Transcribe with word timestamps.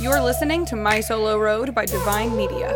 You're 0.00 0.20
listening 0.22 0.64
to 0.66 0.76
My 0.76 1.00
Solo 1.00 1.40
Road 1.40 1.74
by 1.74 1.84
Divine 1.84 2.36
Media. 2.36 2.72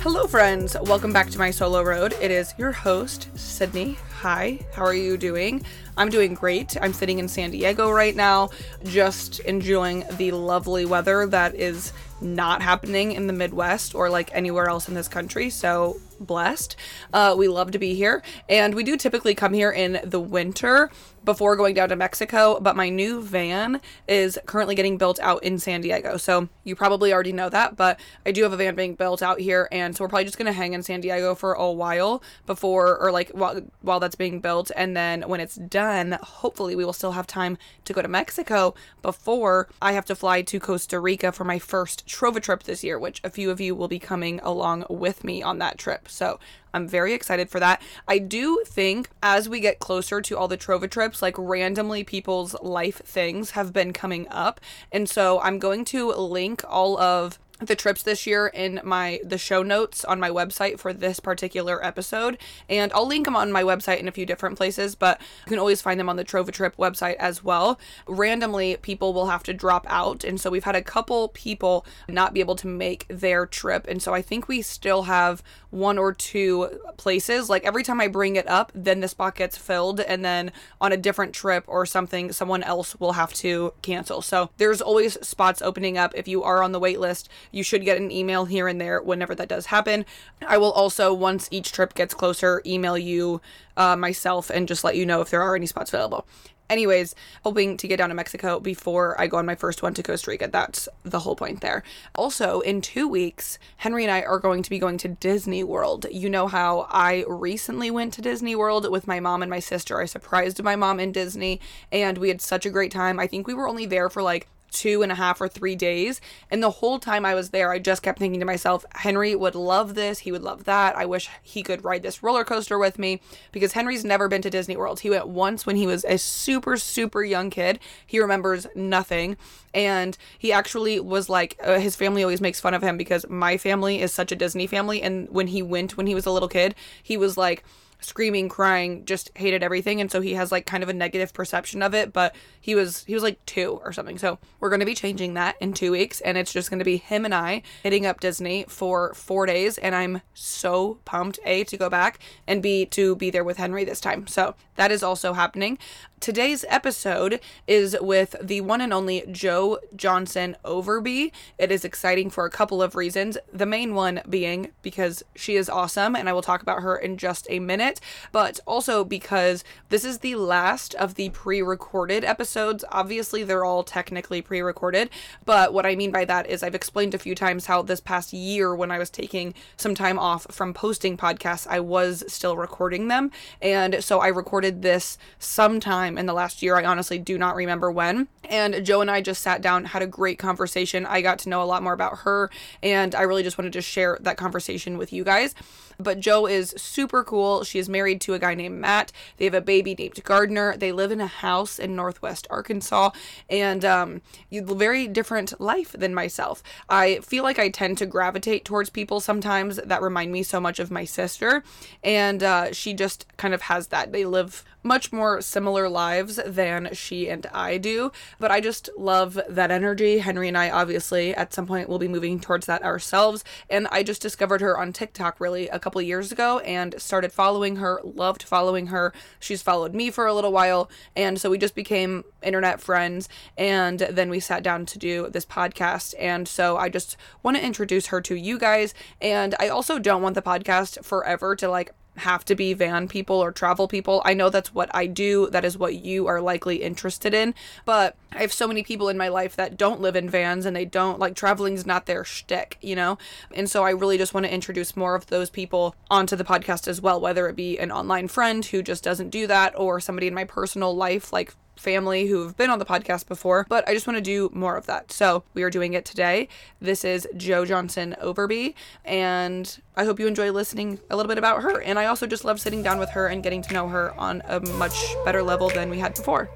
Hello, 0.00 0.26
friends. 0.26 0.76
Welcome 0.82 1.14
back 1.14 1.30
to 1.30 1.38
My 1.38 1.50
Solo 1.50 1.82
Road. 1.82 2.14
It 2.20 2.30
is 2.30 2.52
your 2.58 2.72
host, 2.72 3.30
Sydney. 3.38 3.96
Hi, 4.20 4.58
how 4.74 4.84
are 4.84 4.92
you 4.92 5.16
doing? 5.16 5.64
I'm 5.96 6.10
doing 6.10 6.34
great. 6.34 6.76
I'm 6.82 6.92
sitting 6.92 7.20
in 7.20 7.26
San 7.26 7.50
Diego 7.50 7.90
right 7.90 8.14
now, 8.14 8.50
just 8.84 9.40
enjoying 9.40 10.04
the 10.18 10.32
lovely 10.32 10.84
weather 10.84 11.26
that 11.28 11.54
is 11.54 11.94
not 12.20 12.62
happening 12.62 13.12
in 13.12 13.26
the 13.26 13.32
Midwest 13.32 13.94
or 13.94 14.08
like 14.10 14.30
anywhere 14.34 14.68
else 14.68 14.88
in 14.88 14.94
this 14.94 15.08
country. 15.08 15.50
So 15.50 16.00
blessed. 16.20 16.76
Uh, 17.12 17.34
we 17.36 17.48
love 17.48 17.70
to 17.72 17.78
be 17.78 17.94
here. 17.94 18.22
And 18.48 18.74
we 18.74 18.84
do 18.84 18.96
typically 18.96 19.34
come 19.34 19.52
here 19.52 19.70
in 19.70 20.00
the 20.04 20.20
winter 20.20 20.90
before 21.24 21.56
going 21.56 21.74
down 21.74 21.88
to 21.88 21.96
Mexico, 21.96 22.60
but 22.60 22.76
my 22.76 22.88
new 22.88 23.20
van 23.20 23.80
is 24.06 24.38
currently 24.46 24.76
getting 24.76 24.96
built 24.96 25.18
out 25.20 25.42
in 25.42 25.58
San 25.58 25.80
Diego. 25.80 26.16
So 26.16 26.48
you 26.62 26.76
probably 26.76 27.12
already 27.12 27.32
know 27.32 27.48
that, 27.48 27.76
but 27.76 27.98
I 28.24 28.30
do 28.30 28.44
have 28.44 28.52
a 28.52 28.56
van 28.56 28.76
being 28.76 28.94
built 28.94 29.22
out 29.22 29.40
here. 29.40 29.68
And 29.72 29.96
so 29.96 30.04
we're 30.04 30.08
probably 30.08 30.24
just 30.24 30.38
going 30.38 30.46
to 30.46 30.52
hang 30.52 30.72
in 30.72 30.84
San 30.84 31.00
Diego 31.00 31.34
for 31.34 31.52
a 31.54 31.70
while 31.70 32.22
before, 32.46 32.96
or 32.96 33.10
like 33.10 33.30
while, 33.30 33.60
while 33.80 33.98
that's 33.98 34.14
being 34.14 34.40
built. 34.40 34.70
And 34.76 34.96
then 34.96 35.22
when 35.22 35.40
it's 35.40 35.56
done, 35.56 36.16
hopefully 36.22 36.76
we 36.76 36.84
will 36.84 36.92
still 36.92 37.12
have 37.12 37.26
time 37.26 37.58
to 37.84 37.92
go 37.92 38.02
to 38.02 38.08
Mexico 38.08 38.74
before 39.02 39.68
I 39.82 39.92
have 39.92 40.06
to 40.06 40.14
fly 40.14 40.42
to 40.42 40.60
Costa 40.60 41.00
Rica 41.00 41.32
for 41.32 41.42
my 41.42 41.58
first 41.58 42.05
Trova 42.06 42.40
trip 42.42 42.62
this 42.62 42.84
year, 42.84 42.98
which 42.98 43.20
a 43.24 43.30
few 43.30 43.50
of 43.50 43.60
you 43.60 43.74
will 43.74 43.88
be 43.88 43.98
coming 43.98 44.40
along 44.42 44.84
with 44.88 45.24
me 45.24 45.42
on 45.42 45.58
that 45.58 45.78
trip. 45.78 46.08
So 46.08 46.38
I'm 46.72 46.86
very 46.86 47.14
excited 47.14 47.48
for 47.48 47.58
that. 47.60 47.80
I 48.06 48.18
do 48.18 48.62
think 48.66 49.08
as 49.22 49.48
we 49.48 49.60
get 49.60 49.78
closer 49.78 50.20
to 50.20 50.36
all 50.36 50.48
the 50.48 50.58
Trova 50.58 50.90
trips, 50.90 51.22
like 51.22 51.34
randomly 51.38 52.04
people's 52.04 52.54
life 52.62 52.96
things 53.04 53.52
have 53.52 53.72
been 53.72 53.92
coming 53.92 54.26
up. 54.28 54.60
And 54.92 55.08
so 55.08 55.40
I'm 55.40 55.58
going 55.58 55.84
to 55.86 56.12
link 56.12 56.62
all 56.68 56.98
of 56.98 57.38
the 57.60 57.76
trips 57.76 58.02
this 58.02 58.26
year 58.26 58.48
in 58.48 58.80
my 58.84 59.18
the 59.24 59.38
show 59.38 59.62
notes 59.62 60.04
on 60.04 60.20
my 60.20 60.28
website 60.28 60.78
for 60.78 60.92
this 60.92 61.20
particular 61.20 61.84
episode 61.84 62.36
and 62.68 62.92
I'll 62.92 63.06
link 63.06 63.24
them 63.24 63.36
on 63.36 63.50
my 63.50 63.62
website 63.62 63.98
in 63.98 64.08
a 64.08 64.12
few 64.12 64.26
different 64.26 64.56
places 64.56 64.94
but 64.94 65.20
you 65.46 65.50
can 65.50 65.58
always 65.58 65.80
find 65.80 65.98
them 65.98 66.08
on 66.08 66.16
the 66.16 66.24
Trova 66.24 66.52
Trip 66.52 66.76
website 66.76 67.16
as 67.16 67.42
well. 67.42 67.78
Randomly 68.06 68.76
people 68.76 69.14
will 69.14 69.28
have 69.28 69.42
to 69.44 69.54
drop 69.54 69.86
out 69.88 70.22
and 70.22 70.40
so 70.40 70.50
we've 70.50 70.64
had 70.64 70.76
a 70.76 70.82
couple 70.82 71.28
people 71.28 71.86
not 72.08 72.34
be 72.34 72.40
able 72.40 72.56
to 72.56 72.66
make 72.66 73.06
their 73.08 73.46
trip 73.46 73.86
and 73.88 74.02
so 74.02 74.12
I 74.12 74.20
think 74.20 74.48
we 74.48 74.60
still 74.60 75.04
have 75.04 75.42
one 75.70 75.98
or 75.98 76.12
two 76.12 76.68
places 76.98 77.48
like 77.48 77.64
every 77.64 77.82
time 77.82 78.00
I 78.00 78.08
bring 78.08 78.36
it 78.36 78.48
up 78.48 78.70
then 78.74 79.00
the 79.00 79.08
spot 79.08 79.34
gets 79.34 79.56
filled 79.56 80.00
and 80.00 80.24
then 80.24 80.52
on 80.80 80.92
a 80.92 80.96
different 80.96 81.32
trip 81.32 81.64
or 81.66 81.86
something 81.86 82.32
someone 82.32 82.62
else 82.62 82.98
will 83.00 83.12
have 83.12 83.32
to 83.34 83.72
cancel. 83.80 84.20
So 84.20 84.50
there's 84.58 84.82
always 84.82 85.14
spots 85.26 85.62
opening 85.62 85.96
up 85.96 86.12
if 86.14 86.28
you 86.28 86.42
are 86.42 86.62
on 86.62 86.72
the 86.72 86.80
wait 86.80 87.00
list 87.00 87.30
you 87.56 87.62
should 87.62 87.84
get 87.84 87.96
an 87.96 88.12
email 88.12 88.44
here 88.44 88.68
and 88.68 88.80
there 88.80 89.00
whenever 89.00 89.34
that 89.34 89.48
does 89.48 89.66
happen. 89.66 90.04
I 90.46 90.58
will 90.58 90.72
also, 90.72 91.12
once 91.12 91.48
each 91.50 91.72
trip 91.72 91.94
gets 91.94 92.14
closer, 92.14 92.62
email 92.66 92.98
you 92.98 93.40
uh, 93.76 93.96
myself 93.96 94.50
and 94.50 94.68
just 94.68 94.84
let 94.84 94.96
you 94.96 95.06
know 95.06 95.22
if 95.22 95.30
there 95.30 95.42
are 95.42 95.56
any 95.56 95.66
spots 95.66 95.92
available. 95.92 96.26
Anyways, 96.68 97.14
hoping 97.44 97.76
to 97.76 97.86
get 97.86 97.98
down 97.98 98.08
to 98.08 98.14
Mexico 98.14 98.58
before 98.58 99.18
I 99.20 99.28
go 99.28 99.36
on 99.36 99.46
my 99.46 99.54
first 99.54 99.82
one 99.82 99.94
to 99.94 100.02
Costa 100.02 100.30
Rica. 100.30 100.48
That's 100.48 100.88
the 101.04 101.20
whole 101.20 101.36
point 101.36 101.60
there. 101.60 101.84
Also, 102.16 102.60
in 102.60 102.80
two 102.80 103.06
weeks, 103.06 103.58
Henry 103.76 104.02
and 104.02 104.10
I 104.10 104.22
are 104.22 104.40
going 104.40 104.62
to 104.62 104.70
be 104.70 104.80
going 104.80 104.98
to 104.98 105.08
Disney 105.08 105.62
World. 105.62 106.06
You 106.10 106.28
know 106.28 106.48
how 106.48 106.88
I 106.90 107.24
recently 107.28 107.90
went 107.90 108.12
to 108.14 108.22
Disney 108.22 108.56
World 108.56 108.90
with 108.90 109.06
my 109.06 109.20
mom 109.20 109.42
and 109.42 109.50
my 109.50 109.60
sister. 109.60 110.00
I 110.00 110.06
surprised 110.06 110.60
my 110.62 110.74
mom 110.74 110.98
in 110.98 111.12
Disney, 111.12 111.60
and 111.92 112.18
we 112.18 112.28
had 112.28 112.40
such 112.40 112.66
a 112.66 112.70
great 112.70 112.90
time. 112.90 113.20
I 113.20 113.28
think 113.28 113.46
we 113.46 113.54
were 113.54 113.68
only 113.68 113.86
there 113.86 114.10
for 114.10 114.22
like 114.22 114.48
two 114.70 115.02
and 115.02 115.12
a 115.12 115.14
half 115.14 115.40
or 115.40 115.48
three 115.48 115.74
days. 115.74 116.20
And 116.50 116.62
the 116.62 116.70
whole 116.70 116.98
time 116.98 117.24
I 117.24 117.34
was 117.34 117.50
there, 117.50 117.72
I 117.72 117.78
just 117.78 118.02
kept 118.02 118.18
thinking 118.18 118.40
to 118.40 118.46
myself, 118.46 118.84
Henry 118.94 119.34
would 119.34 119.54
love 119.54 119.94
this. 119.94 120.20
He 120.20 120.32
would 120.32 120.42
love 120.42 120.64
that. 120.64 120.96
I 120.96 121.06
wish 121.06 121.28
he 121.42 121.62
could 121.62 121.84
ride 121.84 122.02
this 122.02 122.22
roller 122.22 122.44
coaster 122.44 122.78
with 122.78 122.98
me 122.98 123.20
because 123.52 123.72
Henry's 123.72 124.04
never 124.04 124.28
been 124.28 124.42
to 124.42 124.50
Disney 124.50 124.76
World. 124.76 125.00
He 125.00 125.10
went 125.10 125.28
once 125.28 125.66
when 125.66 125.76
he 125.76 125.86
was 125.86 126.04
a 126.04 126.18
super, 126.18 126.76
super 126.76 127.22
young 127.22 127.50
kid. 127.50 127.78
He 128.06 128.20
remembers 128.20 128.66
nothing. 128.74 129.36
And 129.72 130.16
he 130.38 130.52
actually 130.52 131.00
was 131.00 131.28
like, 131.28 131.58
uh, 131.62 131.78
his 131.78 131.96
family 131.96 132.22
always 132.22 132.40
makes 132.40 132.60
fun 132.60 132.74
of 132.74 132.82
him 132.82 132.96
because 132.96 133.28
my 133.28 133.56
family 133.56 134.00
is 134.00 134.12
such 134.12 134.32
a 134.32 134.36
Disney 134.36 134.66
family. 134.66 135.02
And 135.02 135.28
when 135.30 135.48
he 135.48 135.62
went 135.62 135.96
when 135.96 136.06
he 136.06 136.14
was 136.14 136.26
a 136.26 136.30
little 136.30 136.48
kid, 136.48 136.74
he 137.02 137.16
was 137.16 137.36
like, 137.36 137.64
screaming 138.00 138.48
crying 138.48 139.04
just 139.04 139.30
hated 139.36 139.62
everything. 139.62 140.00
And 140.00 140.10
so 140.10 140.20
he 140.20 140.34
has 140.34 140.52
like 140.52 140.66
kind 140.66 140.82
of 140.82 140.88
a 140.88 140.94
negative 140.94 141.32
perception 141.32 141.82
of 141.82 141.94
it 141.94 142.12
but 142.12 142.34
he 142.60 142.74
was 142.74 143.04
he 143.04 143.14
was 143.14 143.22
like 143.22 143.44
two 143.46 143.80
or 143.84 143.92
something. 143.92 144.18
So 144.18 144.38
we're 144.60 144.70
going 144.70 144.80
to 144.80 144.86
be 144.86 144.94
changing 144.94 145.34
that 145.34 145.56
in 145.60 145.72
two 145.72 145.92
weeks 145.92 146.20
and 146.20 146.36
it's 146.36 146.52
just 146.52 146.70
going 146.70 146.78
to 146.78 146.84
be 146.84 146.96
him 146.96 147.24
and 147.24 147.34
i 147.34 147.62
hitting 147.82 148.06
up 148.06 148.20
disney 148.20 148.64
for 148.68 149.14
four 149.14 149.46
days 149.46 149.78
and 149.78 149.94
i'm 149.94 150.20
so 150.34 150.98
pumped 151.04 151.38
a 151.44 151.64
to 151.64 151.76
go 151.76 151.88
back 151.88 152.18
and 152.46 152.62
b 152.62 152.84
to 152.86 153.16
be 153.16 153.30
there 153.30 153.44
with 153.44 153.56
henry 153.56 153.84
this 153.84 154.00
time. 154.00 154.26
So 154.26 154.54
that 154.76 154.92
is 154.92 155.02
also 155.02 155.32
happening. 155.32 155.78
Today's 156.20 156.64
episode 156.68 157.40
is 157.66 157.96
with 158.00 158.36
the 158.42 158.62
one 158.62 158.80
and 158.80 158.92
only 158.92 159.24
Jo 159.30 159.78
Johnson 159.94 160.56
Overby. 160.64 161.30
It 161.58 161.70
is 161.70 161.84
exciting 161.84 162.30
for 162.30 162.46
a 162.46 162.50
couple 162.50 162.82
of 162.82 162.94
reasons. 162.94 163.36
The 163.52 163.66
main 163.66 163.94
one 163.94 164.22
being 164.28 164.70
because 164.82 165.22
she 165.34 165.56
is 165.56 165.68
awesome, 165.68 166.16
and 166.16 166.28
I 166.28 166.32
will 166.32 166.42
talk 166.42 166.62
about 166.62 166.82
her 166.82 166.96
in 166.96 167.18
just 167.18 167.46
a 167.50 167.58
minute, 167.58 167.85
but 168.32 168.60
also 168.66 169.04
because 169.04 169.64
this 169.88 170.04
is 170.04 170.18
the 170.18 170.34
last 170.34 170.94
of 170.94 171.14
the 171.14 171.30
pre 171.30 171.62
recorded 171.62 172.24
episodes. 172.24 172.84
Obviously, 172.90 173.42
they're 173.42 173.64
all 173.64 173.82
technically 173.82 174.42
pre 174.42 174.60
recorded, 174.60 175.10
but 175.44 175.72
what 175.72 175.86
I 175.86 175.94
mean 175.94 176.10
by 176.10 176.24
that 176.24 176.48
is 176.48 176.62
I've 176.62 176.74
explained 176.74 177.14
a 177.14 177.18
few 177.18 177.34
times 177.34 177.66
how 177.66 177.82
this 177.82 178.00
past 178.00 178.32
year, 178.32 178.74
when 178.74 178.90
I 178.90 178.98
was 178.98 179.10
taking 179.10 179.54
some 179.76 179.94
time 179.94 180.18
off 180.18 180.46
from 180.50 180.74
posting 180.74 181.16
podcasts, 181.16 181.66
I 181.68 181.80
was 181.80 182.24
still 182.28 182.56
recording 182.56 183.08
them. 183.08 183.30
And 183.60 184.02
so 184.02 184.20
I 184.20 184.28
recorded 184.28 184.82
this 184.82 185.18
sometime 185.38 186.18
in 186.18 186.26
the 186.26 186.34
last 186.34 186.62
year. 186.62 186.76
I 186.76 186.84
honestly 186.84 187.18
do 187.18 187.38
not 187.38 187.56
remember 187.56 187.90
when. 187.90 188.28
And 188.44 188.84
Jo 188.84 189.00
and 189.00 189.10
I 189.10 189.20
just 189.20 189.42
sat 189.42 189.62
down, 189.62 189.86
had 189.86 190.02
a 190.02 190.06
great 190.06 190.38
conversation. 190.38 191.06
I 191.06 191.20
got 191.20 191.38
to 191.40 191.48
know 191.48 191.62
a 191.62 191.64
lot 191.64 191.82
more 191.82 191.92
about 191.92 192.18
her, 192.18 192.50
and 192.82 193.14
I 193.14 193.22
really 193.22 193.42
just 193.42 193.58
wanted 193.58 193.72
to 193.74 193.82
share 193.82 194.18
that 194.20 194.36
conversation 194.36 194.98
with 194.98 195.12
you 195.12 195.24
guys. 195.24 195.54
But 195.98 196.20
Jo 196.20 196.46
is 196.46 196.74
super 196.76 197.24
cool. 197.24 197.64
She 197.64 197.78
is 197.78 197.88
married 197.88 198.20
to 198.22 198.34
a 198.34 198.38
guy 198.38 198.54
named 198.54 198.80
Matt. 198.80 199.12
They 199.36 199.44
have 199.44 199.54
a 199.54 199.60
baby 199.60 199.94
named 199.94 200.22
Gardner. 200.24 200.76
They 200.76 200.92
live 200.92 201.10
in 201.10 201.20
a 201.20 201.26
house 201.26 201.78
in 201.78 201.96
Northwest 201.96 202.46
Arkansas 202.50 203.10
and 203.48 203.84
um, 203.84 204.22
very 204.50 205.06
different 205.08 205.58
life 205.60 205.92
than 205.92 206.14
myself. 206.14 206.62
I 206.88 207.20
feel 207.20 207.42
like 207.42 207.58
I 207.58 207.68
tend 207.68 207.98
to 207.98 208.06
gravitate 208.06 208.64
towards 208.64 208.90
people 208.90 209.20
sometimes 209.20 209.76
that 209.76 210.02
remind 210.02 210.32
me 210.32 210.42
so 210.42 210.60
much 210.60 210.78
of 210.78 210.90
my 210.90 211.04
sister. 211.04 211.62
And 212.02 212.42
uh, 212.42 212.72
she 212.72 212.94
just 212.94 213.26
kind 213.36 213.54
of 213.54 213.62
has 213.62 213.88
that. 213.88 214.12
They 214.12 214.24
live 214.24 214.64
much 214.86 215.12
more 215.12 215.40
similar 215.40 215.88
lives 215.88 216.38
than 216.46 216.88
she 216.94 217.28
and 217.28 217.46
I 217.52 217.76
do, 217.76 218.12
but 218.38 218.50
I 218.50 218.60
just 218.60 218.88
love 218.96 219.38
that 219.48 219.70
energy. 219.70 220.18
Henry 220.18 220.48
and 220.48 220.56
I 220.56 220.70
obviously 220.70 221.34
at 221.34 221.52
some 221.52 221.66
point 221.66 221.88
will 221.88 221.98
be 221.98 222.08
moving 222.08 222.38
towards 222.38 222.66
that 222.66 222.84
ourselves, 222.84 223.42
and 223.68 223.88
I 223.90 224.02
just 224.02 224.22
discovered 224.22 224.60
her 224.60 224.78
on 224.78 224.92
TikTok 224.92 225.40
really 225.40 225.68
a 225.68 225.80
couple 225.86 226.02
years 226.02 226.32
ago 226.32 226.58
and 226.60 227.00
started 227.00 227.30
following 227.30 227.76
her, 227.76 228.00
loved 228.02 228.42
following 228.42 228.88
her. 228.88 229.12
She's 229.38 229.62
followed 229.62 229.94
me 229.94 230.10
for 230.10 230.26
a 230.26 230.34
little 230.34 230.50
while. 230.50 230.90
And 231.14 231.40
so 231.40 231.48
we 231.48 231.58
just 231.58 231.76
became 231.76 232.24
internet 232.42 232.80
friends. 232.80 233.28
And 233.56 234.00
then 234.00 234.28
we 234.28 234.40
sat 234.40 234.64
down 234.64 234.84
to 234.86 234.98
do 234.98 235.28
this 235.30 235.46
podcast. 235.46 236.16
And 236.18 236.48
so 236.48 236.76
I 236.76 236.88
just 236.88 237.16
want 237.44 237.56
to 237.56 237.64
introduce 237.64 238.06
her 238.08 238.20
to 238.22 238.34
you 238.34 238.58
guys. 238.58 238.94
And 239.20 239.54
I 239.60 239.68
also 239.68 240.00
don't 240.00 240.22
want 240.22 240.34
the 240.34 240.42
podcast 240.42 241.04
forever 241.04 241.54
to 241.54 241.68
like 241.68 241.92
have 242.18 242.44
to 242.46 242.54
be 242.54 242.72
van 242.72 243.08
people 243.08 243.36
or 243.36 243.52
travel 243.52 243.88
people. 243.88 244.22
I 244.24 244.34
know 244.34 244.48
that's 244.48 244.74
what 244.74 244.90
I 244.94 245.06
do. 245.06 245.48
That 245.50 245.64
is 245.64 245.76
what 245.76 245.94
you 245.94 246.26
are 246.26 246.40
likely 246.40 246.82
interested 246.82 247.34
in. 247.34 247.54
But 247.84 248.16
I 248.32 248.40
have 248.40 248.52
so 248.52 248.66
many 248.66 248.82
people 248.82 249.08
in 249.08 249.16
my 249.16 249.28
life 249.28 249.56
that 249.56 249.76
don't 249.76 250.00
live 250.00 250.16
in 250.16 250.30
vans 250.30 250.66
and 250.66 250.74
they 250.74 250.84
don't 250.84 251.18
like 251.18 251.34
traveling 251.34 251.74
is 251.74 251.86
not 251.86 252.06
their 252.06 252.24
shtick, 252.24 252.78
you 252.80 252.96
know? 252.96 253.18
And 253.54 253.70
so 253.70 253.84
I 253.84 253.90
really 253.90 254.18
just 254.18 254.34
want 254.34 254.46
to 254.46 254.52
introduce 254.52 254.96
more 254.96 255.14
of 255.14 255.26
those 255.26 255.50
people 255.50 255.94
onto 256.10 256.36
the 256.36 256.44
podcast 256.44 256.88
as 256.88 257.00
well, 257.00 257.20
whether 257.20 257.48
it 257.48 257.56
be 257.56 257.78
an 257.78 257.92
online 257.92 258.28
friend 258.28 258.64
who 258.64 258.82
just 258.82 259.04
doesn't 259.04 259.30
do 259.30 259.46
that 259.46 259.78
or 259.78 260.00
somebody 260.00 260.26
in 260.26 260.34
my 260.34 260.44
personal 260.44 260.94
life, 260.94 261.32
like 261.32 261.54
family 261.76 262.26
who've 262.26 262.56
been 262.56 262.70
on 262.70 262.78
the 262.78 262.84
podcast 262.84 263.28
before, 263.28 263.66
but 263.68 263.88
I 263.88 263.94
just 263.94 264.06
want 264.06 264.16
to 264.16 264.22
do 264.22 264.50
more 264.52 264.76
of 264.76 264.86
that. 264.86 265.12
So 265.12 265.44
we 265.54 265.62
are 265.62 265.70
doing 265.70 265.94
it 265.94 266.04
today. 266.04 266.48
This 266.80 267.04
is 267.04 267.28
Jo 267.36 267.64
Johnson 267.64 268.16
Overby, 268.22 268.74
and 269.04 269.78
I 269.96 270.04
hope 270.04 270.18
you 270.18 270.26
enjoy 270.26 270.50
listening 270.52 270.98
a 271.10 271.16
little 271.16 271.28
bit 271.28 271.38
about 271.38 271.62
her. 271.62 271.80
And 271.80 271.98
I 271.98 272.06
also 272.06 272.26
just 272.26 272.44
love 272.44 272.60
sitting 272.60 272.82
down 272.82 272.98
with 272.98 273.10
her 273.10 273.28
and 273.28 273.42
getting 273.42 273.62
to 273.62 273.72
know 273.72 273.88
her 273.88 274.12
on 274.18 274.42
a 274.46 274.60
much 274.60 274.96
better 275.24 275.42
level 275.42 275.68
than 275.68 275.90
we 275.90 275.98
had 275.98 276.14
before. 276.14 276.50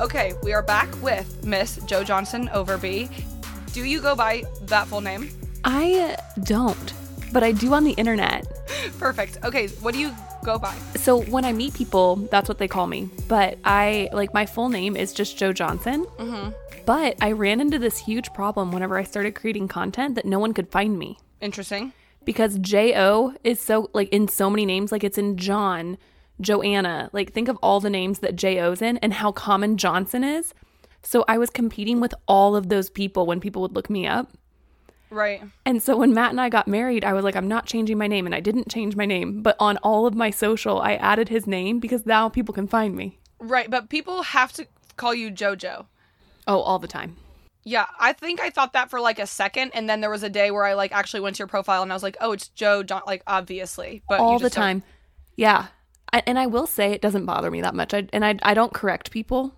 Okay, 0.00 0.32
we 0.44 0.52
are 0.52 0.62
back 0.62 0.88
with 1.02 1.44
Miss 1.44 1.80
Jo 1.86 2.04
Johnson 2.04 2.48
Overby. 2.54 3.10
Do 3.72 3.84
you 3.84 4.00
go 4.00 4.14
by 4.14 4.44
that 4.62 4.86
full 4.86 5.00
name? 5.00 5.28
I 5.64 6.16
don't, 6.44 6.92
but 7.32 7.42
I 7.42 7.52
do 7.52 7.74
on 7.74 7.84
the 7.84 7.92
internet. 7.92 8.46
Perfect. 8.98 9.38
Okay, 9.44 9.68
what 9.80 9.94
do 9.94 10.00
you 10.00 10.14
go 10.44 10.58
by? 10.58 10.74
So 10.96 11.22
when 11.22 11.44
I 11.44 11.52
meet 11.52 11.74
people, 11.74 12.16
that's 12.16 12.48
what 12.48 12.58
they 12.58 12.68
call 12.68 12.86
me. 12.86 13.10
But 13.28 13.58
I 13.64 14.08
like 14.12 14.32
my 14.34 14.46
full 14.46 14.68
name 14.68 14.96
is 14.96 15.12
just 15.12 15.36
Jo 15.36 15.52
Johnson. 15.52 16.04
Mm-hmm. 16.18 16.50
But 16.86 17.16
I 17.20 17.32
ran 17.32 17.60
into 17.60 17.78
this 17.78 17.98
huge 17.98 18.32
problem 18.32 18.72
whenever 18.72 18.96
I 18.96 19.04
started 19.04 19.34
creating 19.34 19.68
content 19.68 20.14
that 20.14 20.24
no 20.24 20.38
one 20.38 20.54
could 20.54 20.70
find 20.70 20.98
me 20.98 21.18
Interesting. 21.40 21.92
because 22.24 22.58
J 22.58 22.94
O 22.96 23.34
is 23.44 23.60
so 23.60 23.90
like 23.92 24.08
in 24.10 24.26
so 24.28 24.48
many 24.48 24.64
names, 24.64 24.90
like 24.90 25.04
it's 25.04 25.18
in 25.18 25.36
John, 25.36 25.98
Joanna. 26.40 27.10
Like 27.12 27.32
think 27.32 27.48
of 27.48 27.58
all 27.62 27.80
the 27.80 27.90
names 27.90 28.20
that 28.20 28.36
J 28.36 28.60
O's 28.60 28.80
in 28.80 28.96
and 28.98 29.12
how 29.14 29.32
common 29.32 29.76
Johnson 29.76 30.24
is. 30.24 30.54
So 31.02 31.24
I 31.28 31.36
was 31.38 31.50
competing 31.50 32.00
with 32.00 32.14
all 32.26 32.56
of 32.56 32.68
those 32.70 32.88
people 32.90 33.26
when 33.26 33.38
people 33.40 33.62
would 33.62 33.74
look 33.74 33.90
me 33.90 34.06
up. 34.06 34.32
Right. 35.10 35.42
And 35.64 35.82
so 35.82 35.96
when 35.96 36.14
Matt 36.14 36.30
and 36.30 36.40
I 36.40 36.48
got 36.48 36.68
married, 36.68 37.04
I 37.04 37.12
was 37.12 37.24
like, 37.24 37.36
I'm 37.36 37.48
not 37.48 37.66
changing 37.66 37.98
my 37.98 38.06
name. 38.06 38.26
And 38.26 38.34
I 38.34 38.40
didn't 38.40 38.70
change 38.70 38.96
my 38.96 39.06
name. 39.06 39.42
But 39.42 39.56
on 39.58 39.76
all 39.78 40.06
of 40.06 40.14
my 40.14 40.30
social, 40.30 40.80
I 40.80 40.94
added 40.94 41.28
his 41.28 41.46
name 41.46 41.78
because 41.78 42.04
now 42.06 42.28
people 42.28 42.52
can 42.54 42.66
find 42.68 42.94
me. 42.94 43.18
Right. 43.38 43.70
But 43.70 43.88
people 43.88 44.22
have 44.22 44.52
to 44.54 44.66
call 44.96 45.14
you 45.14 45.30
JoJo. 45.30 45.86
Oh, 46.46 46.60
all 46.60 46.78
the 46.78 46.88
time. 46.88 47.16
Yeah, 47.64 47.86
I 48.00 48.14
think 48.14 48.40
I 48.40 48.48
thought 48.48 48.72
that 48.72 48.88
for 48.88 48.98
like 48.98 49.18
a 49.18 49.26
second, 49.26 49.72
and 49.74 49.90
then 49.90 50.00
there 50.00 50.08
was 50.08 50.22
a 50.22 50.30
day 50.30 50.50
where 50.50 50.64
I 50.64 50.72
like 50.72 50.92
actually 50.92 51.20
went 51.20 51.36
to 51.36 51.40
your 51.40 51.48
profile 51.48 51.82
and 51.82 51.92
I 51.92 51.94
was 51.94 52.02
like, 52.02 52.16
"Oh, 52.18 52.32
it's 52.32 52.48
Jo." 52.48 52.82
John, 52.82 53.02
like 53.06 53.22
obviously, 53.26 54.02
but 54.08 54.20
all 54.20 54.38
the 54.38 54.44
just 54.46 54.54
don't- 54.54 54.62
time. 54.62 54.82
Yeah. 55.36 55.66
I, 56.10 56.22
and 56.26 56.38
I 56.38 56.46
will 56.46 56.66
say 56.66 56.92
it 56.92 57.02
doesn't 57.02 57.26
bother 57.26 57.50
me 57.50 57.60
that 57.60 57.74
much. 57.74 57.92
I, 57.92 58.08
and 58.14 58.24
I, 58.24 58.36
I 58.42 58.54
don't 58.54 58.72
correct 58.72 59.10
people. 59.10 59.54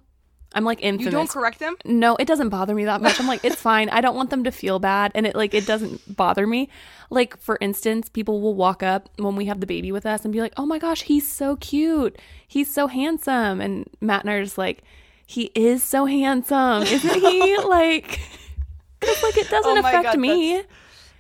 I'm 0.53 0.65
like 0.65 0.83
infamous. 0.83 1.07
You 1.07 1.11
don't 1.13 1.31
correct 1.31 1.59
them. 1.61 1.77
no, 1.85 2.17
it 2.17 2.27
doesn't 2.27 2.49
bother 2.49 2.75
me 2.75 2.85
that 2.85 3.01
much. 3.01 3.21
I'm 3.21 3.27
like, 3.27 3.41
it's 3.45 3.61
fine. 3.63 3.89
I 3.89 4.01
don't 4.01 4.17
want 4.17 4.31
them 4.31 4.43
to 4.45 4.51
feel 4.51 4.79
bad. 4.81 5.13
And 5.15 5.27
it 5.27 5.37
like 5.37 5.55
it 5.55 5.65
doesn't 5.65 6.17
bother 6.17 6.47
me. 6.47 6.69
Like, 7.09 7.37
for 7.37 7.57
instance, 7.61 8.09
people 8.09 8.41
will 8.41 8.55
walk 8.55 8.83
up 8.83 9.09
when 9.17 9.37
we 9.37 9.45
have 9.47 9.61
the 9.61 9.67
baby 9.67 9.93
with 9.93 10.07
us 10.07 10.25
and 10.25 10.33
be 10.33 10.41
like, 10.41 10.53
Oh 10.57 10.67
my 10.67 10.79
gosh, 10.79 11.03
he's 11.03 11.27
so 11.29 11.57
cute. 11.57 12.19
He's 12.49 12.73
so 12.73 12.89
handsome. 12.89 13.61
And 13.61 13.89
Matt 14.01 14.23
and 14.23 14.31
I 14.31 14.35
are 14.35 14.45
just 14.45 14.59
like, 14.59 14.83
He 15.27 15.53
is 15.55 15.83
so 15.85 16.07
handsome, 16.07 16.83
isn't 16.83 17.21
he? 17.21 17.57
like 17.65 18.19
'cause, 19.01 19.23
like 19.23 19.37
it 19.39 19.49
doesn't 19.51 19.77
Oh 19.77 19.81
affect 19.81 20.03
God, 20.05 20.19
me. 20.19 20.63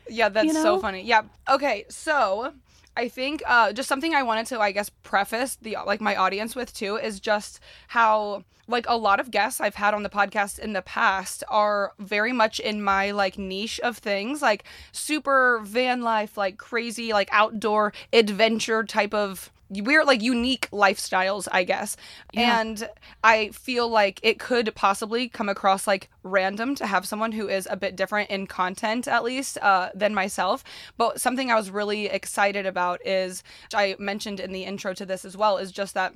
Yeah, 0.08 0.28
that's 0.28 0.46
You 0.46 0.52
so 0.54 0.80
funny. 0.80 1.02
Yeah. 1.02 1.22
Okay, 1.48 1.84
so 1.88 2.52
I 2.96 3.08
think 3.08 3.42
uh, 3.46 3.72
just 3.72 3.88
something 3.88 4.12
I 4.12 4.24
wanted 4.24 4.46
to, 4.46 4.60
I 4.60 4.72
guess, 4.72 4.90
preface 5.04 5.56
the 5.62 5.76
like 5.86 6.00
my 6.00 6.16
audience 6.16 6.56
with 6.56 6.74
too 6.74 6.96
is 6.96 7.20
just 7.20 7.60
how 7.86 8.42
like 8.70 8.86
a 8.88 8.96
lot 8.96 9.20
of 9.20 9.30
guests 9.30 9.60
I've 9.60 9.74
had 9.74 9.92
on 9.94 10.02
the 10.02 10.08
podcast 10.08 10.58
in 10.58 10.72
the 10.72 10.82
past 10.82 11.44
are 11.48 11.92
very 11.98 12.32
much 12.32 12.60
in 12.60 12.82
my 12.82 13.10
like 13.10 13.38
niche 13.38 13.80
of 13.80 13.98
things, 13.98 14.40
like 14.40 14.64
super 14.92 15.60
van 15.64 16.02
life, 16.02 16.36
like 16.36 16.56
crazy, 16.58 17.12
like 17.12 17.28
outdoor 17.32 17.92
adventure 18.12 18.84
type 18.84 19.12
of 19.14 19.50
weird 19.72 20.04
like 20.04 20.20
unique 20.20 20.68
lifestyles 20.72 21.46
i 21.52 21.62
guess 21.62 21.96
Yeah. 22.32 22.60
and 22.60 22.88
i 23.22 23.50
feel 23.50 23.88
like 23.88 24.18
it 24.24 24.40
could 24.40 24.74
possibly 24.74 25.28
come 25.28 25.48
across 25.48 25.86
like 25.86 26.10
random 26.24 26.74
to 26.74 26.86
have 26.88 27.06
someone 27.06 27.30
who 27.30 27.48
is 27.48 27.68
a 27.70 27.76
bit 27.76 27.94
different 27.94 28.30
in 28.30 28.48
content 28.48 29.06
at 29.06 29.22
least 29.22 29.58
uh, 29.62 29.90
than 29.94 30.12
myself 30.12 30.64
but 30.96 31.20
something 31.20 31.52
i 31.52 31.54
was 31.54 31.70
really 31.70 32.06
excited 32.06 32.66
about 32.66 32.98
is 33.06 33.44
which 33.62 33.74
i 33.76 33.94
mentioned 34.00 34.40
in 34.40 34.50
the 34.50 34.64
intro 34.64 34.92
to 34.92 35.06
this 35.06 35.24
as 35.24 35.36
well 35.36 35.56
is 35.56 35.70
just 35.70 35.94
that 35.94 36.14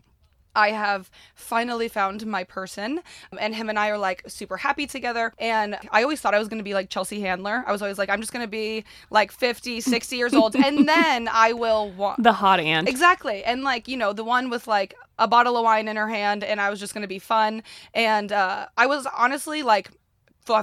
I 0.55 0.71
have 0.71 1.11
finally 1.35 1.89
found 1.89 2.27
my 2.27 2.45
person, 2.45 3.01
and 3.39 3.55
him 3.55 3.69
and 3.69 3.79
I 3.79 3.91
are 3.91 3.99
like 3.99 4.23
super 4.27 4.57
happy 4.57 4.87
together. 4.87 5.33
And 5.39 5.77
I 5.91 6.03
always 6.03 6.21
thought 6.21 6.35
I 6.35 6.39
was 6.39 6.49
gonna 6.49 6.63
be 6.63 6.75
like 6.75 6.91
Chelsea 6.91 7.21
Handler. 7.21 7.65
I 7.67 7.73
was 7.73 7.83
always 7.83 7.99
like, 7.99 8.09
I'm 8.09 8.21
just 8.21 8.33
gonna 8.33 8.47
be 8.47 8.85
like 9.11 9.33
50, 9.33 9.81
60 9.81 10.17
years 10.17 10.35
old, 10.35 10.57
and 10.57 10.89
then 10.89 11.29
I 11.29 11.53
will 11.53 11.91
want. 11.91 12.23
The 12.23 12.33
hot 12.33 12.61
aunt. 12.61 12.89
Exactly. 12.89 13.45
And 13.45 13.63
like, 13.63 13.89
you 13.89 13.97
know, 13.97 14.13
the 14.13 14.25
one 14.25 14.51
with 14.51 14.67
like 14.67 14.95
a 15.19 15.29
bottle 15.29 15.57
of 15.57 15.65
wine 15.65 15.89
in 15.89 15.97
her 15.97 16.09
hand 16.09 16.43
and 16.45 16.61
I 16.61 16.71
was 16.71 16.81
just 16.81 16.95
going 16.95 17.03
to 17.03 17.09
be 17.09 17.19
fun. 17.19 17.63
And 17.95 18.33
uh, 18.33 18.67
I 18.77 18.87
was 18.87 19.07
honestly 19.17 19.63
like 19.63 19.91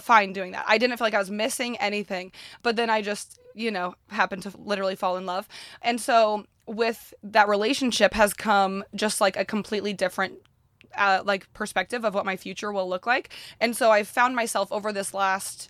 fine 0.01 0.33
doing 0.33 0.51
that. 0.51 0.65
I 0.67 0.77
didn't 0.77 0.97
feel 0.97 1.05
like 1.05 1.13
I 1.13 1.19
was 1.19 1.31
missing 1.31 1.77
anything. 1.77 2.31
But 2.61 2.75
then 2.75 2.89
I 2.89 3.01
just, 3.01 3.39
you 3.55 3.71
know, 3.71 3.95
happened 4.09 4.43
to 4.43 4.53
literally 4.57 4.95
fall 4.95 5.17
in 5.17 5.25
love. 5.25 5.47
And 5.81 5.99
so 5.99 6.45
with 6.71 7.13
that 7.21 7.47
relationship 7.47 8.13
has 8.13 8.33
come 8.33 8.83
just 8.95 9.19
like 9.19 9.35
a 9.35 9.43
completely 9.43 9.93
different 9.93 10.35
uh, 10.97 11.21
like 11.25 11.51
perspective 11.53 12.03
of 12.05 12.13
what 12.13 12.25
my 12.25 12.37
future 12.37 12.71
will 12.71 12.87
look 12.87 13.05
like. 13.05 13.29
And 13.59 13.75
so 13.75 13.91
I 13.91 14.03
found 14.03 14.35
myself 14.35 14.71
over 14.71 14.91
this 14.91 15.13
last 15.13 15.69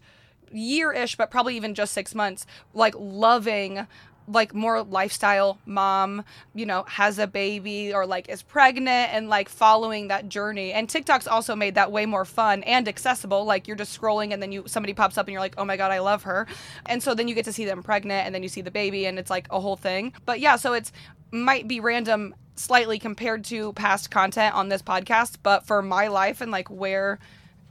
year 0.51 0.92
ish, 0.92 1.15
but 1.15 1.31
probably 1.31 1.56
even 1.56 1.74
just 1.74 1.94
six 1.94 2.13
months, 2.13 2.45
like 2.74 2.94
loving 2.98 3.88
like 4.28 4.54
more 4.54 4.84
lifestyle 4.84 5.58
mom, 5.66 6.24
you 6.54 6.66
know, 6.66 6.84
has 6.84 7.20
a 7.20 7.28
baby 7.28 7.94
or 7.94 8.06
like 8.06 8.30
is 8.30 8.42
pregnant 8.42 9.14
and 9.14 9.30
like 9.30 9.50
following 9.50 10.08
that 10.10 10.30
journey. 10.30 10.72
And 10.74 10.90
TikTok's 10.90 11.28
also 11.28 11.56
made 11.56 11.76
that 11.76 11.92
way 11.92 12.06
more 12.06 12.26
fun 12.26 12.64
and 12.64 12.88
accessible. 12.88 13.46
Like 13.46 13.68
you're 13.68 13.78
just 13.78 14.00
scrolling 14.00 14.34
and 14.34 14.42
then 14.42 14.52
you 14.52 14.64
somebody 14.68 14.94
pops 14.94 15.18
up 15.18 15.28
and 15.28 15.34
you're 15.34 15.42
like, 15.42 15.56
"Oh 15.58 15.66
my 15.66 15.78
god, 15.78 15.92
I 15.92 16.00
love 16.00 16.24
her." 16.24 16.48
And 16.86 17.02
so 17.02 17.14
then 17.14 17.28
you 17.28 17.36
get 17.36 17.46
to 17.46 17.54
see 17.54 17.66
them 17.66 17.84
pregnant 17.84 18.26
and 18.26 18.34
then 18.34 18.44
you 18.44 18.50
see 18.50 18.62
the 18.62 18.72
baby 18.72 19.06
and 19.06 19.20
it's 19.20 19.30
like 19.30 19.48
a 19.50 19.60
whole 19.60 19.76
thing. 19.78 20.14
But 20.26 20.40
yeah, 20.40 20.56
so 20.56 20.74
it's 20.74 20.92
might 21.32 21.68
be 21.68 21.80
random 21.80 22.36
slightly 22.56 23.00
compared 23.00 23.44
to 23.46 23.74
past 23.74 24.12
content 24.12 24.54
on 24.56 24.70
this 24.70 24.82
podcast, 24.82 25.38
but 25.42 25.66
for 25.66 25.82
my 25.82 26.08
life 26.08 26.42
and 26.42 26.52
like 26.52 26.70
where 26.70 27.20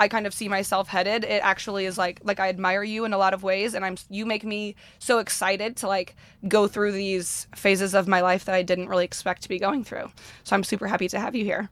I 0.00 0.08
kind 0.08 0.26
of 0.26 0.32
see 0.32 0.48
myself 0.48 0.88
headed. 0.88 1.24
It 1.24 1.42
actually 1.44 1.84
is 1.84 1.98
like 1.98 2.20
like 2.24 2.40
I 2.40 2.48
admire 2.48 2.82
you 2.82 3.04
in 3.04 3.12
a 3.12 3.18
lot 3.18 3.34
of 3.34 3.42
ways 3.42 3.74
and 3.74 3.84
I'm 3.84 3.98
you 4.08 4.24
make 4.24 4.44
me 4.44 4.74
so 4.98 5.18
excited 5.18 5.76
to 5.76 5.88
like 5.88 6.16
go 6.48 6.66
through 6.66 6.92
these 6.92 7.46
phases 7.54 7.94
of 7.94 8.08
my 8.08 8.22
life 8.22 8.46
that 8.46 8.54
I 8.54 8.62
didn't 8.62 8.88
really 8.88 9.04
expect 9.04 9.42
to 9.42 9.48
be 9.50 9.58
going 9.58 9.84
through. 9.84 10.10
So 10.42 10.56
I'm 10.56 10.64
super 10.64 10.86
happy 10.86 11.06
to 11.08 11.20
have 11.20 11.36
you 11.36 11.44
here. 11.44 11.68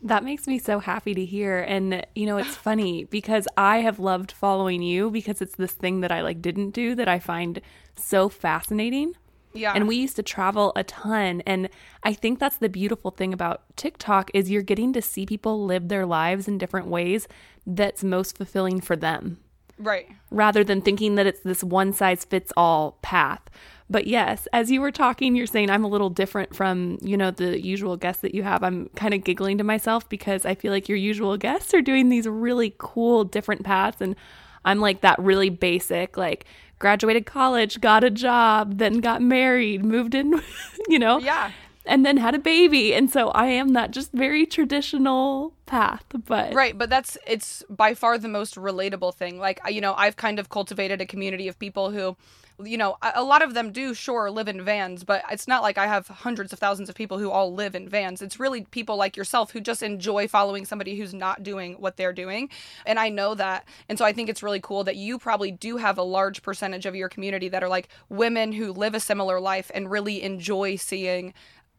That 0.00 0.24
makes 0.24 0.46
me 0.46 0.58
so 0.58 0.78
happy 0.78 1.12
to 1.14 1.24
hear. 1.24 1.60
And 1.60 2.06
you 2.14 2.24
know, 2.24 2.38
it's 2.38 2.56
funny 2.56 3.04
because 3.04 3.46
I 3.58 3.78
have 3.78 3.98
loved 3.98 4.32
following 4.32 4.80
you 4.80 5.10
because 5.10 5.42
it's 5.42 5.56
this 5.56 5.72
thing 5.72 6.00
that 6.00 6.10
I 6.10 6.22
like 6.22 6.40
didn't 6.40 6.70
do 6.70 6.94
that 6.94 7.08
I 7.08 7.18
find 7.18 7.60
so 7.94 8.30
fascinating. 8.30 9.14
Yeah. 9.52 9.72
And 9.74 9.88
we 9.88 9.96
used 9.96 10.16
to 10.16 10.22
travel 10.22 10.72
a 10.76 10.84
ton 10.84 11.42
and 11.46 11.68
I 12.02 12.12
think 12.12 12.38
that's 12.38 12.58
the 12.58 12.68
beautiful 12.68 13.10
thing 13.10 13.32
about 13.32 13.62
TikTok 13.76 14.30
is 14.34 14.50
you're 14.50 14.62
getting 14.62 14.92
to 14.92 15.02
see 15.02 15.24
people 15.24 15.64
live 15.64 15.88
their 15.88 16.04
lives 16.04 16.46
in 16.46 16.58
different 16.58 16.88
ways 16.88 17.26
that's 17.66 18.04
most 18.04 18.36
fulfilling 18.36 18.80
for 18.80 18.96
them 18.96 19.38
right. 19.78 20.08
rather 20.30 20.64
than 20.64 20.80
thinking 20.80 21.16
that 21.16 21.26
it's 21.26 21.40
this 21.40 21.62
one 21.62 21.92
size 21.92 22.24
fits 22.24 22.52
all 22.56 22.98
path. 23.02 23.42
But 23.88 24.06
yes, 24.06 24.48
as 24.52 24.70
you 24.70 24.80
were 24.80 24.90
talking, 24.90 25.36
you're 25.36 25.46
saying 25.46 25.70
I'm 25.70 25.84
a 25.84 25.88
little 25.88 26.10
different 26.10 26.56
from, 26.56 26.98
you 27.00 27.16
know, 27.16 27.30
the 27.30 27.64
usual 27.64 27.96
guests 27.96 28.22
that 28.22 28.34
you 28.34 28.42
have. 28.42 28.64
I'm 28.64 28.88
kind 28.96 29.14
of 29.14 29.22
giggling 29.22 29.58
to 29.58 29.64
myself 29.64 30.08
because 30.08 30.44
I 30.44 30.56
feel 30.56 30.72
like 30.72 30.88
your 30.88 30.98
usual 30.98 31.36
guests 31.36 31.72
are 31.72 31.82
doing 31.82 32.08
these 32.08 32.26
really 32.26 32.74
cool 32.78 33.22
different 33.22 33.64
paths 33.64 34.00
and 34.00 34.16
I'm 34.64 34.80
like 34.80 35.02
that 35.02 35.18
really 35.20 35.50
basic 35.50 36.16
like 36.16 36.46
graduated 36.78 37.26
college, 37.26 37.80
got 37.80 38.02
a 38.02 38.10
job, 38.10 38.78
then 38.78 38.98
got 38.98 39.22
married, 39.22 39.84
moved 39.84 40.14
in, 40.14 40.42
you 40.88 40.98
know. 40.98 41.18
Yeah. 41.18 41.52
And 41.86 42.04
then 42.04 42.16
had 42.16 42.34
a 42.34 42.38
baby. 42.38 42.94
And 42.94 43.10
so 43.10 43.28
I 43.30 43.46
am 43.46 43.72
that 43.74 43.92
just 43.92 44.12
very 44.12 44.44
traditional 44.44 45.54
path, 45.66 46.04
but 46.26 46.54
Right, 46.54 46.76
but 46.76 46.90
that's 46.90 47.16
it's 47.26 47.62
by 47.68 47.94
far 47.94 48.18
the 48.18 48.28
most 48.28 48.56
relatable 48.56 49.14
thing. 49.14 49.38
Like 49.38 49.60
you 49.68 49.80
know, 49.80 49.94
I've 49.96 50.16
kind 50.16 50.38
of 50.38 50.48
cultivated 50.48 51.00
a 51.00 51.06
community 51.06 51.48
of 51.48 51.58
people 51.58 51.90
who 51.90 52.16
you 52.64 52.78
know, 52.78 52.96
a 53.02 53.12
a 53.16 53.22
lot 53.22 53.42
of 53.42 53.54
them 53.54 53.72
do 53.72 53.92
sure 53.92 54.30
live 54.30 54.48
in 54.48 54.62
vans, 54.62 55.02
but 55.02 55.22
it's 55.30 55.48
not 55.48 55.62
like 55.62 55.78
I 55.78 55.86
have 55.86 56.06
hundreds 56.06 56.52
of 56.52 56.58
thousands 56.58 56.88
of 56.88 56.94
people 56.94 57.18
who 57.18 57.30
all 57.30 57.52
live 57.52 57.74
in 57.74 57.88
vans. 57.88 58.22
It's 58.22 58.38
really 58.38 58.62
people 58.62 58.96
like 58.96 59.16
yourself 59.16 59.50
who 59.50 59.60
just 59.60 59.82
enjoy 59.82 60.28
following 60.28 60.64
somebody 60.64 60.96
who's 60.96 61.12
not 61.12 61.42
doing 61.42 61.74
what 61.74 61.96
they're 61.96 62.12
doing. 62.12 62.48
And 62.84 62.98
I 62.98 63.08
know 63.08 63.34
that. 63.34 63.66
And 63.88 63.98
so 63.98 64.04
I 64.04 64.12
think 64.12 64.28
it's 64.28 64.42
really 64.42 64.60
cool 64.60 64.84
that 64.84 64.96
you 64.96 65.18
probably 65.18 65.50
do 65.50 65.76
have 65.78 65.98
a 65.98 66.02
large 66.02 66.42
percentage 66.42 66.86
of 66.86 66.94
your 66.94 67.08
community 67.08 67.48
that 67.48 67.64
are 67.64 67.68
like 67.68 67.88
women 68.08 68.52
who 68.52 68.72
live 68.72 68.94
a 68.94 69.00
similar 69.00 69.40
life 69.40 69.70
and 69.74 69.90
really 69.90 70.22
enjoy 70.22 70.76
seeing 70.76 71.34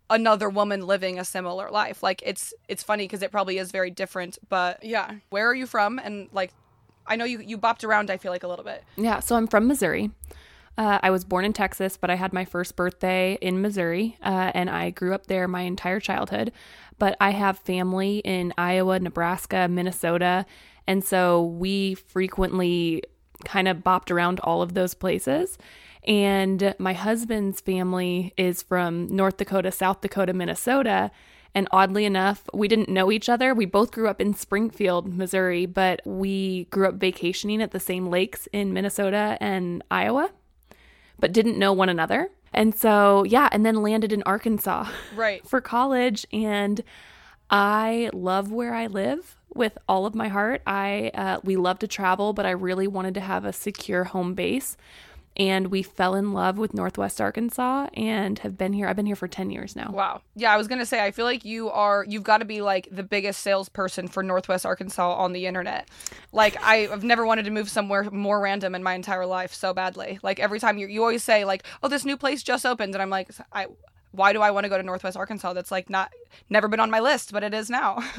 another 0.09 0.49
woman 0.49 0.85
living 0.85 1.19
a 1.19 1.25
similar 1.25 1.69
life. 1.69 2.03
Like 2.03 2.21
it's 2.25 2.53
it's 2.67 2.83
funny 2.83 3.05
because 3.05 3.21
it 3.21 3.31
probably 3.31 3.57
is 3.57 3.71
very 3.71 3.91
different, 3.91 4.37
but 4.49 4.83
yeah. 4.83 5.15
Where 5.29 5.47
are 5.47 5.55
you 5.55 5.65
from? 5.65 5.99
And 5.99 6.29
like 6.31 6.53
I 7.05 7.15
know 7.15 7.25
you 7.25 7.39
you 7.39 7.57
bopped 7.57 7.83
around 7.83 8.09
I 8.09 8.17
feel 8.17 8.31
like 8.31 8.43
a 8.43 8.47
little 8.47 8.65
bit. 8.65 8.83
Yeah, 8.95 9.19
so 9.19 9.35
I'm 9.35 9.47
from 9.47 9.67
Missouri. 9.67 10.11
Uh, 10.77 10.99
I 11.01 11.09
was 11.09 11.25
born 11.25 11.43
in 11.43 11.53
Texas, 11.53 11.97
but 11.97 12.11
I 12.11 12.15
had 12.15 12.33
my 12.33 12.45
first 12.45 12.75
birthday 12.75 13.35
in 13.41 13.63
Missouri, 13.63 14.15
uh, 14.23 14.51
and 14.53 14.69
I 14.69 14.91
grew 14.91 15.15
up 15.15 15.25
there 15.25 15.47
my 15.47 15.61
entire 15.61 15.99
childhood. 15.99 16.51
But 16.99 17.17
I 17.19 17.31
have 17.31 17.57
family 17.57 18.19
in 18.19 18.53
Iowa, 18.59 18.99
Nebraska, 18.99 19.67
Minnesota, 19.67 20.45
and 20.85 21.03
so 21.03 21.43
we 21.43 21.95
frequently 21.95 23.01
kind 23.43 23.67
of 23.67 23.77
bopped 23.77 24.11
around 24.11 24.39
all 24.41 24.61
of 24.61 24.75
those 24.75 24.93
places. 24.93 25.57
And 26.07 26.73
my 26.79 26.93
husband's 26.93 27.59
family 27.59 28.33
is 28.37 28.63
from 28.63 29.07
North 29.07 29.37
Dakota, 29.37 29.71
South 29.71 29.99
Dakota, 30.01 30.33
Minnesota. 30.33 31.11
And 31.53 31.67
oddly 31.71 32.05
enough, 32.05 32.43
we 32.53 32.67
didn't 32.67 32.87
know 32.89 33.11
each 33.11 33.27
other. 33.27 33.53
We 33.53 33.65
both 33.65 33.91
grew 33.91 34.07
up 34.07 34.21
in 34.21 34.33
Springfield, 34.33 35.13
Missouri, 35.13 35.65
but 35.65 36.01
we 36.05 36.65
grew 36.65 36.87
up 36.87 36.95
vacationing 36.95 37.61
at 37.61 37.71
the 37.71 37.79
same 37.79 38.07
lakes 38.07 38.47
in 38.53 38.73
Minnesota 38.73 39.37
and 39.41 39.83
Iowa, 39.91 40.29
but 41.19 41.33
didn't 41.33 41.57
know 41.59 41.73
one 41.73 41.89
another. 41.89 42.29
And 42.53 42.73
so, 42.73 43.23
yeah, 43.23 43.49
and 43.51 43.65
then 43.65 43.81
landed 43.81 44.13
in 44.13 44.23
Arkansas 44.23 44.87
Right. 45.15 45.45
for 45.47 45.59
college. 45.59 46.25
And 46.31 46.81
I 47.49 48.09
love 48.13 48.51
where 48.51 48.73
I 48.73 48.87
live 48.87 49.35
with 49.53 49.77
all 49.89 50.05
of 50.05 50.15
my 50.15 50.27
heart. 50.29 50.61
I 50.65 51.11
uh, 51.13 51.39
we 51.43 51.55
love 51.55 51.79
to 51.79 51.87
travel, 51.87 52.33
but 52.33 52.45
I 52.45 52.51
really 52.51 52.87
wanted 52.87 53.13
to 53.15 53.21
have 53.21 53.43
a 53.45 53.53
secure 53.53 54.05
home 54.05 54.33
base. 54.35 54.77
And 55.37 55.67
we 55.67 55.83
fell 55.83 56.15
in 56.15 56.33
love 56.33 56.57
with 56.57 56.73
Northwest 56.73 57.21
Arkansas 57.21 57.87
and 57.93 58.39
have 58.39 58.57
been 58.57 58.73
here. 58.73 58.87
I've 58.87 58.95
been 58.95 59.05
here 59.05 59.15
for 59.15 59.27
10 59.27 59.51
years 59.51 59.75
now. 59.75 59.91
Wow. 59.91 60.21
Yeah, 60.35 60.51
I 60.51 60.57
was 60.57 60.67
gonna 60.67 60.85
say 60.85 61.03
I 61.03 61.11
feel 61.11 61.25
like 61.25 61.45
you 61.45 61.69
are 61.69 62.03
you've 62.07 62.23
got 62.23 62.39
to 62.39 62.45
be 62.45 62.61
like 62.61 62.87
the 62.91 63.03
biggest 63.03 63.41
salesperson 63.41 64.07
for 64.07 64.23
Northwest 64.23 64.65
Arkansas 64.65 65.13
on 65.13 65.33
the 65.33 65.45
internet. 65.45 65.89
Like 66.31 66.61
I've 66.63 67.03
never 67.03 67.25
wanted 67.25 67.45
to 67.45 67.51
move 67.51 67.69
somewhere 67.69 68.09
more 68.09 68.39
random 68.39 68.73
in 68.75 68.83
my 68.83 68.95
entire 68.95 69.25
life 69.25 69.53
so 69.53 69.73
badly. 69.73 70.19
Like 70.23 70.39
every 70.39 70.59
time 70.59 70.77
you 70.77 70.87
you 70.87 71.01
always 71.01 71.23
say 71.23 71.45
like, 71.45 71.63
oh, 71.83 71.87
this 71.87 72.05
new 72.05 72.17
place 72.17 72.41
just 72.41 72.65
opened, 72.65 72.95
and 72.95 73.01
I'm 73.01 73.09
like, 73.09 73.29
I 73.53 73.67
why 74.11 74.33
do 74.33 74.41
I 74.41 74.51
want 74.51 74.63
to 74.63 74.69
go 74.69 74.77
to 74.77 74.83
Northwest 74.83 75.15
Arkansas? 75.15 75.53
That's 75.53 75.71
like 75.71 75.89
not 75.89 76.11
never 76.49 76.67
been 76.67 76.79
on 76.79 76.89
my 76.89 76.99
list, 76.99 77.31
but 77.31 77.43
it 77.43 77.53
is 77.53 77.69
now. 77.69 78.03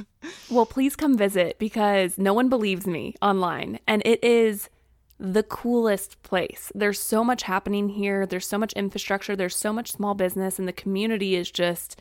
Well, 0.51 0.65
please 0.65 0.97
come 0.97 1.17
visit 1.19 1.59
because 1.59 2.17
no 2.17 2.33
one 2.33 2.49
believes 2.49 2.87
me 2.87 3.15
online. 3.21 3.81
And 3.87 4.01
it 4.07 4.23
is 4.25 4.71
the 5.19 5.43
coolest 5.43 6.23
place. 6.23 6.71
There's 6.75 7.01
so 7.01 7.25
much 7.25 7.43
happening 7.43 7.89
here. 7.89 8.25
There's 8.25 8.47
so 8.47 8.59
much 8.59 8.73
infrastructure. 8.75 9.35
There's 9.35 9.57
so 9.57 9.73
much 9.73 9.93
small 9.93 10.15
business. 10.15 10.59
And 10.59 10.69
the 10.69 10.73
community 10.73 11.35
is 11.35 11.51
just, 11.51 12.01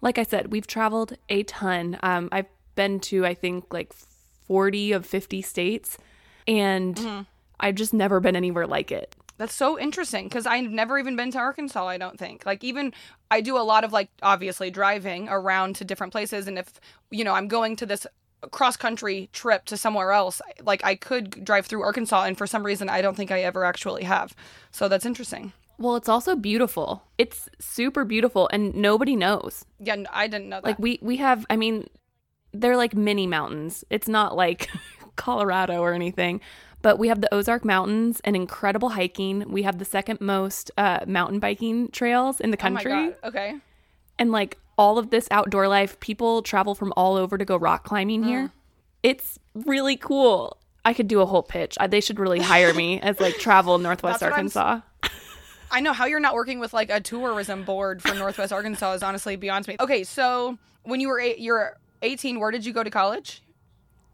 like 0.00 0.18
I 0.18 0.22
said, 0.22 0.52
we've 0.52 0.66
traveled 0.66 1.16
a 1.28 1.42
ton. 1.44 1.98
Um, 2.02 2.28
I've 2.30 2.46
been 2.74 3.00
to, 3.00 3.24
I 3.24 3.34
think, 3.34 3.72
like 3.72 3.92
40 4.46 4.92
of 4.92 5.06
50 5.06 5.40
states. 5.42 5.96
And 6.46 7.26
I've 7.58 7.76
just 7.76 7.94
never 7.94 8.20
been 8.20 8.36
anywhere 8.36 8.66
like 8.66 8.92
it. 8.92 9.14
That's 9.38 9.54
so 9.54 9.78
interesting 9.78 10.28
because 10.28 10.46
I've 10.46 10.70
never 10.70 10.98
even 10.98 11.16
been 11.16 11.30
to 11.32 11.38
Arkansas, 11.38 11.86
I 11.86 11.96
don't 11.96 12.18
think. 12.18 12.44
Like, 12.44 12.62
even 12.62 12.92
I 13.30 13.40
do 13.40 13.56
a 13.56 13.64
lot 13.64 13.82
of 13.82 13.92
like 13.92 14.10
obviously 14.22 14.70
driving 14.70 15.28
around 15.28 15.76
to 15.76 15.84
different 15.84 16.12
places. 16.12 16.46
And 16.46 16.58
if, 16.58 16.80
you 17.10 17.24
know, 17.24 17.32
I'm 17.32 17.48
going 17.48 17.76
to 17.76 17.86
this 17.86 18.06
cross 18.50 18.76
country 18.76 19.28
trip 19.32 19.64
to 19.66 19.76
somewhere 19.76 20.12
else, 20.12 20.40
like 20.62 20.84
I 20.84 20.94
could 20.94 21.44
drive 21.44 21.66
through 21.66 21.82
Arkansas. 21.82 22.24
And 22.24 22.36
for 22.36 22.46
some 22.46 22.64
reason, 22.64 22.88
I 22.88 23.02
don't 23.02 23.16
think 23.16 23.30
I 23.30 23.42
ever 23.42 23.64
actually 23.64 24.04
have. 24.04 24.34
So 24.70 24.88
that's 24.88 25.06
interesting. 25.06 25.52
Well, 25.78 25.96
it's 25.96 26.08
also 26.08 26.36
beautiful. 26.36 27.02
It's 27.18 27.48
super 27.58 28.04
beautiful 28.04 28.48
and 28.52 28.74
nobody 28.74 29.16
knows. 29.16 29.64
Yeah, 29.78 29.96
I 30.12 30.28
didn't 30.28 30.48
know 30.48 30.56
that. 30.56 30.64
Like 30.64 30.78
we 30.78 30.98
we 31.02 31.16
have 31.16 31.46
I 31.50 31.56
mean 31.56 31.88
they're 32.52 32.76
like 32.76 32.94
mini 32.94 33.26
mountains. 33.26 33.84
It's 33.90 34.08
not 34.08 34.36
like 34.36 34.68
Colorado 35.16 35.80
or 35.80 35.92
anything. 35.92 36.40
But 36.82 36.98
we 36.98 37.08
have 37.08 37.20
the 37.20 37.32
Ozark 37.32 37.64
Mountains 37.64 38.20
and 38.24 38.34
incredible 38.34 38.90
hiking. 38.90 39.48
We 39.48 39.62
have 39.62 39.78
the 39.78 39.84
second 39.84 40.20
most 40.20 40.72
uh, 40.76 41.00
mountain 41.06 41.38
biking 41.38 41.88
trails 41.92 42.40
in 42.40 42.50
the 42.50 42.56
oh 42.56 42.60
country. 42.60 42.90
God. 42.90 43.14
Okay. 43.22 43.54
And 44.18 44.32
like 44.32 44.58
all 44.78 44.98
of 44.98 45.10
this 45.10 45.28
outdoor 45.30 45.68
life, 45.68 45.98
people 46.00 46.42
travel 46.42 46.74
from 46.74 46.92
all 46.96 47.16
over 47.16 47.38
to 47.38 47.44
go 47.44 47.56
rock 47.56 47.84
climbing 47.84 48.22
here. 48.24 48.50
It's 49.02 49.38
really 49.54 49.96
cool. 49.96 50.56
I 50.84 50.94
could 50.94 51.08
do 51.08 51.20
a 51.20 51.26
whole 51.26 51.42
pitch. 51.42 51.76
I, 51.78 51.86
they 51.86 52.00
should 52.00 52.18
really 52.18 52.40
hire 52.40 52.74
me 52.74 53.00
as 53.00 53.20
like 53.20 53.36
travel 53.36 53.78
Northwest 53.78 54.20
That's 54.20 54.30
what 54.32 54.38
I'm 54.38 54.46
s- 54.46 54.56
Arkansas. 54.56 54.86
I 55.70 55.80
know 55.80 55.92
how 55.92 56.06
you're 56.06 56.20
not 56.20 56.34
working 56.34 56.58
with 56.58 56.72
like 56.72 56.90
a 56.90 57.00
tourism 57.00 57.64
board 57.64 58.02
for 58.02 58.14
Northwest 58.14 58.52
Arkansas 58.52 58.92
is 58.92 59.02
honestly 59.02 59.36
beyond 59.36 59.66
me. 59.68 59.76
Okay, 59.80 60.04
so 60.04 60.58
when 60.82 61.00
you 61.00 61.08
were 61.08 61.18
eight, 61.18 61.38
you're 61.38 61.78
18, 62.02 62.38
where 62.40 62.50
did 62.50 62.66
you 62.66 62.72
go 62.72 62.82
to 62.82 62.90
college? 62.90 63.42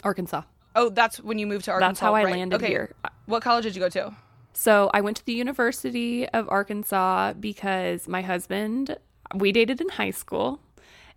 Arkansas. 0.05 0.43
Oh, 0.77 0.91
that's 0.91 1.21
when 1.21 1.39
you 1.39 1.47
moved 1.47 1.65
to 1.65 1.73
Arkansas. 1.73 1.89
That's 1.89 2.01
how 2.01 2.15
I 2.15 2.25
right. 2.25 2.37
landed 2.37 2.57
okay. 2.57 2.69
here. 2.69 2.95
What 3.27 3.43
college 3.43 3.65
did 3.65 3.75
you 3.75 3.81
go 3.81 3.89
to? 3.89 4.15
So 4.53 4.91
I 4.95 5.01
went 5.01 5.17
to 5.19 5.27
the 5.27 5.33
University 5.33 6.29
of 6.29 6.49
Arkansas 6.49 7.33
because 7.35 8.07
my 8.07 8.23
husband, 8.23 8.97
we 9.35 9.53
dated 9.53 9.81
in 9.81 9.89
high 9.91 10.11
school. 10.11 10.61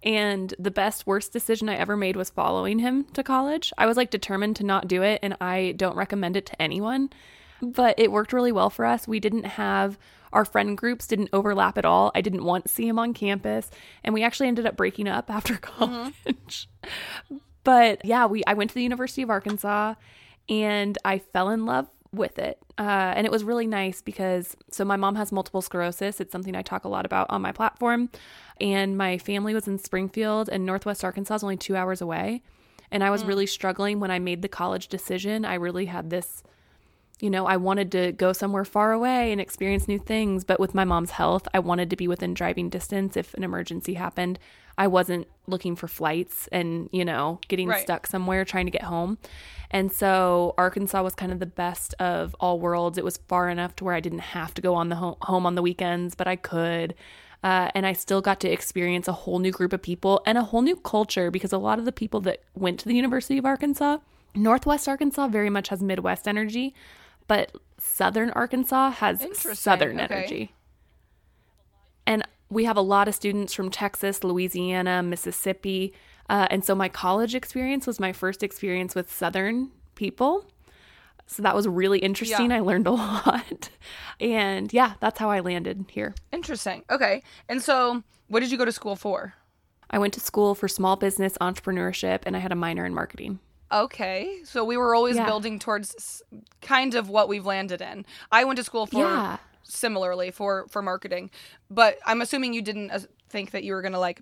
And 0.03 0.53
the 0.57 0.71
best, 0.71 1.05
worst 1.05 1.31
decision 1.31 1.69
I 1.69 1.75
ever 1.75 1.95
made 1.95 2.15
was 2.15 2.31
following 2.31 2.79
him 2.79 3.03
to 3.13 3.23
college. 3.23 3.71
I 3.77 3.85
was 3.85 3.97
like 3.97 4.09
determined 4.09 4.55
to 4.55 4.63
not 4.63 4.87
do 4.87 5.03
it, 5.03 5.19
and 5.21 5.37
I 5.39 5.75
don't 5.77 5.95
recommend 5.95 6.35
it 6.35 6.47
to 6.47 6.59
anyone. 6.61 7.11
But 7.61 7.99
it 7.99 8.11
worked 8.11 8.33
really 8.33 8.51
well 8.51 8.71
for 8.71 8.85
us. 8.85 9.07
We 9.07 9.19
didn't 9.19 9.43
have 9.43 9.99
our 10.33 10.45
friend 10.45 10.77
groups 10.77 11.07
didn't 11.07 11.29
overlap 11.33 11.77
at 11.77 11.85
all. 11.85 12.11
I 12.15 12.21
didn't 12.21 12.45
want 12.45 12.65
to 12.65 12.71
see 12.71 12.87
him 12.87 12.97
on 12.97 13.13
campus, 13.13 13.69
and 14.03 14.13
we 14.13 14.23
actually 14.23 14.47
ended 14.47 14.65
up 14.65 14.77
breaking 14.77 15.07
up 15.07 15.29
after 15.29 15.55
mm-hmm. 15.55 16.11
college. 16.11 16.69
but 17.63 18.03
yeah, 18.05 18.25
we 18.25 18.43
I 18.47 18.53
went 18.53 18.71
to 18.71 18.75
the 18.75 18.83
University 18.83 19.21
of 19.21 19.29
Arkansas, 19.29 19.95
and 20.49 20.97
I 21.05 21.19
fell 21.19 21.49
in 21.49 21.65
love 21.65 21.89
with 22.13 22.39
it. 22.39 22.59
Uh, 22.77 23.13
and 23.15 23.25
it 23.25 23.31
was 23.31 23.43
really 23.43 23.67
nice 23.67 24.01
because 24.01 24.55
so 24.69 24.83
my 24.83 24.95
mom 24.95 25.15
has 25.15 25.31
multiple 25.31 25.61
sclerosis. 25.61 26.19
It's 26.19 26.31
something 26.31 26.55
I 26.55 26.61
talk 26.61 26.83
a 26.83 26.89
lot 26.89 27.05
about 27.05 27.27
on 27.29 27.41
my 27.41 27.51
platform. 27.51 28.09
And 28.59 28.97
my 28.97 29.17
family 29.17 29.53
was 29.53 29.67
in 29.67 29.79
Springfield, 29.79 30.49
and 30.49 30.65
Northwest 30.65 31.03
Arkansas 31.03 31.35
is 31.35 31.43
only 31.43 31.57
two 31.57 31.75
hours 31.75 32.01
away. 32.01 32.43
And 32.91 33.03
I 33.03 33.09
was 33.09 33.23
really 33.23 33.47
struggling 33.47 34.01
when 34.01 34.11
I 34.11 34.19
made 34.19 34.41
the 34.41 34.49
college 34.49 34.89
decision. 34.89 35.45
I 35.45 35.53
really 35.53 35.85
had 35.85 36.09
this, 36.09 36.43
you 37.21 37.29
know, 37.29 37.45
I 37.45 37.55
wanted 37.55 37.89
to 37.93 38.11
go 38.11 38.33
somewhere 38.33 38.65
far 38.65 38.91
away 38.91 39.31
and 39.31 39.39
experience 39.39 39.87
new 39.87 39.97
things. 39.97 40.43
But 40.43 40.59
with 40.59 40.75
my 40.75 40.83
mom's 40.83 41.11
health, 41.11 41.47
I 41.53 41.59
wanted 41.59 41.89
to 41.91 41.95
be 41.95 42.09
within 42.09 42.33
driving 42.33 42.69
distance 42.69 43.15
if 43.15 43.33
an 43.33 43.45
emergency 43.45 43.93
happened. 43.93 44.39
I 44.77 44.87
wasn't 44.87 45.27
looking 45.47 45.75
for 45.75 45.87
flights 45.87 46.47
and, 46.51 46.89
you 46.91 47.03
know, 47.05 47.39
getting 47.47 47.67
Right. 47.67 47.81
stuck 47.81 48.07
somewhere 48.07 48.45
trying 48.45 48.65
to 48.65 48.71
get 48.71 48.83
home. 48.83 49.17
And 49.69 49.91
so 49.91 50.53
Arkansas 50.57 51.01
was 51.01 51.15
kind 51.15 51.31
of 51.31 51.39
the 51.39 51.45
best 51.45 51.93
of 51.99 52.35
all 52.39 52.59
worlds. 52.59 52.97
It 52.97 53.03
was 53.03 53.17
far 53.27 53.49
enough 53.49 53.75
to 53.77 53.83
where 53.83 53.95
I 53.95 53.99
didn't 53.99 54.19
have 54.19 54.53
to 54.55 54.61
go 54.61 54.75
on 54.75 54.89
the 54.89 54.95
home, 54.95 55.15
home 55.21 55.45
on 55.45 55.55
the 55.55 55.61
weekends, 55.61 56.15
but 56.15 56.27
I 56.27 56.35
could. 56.35 56.93
Uh, 57.43 57.71
and 57.73 57.87
I 57.87 57.93
still 57.93 58.21
got 58.21 58.39
to 58.41 58.49
experience 58.49 59.07
a 59.07 59.13
whole 59.13 59.39
new 59.39 59.51
group 59.51 59.73
of 59.73 59.81
people 59.81 60.21
and 60.25 60.37
a 60.37 60.43
whole 60.43 60.61
new 60.61 60.75
culture 60.75 61.31
because 61.31 61.51
a 61.51 61.57
lot 61.57 61.79
of 61.79 61.85
the 61.85 61.91
people 61.91 62.21
that 62.21 62.43
went 62.53 62.79
to 62.81 62.87
the 62.87 62.93
University 62.93 63.37
of 63.37 63.45
Arkansas, 63.45 63.97
Northwest 64.35 64.87
Arkansas 64.87 65.27
very 65.27 65.49
much 65.49 65.69
has 65.69 65.81
Midwest 65.81 66.27
energy, 66.27 66.75
but 67.27 67.51
Southern 67.79 68.29
Arkansas 68.31 68.91
has 68.91 69.25
Southern 69.57 69.99
okay. 69.99 70.13
energy. 70.13 70.53
And 72.05 72.23
we 72.51 72.65
have 72.65 72.77
a 72.77 72.81
lot 72.81 73.07
of 73.07 73.15
students 73.15 73.53
from 73.53 73.71
Texas, 73.71 74.23
Louisiana, 74.23 75.01
Mississippi. 75.01 75.93
Uh, 76.29 76.47
and 76.51 76.63
so 76.63 76.75
my 76.75 76.89
college 76.89 77.33
experience 77.33 77.87
was 77.87 77.99
my 77.99 78.11
first 78.13 78.43
experience 78.43 78.93
with 78.93 79.11
Southern 79.11 79.71
people. 79.95 80.45
So 81.27 81.41
that 81.43 81.55
was 81.55 81.65
really 81.67 81.99
interesting. 81.99 82.51
Yeah. 82.51 82.57
I 82.57 82.59
learned 82.59 82.87
a 82.87 82.91
lot. 83.05 83.69
And 84.19 84.71
yeah, 84.73 84.93
that's 84.99 85.17
how 85.17 85.29
I 85.31 85.39
landed 85.39 85.85
here. 85.89 86.13
Interesting. 86.33 86.83
Okay. 86.89 87.23
And 87.47 87.61
so, 87.61 88.03
what 88.27 88.41
did 88.41 88.51
you 88.51 88.57
go 88.57 88.65
to 88.65 88.71
school 88.71 88.95
for? 88.97 89.33
I 89.89 89.97
went 89.97 90.13
to 90.15 90.19
school 90.19 90.55
for 90.55 90.67
small 90.67 90.95
business 90.97 91.37
entrepreneurship 91.41 92.19
and 92.25 92.35
I 92.35 92.39
had 92.39 92.51
a 92.51 92.55
minor 92.55 92.85
in 92.85 92.93
marketing. 92.93 93.39
Okay. 93.71 94.39
So, 94.43 94.65
we 94.65 94.75
were 94.75 94.93
always 94.93 95.15
Yeah. 95.15 95.25
building 95.25 95.57
towards 95.57 96.21
kind 96.61 96.95
of 96.95 97.09
what 97.09 97.29
we've 97.29 97.45
landed 97.45 97.81
in. 97.81 98.05
I 98.31 98.43
went 98.43 98.57
to 98.57 98.63
school 98.65 98.85
for 98.85 98.99
Yeah. 98.99 99.37
Similarly 99.63 100.31
for 100.31 100.67
for 100.69 100.81
marketing, 100.81 101.29
but 101.69 101.97
I'm 102.05 102.21
assuming 102.21 102.53
you 102.53 102.61
didn't 102.61 102.91
uh, 102.91 102.99
think 103.29 103.51
that 103.51 103.63
you 103.63 103.73
were 103.73 103.81
going 103.81 103.93
to 103.93 103.99
like 103.99 104.21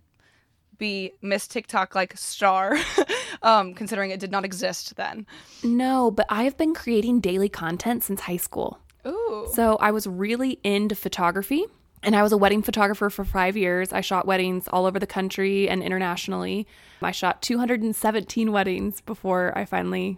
be 0.78 1.12
Miss 1.22 1.46
TikTok 1.48 1.94
like 1.94 2.16
star 2.18 2.78
um 3.42 3.74
considering 3.74 4.12
it 4.12 4.20
did 4.20 4.32
not 4.32 4.46
exist 4.46 4.96
then. 4.96 5.26
No, 5.64 6.10
but 6.10 6.26
I 6.30 6.44
have 6.44 6.58
been 6.58 6.74
creating 6.74 7.20
daily 7.20 7.50
content 7.50 8.04
since 8.04 8.22
high 8.22 8.38
school. 8.38 8.80
Ooh. 9.06 9.48
So 9.54 9.76
I 9.78 9.92
was 9.92 10.08
really 10.08 10.60
into 10.64 10.96
photography 10.96 11.66
and 12.02 12.16
I 12.16 12.24
was 12.24 12.32
a 12.32 12.38
wedding 12.38 12.62
photographer 12.62 13.10
for 13.10 13.26
five 13.26 13.58
years. 13.58 13.92
I 13.92 14.00
shot 14.00 14.26
weddings 14.26 14.70
all 14.70 14.86
over 14.86 15.00
the 15.00 15.08
country 15.08 15.68
and 15.68 15.84
internationally. 15.84 16.66
I 17.02 17.12
shot 17.12 17.42
217 17.42 18.52
weddings 18.54 19.02
before 19.02 19.52
I 19.58 19.66
finally 19.66 20.18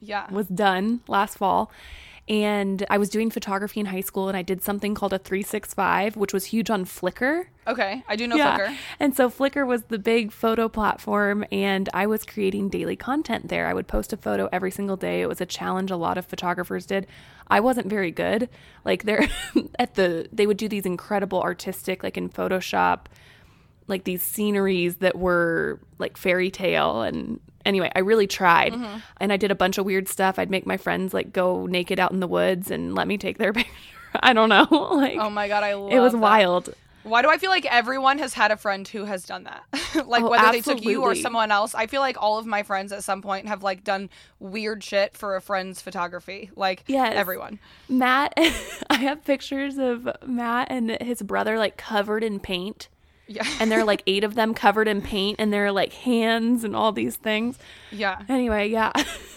Yeah. 0.00 0.30
was 0.32 0.46
done 0.46 1.00
last 1.06 1.36
fall. 1.36 1.70
And 2.28 2.84
I 2.90 2.98
was 2.98 3.08
doing 3.08 3.30
photography 3.30 3.80
in 3.80 3.86
high 3.86 4.02
school 4.02 4.28
and 4.28 4.36
I 4.36 4.42
did 4.42 4.62
something 4.62 4.94
called 4.94 5.14
a 5.14 5.18
365, 5.18 6.16
which 6.16 6.34
was 6.34 6.46
huge 6.46 6.68
on 6.68 6.84
Flickr. 6.84 7.46
Okay. 7.66 8.02
I 8.06 8.16
do 8.16 8.26
know 8.26 8.36
Flickr. 8.58 8.76
And 9.00 9.16
so 9.16 9.30
Flickr 9.30 9.66
was 9.66 9.84
the 9.84 9.98
big 9.98 10.30
photo 10.30 10.68
platform, 10.68 11.44
and 11.50 11.88
I 11.94 12.06
was 12.06 12.24
creating 12.24 12.68
daily 12.68 12.96
content 12.96 13.48
there. 13.48 13.66
I 13.66 13.74
would 13.74 13.88
post 13.88 14.12
a 14.12 14.16
photo 14.16 14.48
every 14.52 14.70
single 14.70 14.96
day. 14.96 15.22
It 15.22 15.28
was 15.28 15.40
a 15.40 15.46
challenge 15.46 15.90
a 15.90 15.96
lot 15.96 16.18
of 16.18 16.26
photographers 16.26 16.86
did. 16.86 17.06
I 17.48 17.60
wasn't 17.60 17.86
very 17.86 18.10
good. 18.10 18.48
Like 18.84 19.04
they're 19.04 19.28
at 19.78 19.94
the 19.94 20.28
they 20.32 20.46
would 20.46 20.56
do 20.58 20.68
these 20.68 20.86
incredible 20.86 21.42
artistic, 21.42 22.02
like 22.02 22.16
in 22.16 22.28
Photoshop, 22.28 23.06
like 23.86 24.04
these 24.04 24.22
sceneries 24.22 24.96
that 24.96 25.16
were 25.16 25.80
like 25.98 26.16
fairy 26.16 26.50
tale 26.50 27.02
and 27.02 27.40
anyway 27.68 27.90
i 27.94 28.00
really 28.00 28.26
tried 28.26 28.72
mm-hmm. 28.72 28.98
and 29.20 29.32
i 29.32 29.36
did 29.36 29.50
a 29.50 29.54
bunch 29.54 29.78
of 29.78 29.84
weird 29.84 30.08
stuff 30.08 30.38
i'd 30.38 30.50
make 30.50 30.66
my 30.66 30.76
friends 30.76 31.14
like 31.14 31.32
go 31.32 31.66
naked 31.66 32.00
out 32.00 32.10
in 32.10 32.20
the 32.20 32.26
woods 32.26 32.70
and 32.70 32.94
let 32.94 33.06
me 33.06 33.16
take 33.16 33.38
their 33.38 33.52
picture 33.58 33.70
i 34.20 34.32
don't 34.32 34.48
know 34.48 34.66
like 34.96 35.16
Oh 35.18 35.30
my 35.30 35.46
god, 35.48 35.62
I 35.62 35.74
love 35.74 35.92
it 35.92 35.96
It 35.96 36.00
was 36.00 36.12
that. 36.12 36.18
wild 36.18 36.74
Why 37.02 37.22
do 37.22 37.28
I 37.30 37.38
feel 37.38 37.50
like 37.50 37.64
everyone 37.66 38.18
has 38.18 38.34
had 38.34 38.50
a 38.50 38.56
friend 38.56 38.86
who 38.86 39.04
has 39.04 39.24
done 39.24 39.44
that? 39.44 39.62
like 40.06 40.22
Oh, 40.22 40.30
whether 40.30 40.50
they 40.52 40.60
took 40.60 40.82
you 40.84 41.02
or 41.02 41.14
someone 41.14 41.50
else. 41.50 41.74
I 41.74 41.86
feel 41.86 42.00
like 42.02 42.16
all 42.20 42.38
of 42.38 42.44
my 42.46 42.62
friends 42.62 42.92
at 42.92 43.02
some 43.04 43.22
point 43.22 43.48
have 43.48 43.62
like 43.62 43.82
done 43.84 44.10
weird 44.40 44.82
shit 44.84 45.16
for 45.16 45.36
a 45.36 45.40
friend's 45.40 45.80
photography. 45.80 46.50
Like 46.54 46.84
Yes. 46.86 47.12
everyone. 47.16 47.60
Matt, 47.88 48.34
I 48.90 48.96
have 48.96 49.24
pictures 49.24 49.78
of 49.78 50.08
Matt 50.26 50.68
and 50.70 50.90
his 51.00 51.22
brother 51.22 51.56
like 51.56 51.76
covered 51.78 52.22
in 52.24 52.40
paint. 52.40 52.88
Yeah. 53.28 53.44
And 53.60 53.70
there 53.70 53.80
are 53.80 53.84
like 53.84 54.02
eight 54.06 54.24
of 54.24 54.34
them 54.34 54.54
covered 54.54 54.88
in 54.88 55.02
paint 55.02 55.36
and 55.38 55.52
they're 55.52 55.70
like 55.72 55.92
hands 55.92 56.64
and 56.64 56.74
all 56.74 56.92
these 56.92 57.16
things. 57.16 57.58
yeah. 57.92 58.22
Anyway, 58.28 58.68
yeah. 58.68 58.92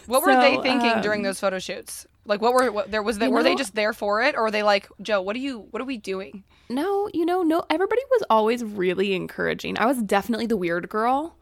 What 0.07 0.24
were 0.24 0.36
they 0.41 0.57
thinking 0.62 0.91
um, 0.91 1.01
during 1.01 1.21
those 1.24 1.39
photo 1.39 1.60
shoots? 1.60 2.07
Like 2.25 2.41
what 2.41 2.53
were 2.53 2.71
what, 2.71 2.91
there 2.91 3.03
was 3.03 3.17
they, 3.17 3.25
You 3.27 3.31
were 3.31 3.43
they 3.43 3.55
just 3.55 3.75
there 3.75 3.93
for 3.93 4.21
it 4.21 4.36
or 4.36 4.43
were 4.43 4.51
they 4.51 4.63
like, 4.63 4.88
"Jo, 5.01 5.21
what 5.21 5.36
are 5.36 5.39
you 5.39 5.67
what 5.71 5.81
are 5.81 5.86
we 5.86 5.98
doing?" 5.98 6.43
No, 6.69 7.10
you 7.13 7.25
know, 7.25 7.43
no, 7.43 7.63
everybody 7.69 8.01
was 8.12 8.24
always 8.29 8.63
really 8.63 9.13
encouraging. 9.13 9.77
I 9.77 9.86
was 9.88 10.01
definitely 10.01 10.45
the 10.45 10.55
weird 10.55 10.88
girl, 10.88 11.36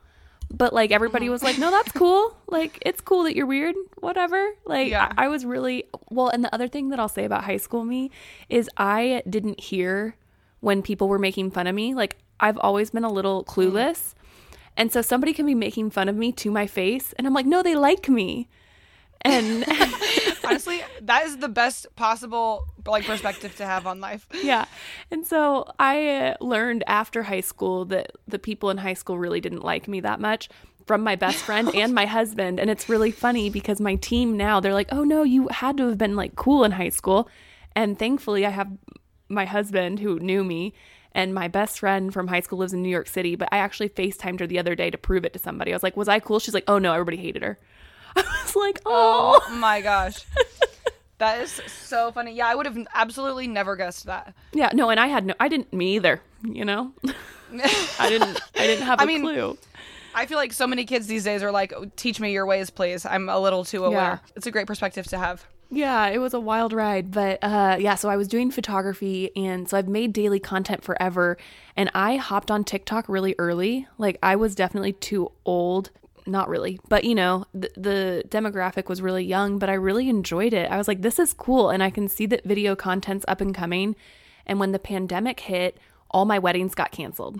but 0.49 0.73
like 0.73 0.89
everybody 0.91 1.29
was 1.29 1.43
like, 1.43 1.59
no, 1.59 1.69
that's 1.69 1.91
cool. 1.91 2.35
Like, 2.47 2.79
it's 2.83 2.99
cool 3.01 3.23
that 3.25 3.35
you're 3.35 3.45
weird, 3.45 3.75
whatever. 3.97 4.43
Like, 4.65 4.89
Yeah. 4.89 5.11
I, 5.17 5.25
I 5.25 5.27
was 5.27 5.45
really, 5.45 5.83
well, 6.09 6.29
and 6.29 6.43
the 6.43 6.51
other 6.55 6.67
thing 6.67 6.89
that 6.89 6.99
I'll 6.99 7.09
say 7.09 7.25
about 7.25 7.43
high 7.43 7.57
school 7.57 7.83
me 7.85 8.09
is 8.49 8.67
I 8.77 9.21
didn't 9.29 9.59
hear 9.59 10.15
when 10.61 10.81
people 10.81 11.07
were 11.07 11.19
making 11.19 11.51
fun 11.51 11.67
of 11.67 11.75
me. 11.75 11.93
Like, 11.93 12.17
I've 12.39 12.57
always 12.59 12.89
been 12.89 13.03
a 13.03 13.11
little 13.11 13.43
mm. 13.43 13.47
clueless. 13.47 14.13
And 14.77 14.93
so 14.93 15.01
somebody 15.01 15.33
can 15.33 15.45
be 15.45 15.55
making 15.55 15.89
fun 15.89 16.07
of 16.07 16.15
me 16.15 16.31
to 16.33 16.49
my 16.49 16.65
face, 16.65 17.13
and 17.17 17.27
I'm 17.27 17.33
like, 17.33 17.45
no, 17.45 17.61
they 17.61 17.75
like 17.75 18.07
me. 18.07 18.47
And 19.21 19.65
Honestly, 20.49 20.81
that 21.01 21.25
is 21.25 21.37
the 21.37 21.47
best 21.47 21.87
possible 21.95 22.65
like 22.85 23.05
perspective 23.05 23.55
to 23.57 23.65
have 23.65 23.85
on 23.85 23.99
life. 23.99 24.27
yeah. 24.43 24.65
And 25.11 25.25
so 25.25 25.71
I 25.77 26.35
learned 26.41 26.83
after 26.87 27.23
high 27.23 27.41
school 27.41 27.85
that 27.85 28.11
the 28.27 28.39
people 28.39 28.69
in 28.69 28.77
high 28.77 28.95
school 28.95 29.19
really 29.19 29.41
didn't 29.41 29.63
like 29.63 29.87
me 29.87 29.99
that 29.99 30.19
much 30.19 30.49
from 30.87 31.01
my 31.01 31.15
best 31.15 31.37
friend 31.37 31.69
and 31.75 31.93
my 31.93 32.05
husband. 32.05 32.59
And 32.59 32.69
it's 32.69 32.89
really 32.89 33.11
funny 33.11 33.49
because 33.49 33.79
my 33.79 33.95
team 33.95 34.37
now, 34.37 34.59
they're 34.59 34.73
like, 34.73 34.89
oh 34.91 35.03
no, 35.03 35.23
you 35.23 35.49
had 35.49 35.77
to 35.77 35.87
have 35.87 35.97
been 35.97 36.15
like 36.15 36.35
cool 36.35 36.63
in 36.63 36.71
high 36.71 36.89
school. 36.89 37.29
And 37.75 37.99
thankfully, 37.99 38.45
I 38.45 38.49
have 38.49 38.71
my 39.29 39.45
husband 39.45 39.99
who 39.99 40.19
knew 40.19 40.43
me. 40.43 40.73
And 41.13 41.33
my 41.33 41.47
best 41.47 41.79
friend 41.79 42.13
from 42.13 42.27
high 42.27 42.39
school 42.41 42.59
lives 42.59 42.73
in 42.73 42.81
New 42.83 42.89
York 42.89 43.07
City, 43.07 43.35
but 43.35 43.49
I 43.51 43.57
actually 43.57 43.89
FaceTimed 43.89 44.39
her 44.41 44.47
the 44.47 44.59
other 44.59 44.75
day 44.75 44.89
to 44.89 44.97
prove 44.97 45.25
it 45.25 45.33
to 45.33 45.39
somebody. 45.39 45.71
I 45.71 45.75
was 45.75 45.83
like, 45.83 45.97
Was 45.97 46.07
I 46.07 46.19
cool? 46.19 46.39
She's 46.39 46.53
like, 46.53 46.65
Oh 46.67 46.77
no, 46.77 46.93
everybody 46.93 47.17
hated 47.17 47.41
her. 47.41 47.57
I 48.15 48.41
was 48.43 48.55
like, 48.55 48.79
Oh, 48.85 49.41
Oh 49.47 49.55
my 49.55 49.81
gosh. 49.81 50.25
That 51.19 51.41
is 51.41 51.51
so 51.67 52.13
funny. 52.13 52.33
Yeah, 52.33 52.47
I 52.47 52.55
would 52.55 52.65
have 52.65 52.77
absolutely 52.95 53.45
never 53.45 53.75
guessed 53.75 54.05
that. 54.05 54.33
yeah, 54.53 54.69
no, 54.73 54.89
and 54.89 54.97
I 55.01 55.07
had 55.07 55.25
no, 55.25 55.33
I 55.37 55.49
didn't, 55.49 55.73
me 55.73 55.97
either, 55.97 56.21
you 56.43 56.63
know? 56.63 56.93
I 57.53 58.07
didn't, 58.07 58.39
I 58.55 58.65
didn't 58.67 58.85
have 58.85 58.99
a 58.99 59.03
I 59.03 59.05
mean, 59.05 59.23
clue. 59.23 59.57
I 60.15 60.25
feel 60.27 60.37
like 60.37 60.53
so 60.53 60.65
many 60.65 60.85
kids 60.85 61.07
these 61.07 61.25
days 61.25 61.43
are 61.43 61.51
like, 61.51 61.73
"Teach 61.97 62.21
me 62.21 62.31
your 62.31 62.45
ways, 62.45 62.69
please." 62.69 63.05
I'm 63.05 63.27
a 63.27 63.37
little 63.37 63.65
too 63.65 63.83
aware. 63.83 63.99
Yeah. 63.99 64.17
It's 64.37 64.47
a 64.47 64.51
great 64.51 64.65
perspective 64.65 65.07
to 65.07 65.17
have. 65.17 65.45
Yeah, 65.71 66.07
it 66.07 66.17
was 66.17 66.33
a 66.33 66.39
wild 66.39 66.73
ride, 66.73 67.11
but 67.11 67.37
uh, 67.43 67.77
yeah. 67.79 67.95
So 67.95 68.09
I 68.09 68.15
was 68.17 68.27
doing 68.27 68.49
photography, 68.49 69.29
and 69.35 69.69
so 69.69 69.77
I've 69.77 69.87
made 69.87 70.13
daily 70.13 70.39
content 70.39 70.83
forever. 70.83 71.37
And 71.77 71.91
I 71.93 72.15
hopped 72.15 72.49
on 72.49 72.63
TikTok 72.63 73.07
really 73.07 73.35
early. 73.37 73.87
Like 73.97 74.17
I 74.23 74.35
was 74.35 74.55
definitely 74.55 74.93
too 74.93 75.31
old. 75.45 75.91
Not 76.25 76.49
really, 76.49 76.79
but 76.89 77.05
you 77.05 77.15
know, 77.15 77.45
the, 77.53 77.71
the 77.77 78.23
demographic 78.27 78.87
was 78.87 79.01
really 79.01 79.23
young. 79.23 79.59
But 79.59 79.69
I 79.69 79.73
really 79.73 80.09
enjoyed 80.09 80.53
it. 80.53 80.69
I 80.71 80.77
was 80.77 80.87
like, 80.87 81.01
this 81.01 81.19
is 81.19 81.33
cool, 81.33 81.69
and 81.69 81.83
I 81.83 81.89
can 81.91 82.07
see 82.07 82.25
that 82.27 82.43
video 82.43 82.75
content's 82.75 83.25
up 83.27 83.39
and 83.41 83.53
coming. 83.53 83.95
And 84.45 84.59
when 84.59 84.71
the 84.71 84.79
pandemic 84.79 85.39
hit, 85.41 85.77
all 86.09 86.25
my 86.25 86.39
weddings 86.39 86.73
got 86.73 86.91
canceled 86.91 87.39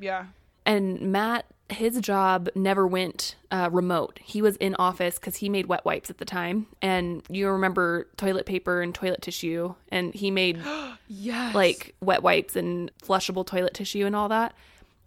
Yeah. 0.00 0.26
and 0.64 1.00
Matt, 1.12 1.44
his 1.70 2.00
job 2.00 2.48
never 2.54 2.86
went 2.86 3.36
uh, 3.50 3.68
remote. 3.70 4.18
He 4.22 4.40
was 4.40 4.56
in 4.56 4.74
office 4.76 5.16
because 5.18 5.36
he 5.36 5.48
made 5.48 5.66
wet 5.66 5.84
wipes 5.84 6.08
at 6.10 6.18
the 6.18 6.24
time, 6.24 6.66
and 6.80 7.22
you 7.28 7.48
remember 7.48 8.08
toilet 8.16 8.46
paper 8.46 8.80
and 8.80 8.94
toilet 8.94 9.22
tissue, 9.22 9.74
and 9.90 10.14
he 10.14 10.30
made 10.30 10.60
Yes. 11.08 11.54
like 11.54 11.94
wet 12.00 12.22
wipes 12.22 12.56
and 12.56 12.90
flushable 13.02 13.46
toilet 13.46 13.74
tissue 13.74 14.06
and 14.06 14.16
all 14.16 14.28
that. 14.28 14.54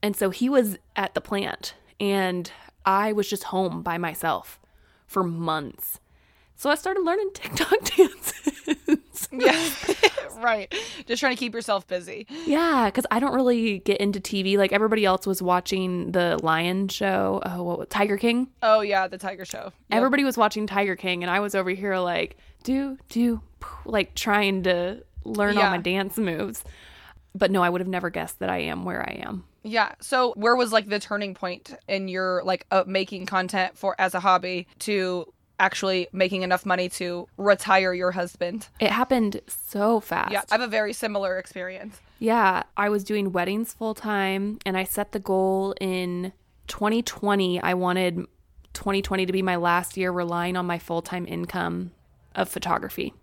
And 0.03 0.15
so 0.15 0.29
he 0.29 0.49
was 0.49 0.77
at 0.95 1.13
the 1.13 1.21
plant, 1.21 1.73
and 1.99 2.51
I 2.85 3.11
was 3.13 3.29
just 3.29 3.45
home 3.45 3.81
by 3.81 3.97
myself 3.97 4.59
for 5.07 5.23
months. 5.23 5.99
So 6.61 6.69
I 6.69 6.75
started 6.75 7.01
learning 7.01 7.31
TikTok 7.33 7.71
dances. 7.85 9.27
yeah. 9.31 9.67
right. 10.43 10.71
Just 11.07 11.19
trying 11.19 11.35
to 11.35 11.39
keep 11.39 11.55
yourself 11.55 11.87
busy. 11.87 12.27
Yeah, 12.45 12.85
because 12.85 13.07
I 13.09 13.19
don't 13.19 13.33
really 13.33 13.79
get 13.79 13.97
into 13.97 14.19
TV. 14.19 14.59
Like 14.59 14.71
everybody 14.71 15.03
else 15.03 15.25
was 15.25 15.41
watching 15.41 16.11
the 16.11 16.39
Lion 16.43 16.87
show. 16.87 17.41
Oh, 17.43 17.63
what 17.63 17.79
was 17.79 17.87
Tiger 17.87 18.15
King? 18.15 18.47
Oh 18.61 18.81
yeah, 18.81 19.07
the 19.07 19.17
Tiger 19.17 19.43
Show. 19.43 19.63
Yep. 19.63 19.73
Everybody 19.89 20.23
was 20.23 20.37
watching 20.37 20.67
Tiger 20.67 20.95
King, 20.95 21.23
and 21.23 21.31
I 21.31 21.39
was 21.39 21.55
over 21.55 21.71
here 21.71 21.97
like 21.97 22.37
do 22.61 22.95
do, 23.09 23.41
like 23.83 24.13
trying 24.13 24.61
to 24.61 25.03
learn 25.23 25.57
all 25.57 25.71
my 25.71 25.79
dance 25.79 26.19
moves. 26.19 26.63
But 27.33 27.49
no, 27.49 27.63
I 27.63 27.69
would 27.69 27.81
have 27.81 27.87
never 27.87 28.11
guessed 28.11 28.37
that 28.37 28.51
I 28.51 28.59
am 28.59 28.85
where 28.85 29.01
I 29.01 29.13
am. 29.25 29.45
Yeah. 29.63 29.93
So 29.99 30.33
where 30.35 30.55
was 30.55 30.71
like 30.71 30.89
the 30.89 30.99
turning 30.99 31.33
point 31.33 31.73
in 31.87 32.07
your 32.07 32.43
like 32.43 32.67
uh, 32.69 32.83
making 32.85 33.25
content 33.25 33.79
for 33.79 33.95
as 33.97 34.13
a 34.13 34.19
hobby 34.19 34.67
to 34.79 35.25
actually 35.61 36.07
making 36.11 36.41
enough 36.41 36.65
money 36.65 36.89
to 36.89 37.27
retire 37.37 37.93
your 37.93 38.11
husband? 38.11 38.67
It 38.79 38.91
happened 38.91 39.39
so 39.47 39.99
fast. 39.99 40.31
Yeah, 40.31 40.41
I 40.49 40.55
have 40.55 40.61
a 40.61 40.67
very 40.67 40.91
similar 40.91 41.37
experience. 41.37 41.99
Yeah, 42.19 42.63
I 42.75 42.89
was 42.89 43.03
doing 43.03 43.31
weddings 43.31 43.73
full 43.73 43.93
time 43.93 44.59
and 44.65 44.75
I 44.75 44.83
set 44.83 45.11
the 45.11 45.19
goal 45.19 45.75
in 45.79 46.33
2020. 46.67 47.61
I 47.61 47.73
wanted 47.75 48.25
2020 48.73 49.25
to 49.25 49.31
be 49.31 49.41
my 49.41 49.55
last 49.55 49.97
year 49.97 50.11
relying 50.11 50.57
on 50.57 50.65
my 50.65 50.79
full 50.79 51.01
time 51.01 51.25
income 51.27 51.91
of 52.35 52.49
photography. 52.49 53.13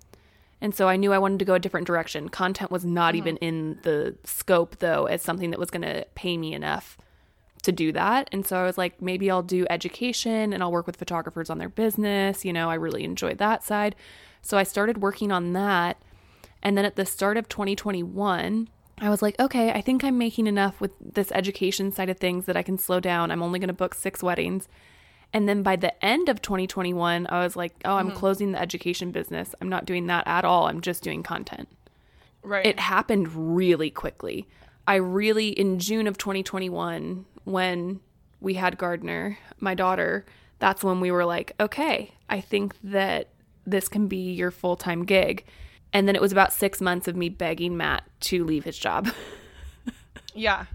And 0.61 0.75
so 0.75 0.89
I 0.89 0.97
knew 0.97 1.13
I 1.13 1.19
wanted 1.19 1.39
to 1.41 1.45
go 1.45 1.55
a 1.55 1.61
different 1.61 1.87
direction. 1.87 2.29
Content 2.29 2.71
was 2.71 2.85
not 2.85 3.15
mm-hmm. 3.15 3.19
even 3.19 3.37
in 3.39 3.79
the 3.83 4.17
scope, 4.25 4.79
though, 4.79 5.07
as 5.07 5.23
something 5.23 5.51
that 5.51 5.61
was 5.61 5.71
going 5.71 5.83
to 5.83 6.05
pay 6.15 6.37
me 6.37 6.53
enough 6.53 6.99
to 7.69 7.73
do 7.73 7.93
that. 7.93 8.31
And 8.33 8.47
so 8.47 8.57
I 8.57 8.65
was 8.65 8.79
like, 8.79 9.03
maybe 9.03 9.31
I'll 9.31 9.43
do 9.43 9.67
education 9.69 10.55
and 10.55 10.63
I'll 10.63 10.73
work 10.73 10.87
with 10.87 10.97
photographers 10.97 11.51
on 11.51 11.59
their 11.59 11.69
business. 11.69 12.43
You 12.43 12.53
know, 12.53 12.71
I 12.71 12.75
really 12.75 13.05
enjoyed 13.05 13.37
that 13.39 13.63
side. 13.63 13.95
So 14.41 14.57
I 14.57 14.63
started 14.63 15.03
working 15.03 15.31
on 15.31 15.53
that. 15.53 15.99
And 16.63 16.79
then 16.79 16.87
at 16.87 16.97
the 16.97 17.05
start 17.05 17.37
of 17.37 17.47
2021, 17.49 18.69
I 19.01 19.11
was 19.11 19.21
like, 19.21 19.39
okay, 19.39 19.71
I 19.71 19.83
think 19.83 20.03
I'm 20.03 20.17
making 20.17 20.47
enough 20.47 20.81
with 20.81 20.93
this 20.99 21.31
education 21.33 21.93
side 21.93 22.09
of 22.09 22.17
things 22.17 22.47
that 22.47 22.57
I 22.57 22.63
can 22.63 22.79
slow 22.79 23.01
down. 23.01 23.31
I'm 23.31 23.43
only 23.43 23.59
going 23.59 23.69
to 23.69 23.75
book 23.75 23.95
six 23.95 24.23
weddings. 24.23 24.67
And 25.35 25.47
then 25.47 25.63
by 25.63 25.77
the 25.77 26.03
end 26.03 26.31
of 26.31 26.41
2021, 26.41 27.27
I 27.29 27.45
was 27.45 27.55
like, 27.55 27.75
oh, 27.85 27.97
I'm 27.97 28.09
mm-hmm. 28.09 28.17
closing 28.17 28.53
the 28.53 28.61
education 28.61 29.13
business. 29.13 29.55
I'm 29.61 29.69
not 29.69 29.85
doing 29.85 30.07
that 30.07 30.27
at 30.27 30.47
all. 30.47 30.67
I'm 30.67 30.81
just 30.81 31.03
doing 31.03 31.23
content. 31.23 31.69
Right. 32.43 32.65
It 32.65 32.81
happened 32.81 33.57
really 33.57 33.91
quickly. 33.91 34.49
I 34.89 34.95
really, 34.95 35.51
in 35.51 35.79
June 35.79 36.07
of 36.07 36.17
2021, 36.17 37.27
when 37.51 38.01
we 38.41 38.55
had 38.55 38.79
Gardner, 38.79 39.39
my 39.59 39.75
daughter, 39.75 40.25
that's 40.59 40.83
when 40.85 41.01
we 41.01 41.11
were 41.11 41.25
like, 41.25 41.53
okay, 41.61 42.13
I 42.29 42.41
think 42.41 42.75
that 42.85 43.29
this 43.67 43.89
can 43.89 44.09
be 44.09 44.33
your 44.33 44.51
full 44.51 44.77
time 44.77 45.05
gig. 45.05 45.45
And 45.93 46.07
then 46.07 46.15
it 46.15 46.21
was 46.23 46.33
about 46.33 46.53
six 46.53 46.81
months 46.81 47.09
of 47.09 47.17
me 47.17 47.29
begging 47.29 47.77
Matt 47.77 48.05
to 48.21 48.45
leave 48.45 48.65
his 48.65 48.79
job. 48.79 49.09
yeah. 50.35 50.67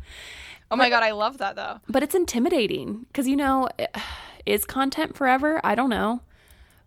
Oh 0.72 0.76
my 0.76 0.90
god, 0.90 1.04
I 1.04 1.12
love 1.12 1.38
that 1.38 1.56
though. 1.56 1.80
but 1.88 2.02
it's 2.04 2.16
intimidating 2.16 3.06
because, 3.08 3.28
you 3.28 3.36
know, 3.36 3.70
is 4.46 4.66
content 4.66 5.16
forever? 5.16 5.62
I 5.64 5.76
don't 5.76 5.90
know. 5.90 6.22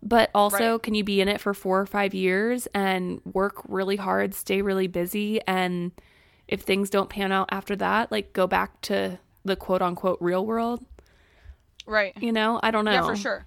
But 0.03 0.29
also, 0.35 0.73
Right. 0.73 0.83
can 0.83 0.93
you 0.93 1.03
be 1.03 1.21
in 1.21 1.27
it 1.27 1.41
for 1.41 1.53
four 1.53 1.79
or 1.81 1.85
five 1.87 2.13
years 2.13 2.67
and 2.73 3.19
work 3.25 3.61
really 3.67 3.95
hard, 3.95 4.35
stay 4.35 4.61
really 4.61 4.87
busy, 4.87 5.39
and 5.47 5.91
if 6.47 6.61
things 6.61 6.89
don't 6.89 7.09
pan 7.09 7.31
out 7.31 7.47
after 7.51 7.75
that, 7.77 8.11
like 8.11 8.31
go 8.33 8.45
back 8.45 8.79
to 8.81 9.17
the 9.47 9.55
quote 9.55 9.81
unquote 9.81 10.19
real 10.21 10.45
world? 10.45 10.85
Right. 11.85 12.13
You 12.21 12.31
know, 12.31 12.59
I 12.61 12.71
don't 12.71 12.85
know. 12.85 12.91
Yeah, 12.91 13.05
for 13.05 13.15
sure. 13.15 13.45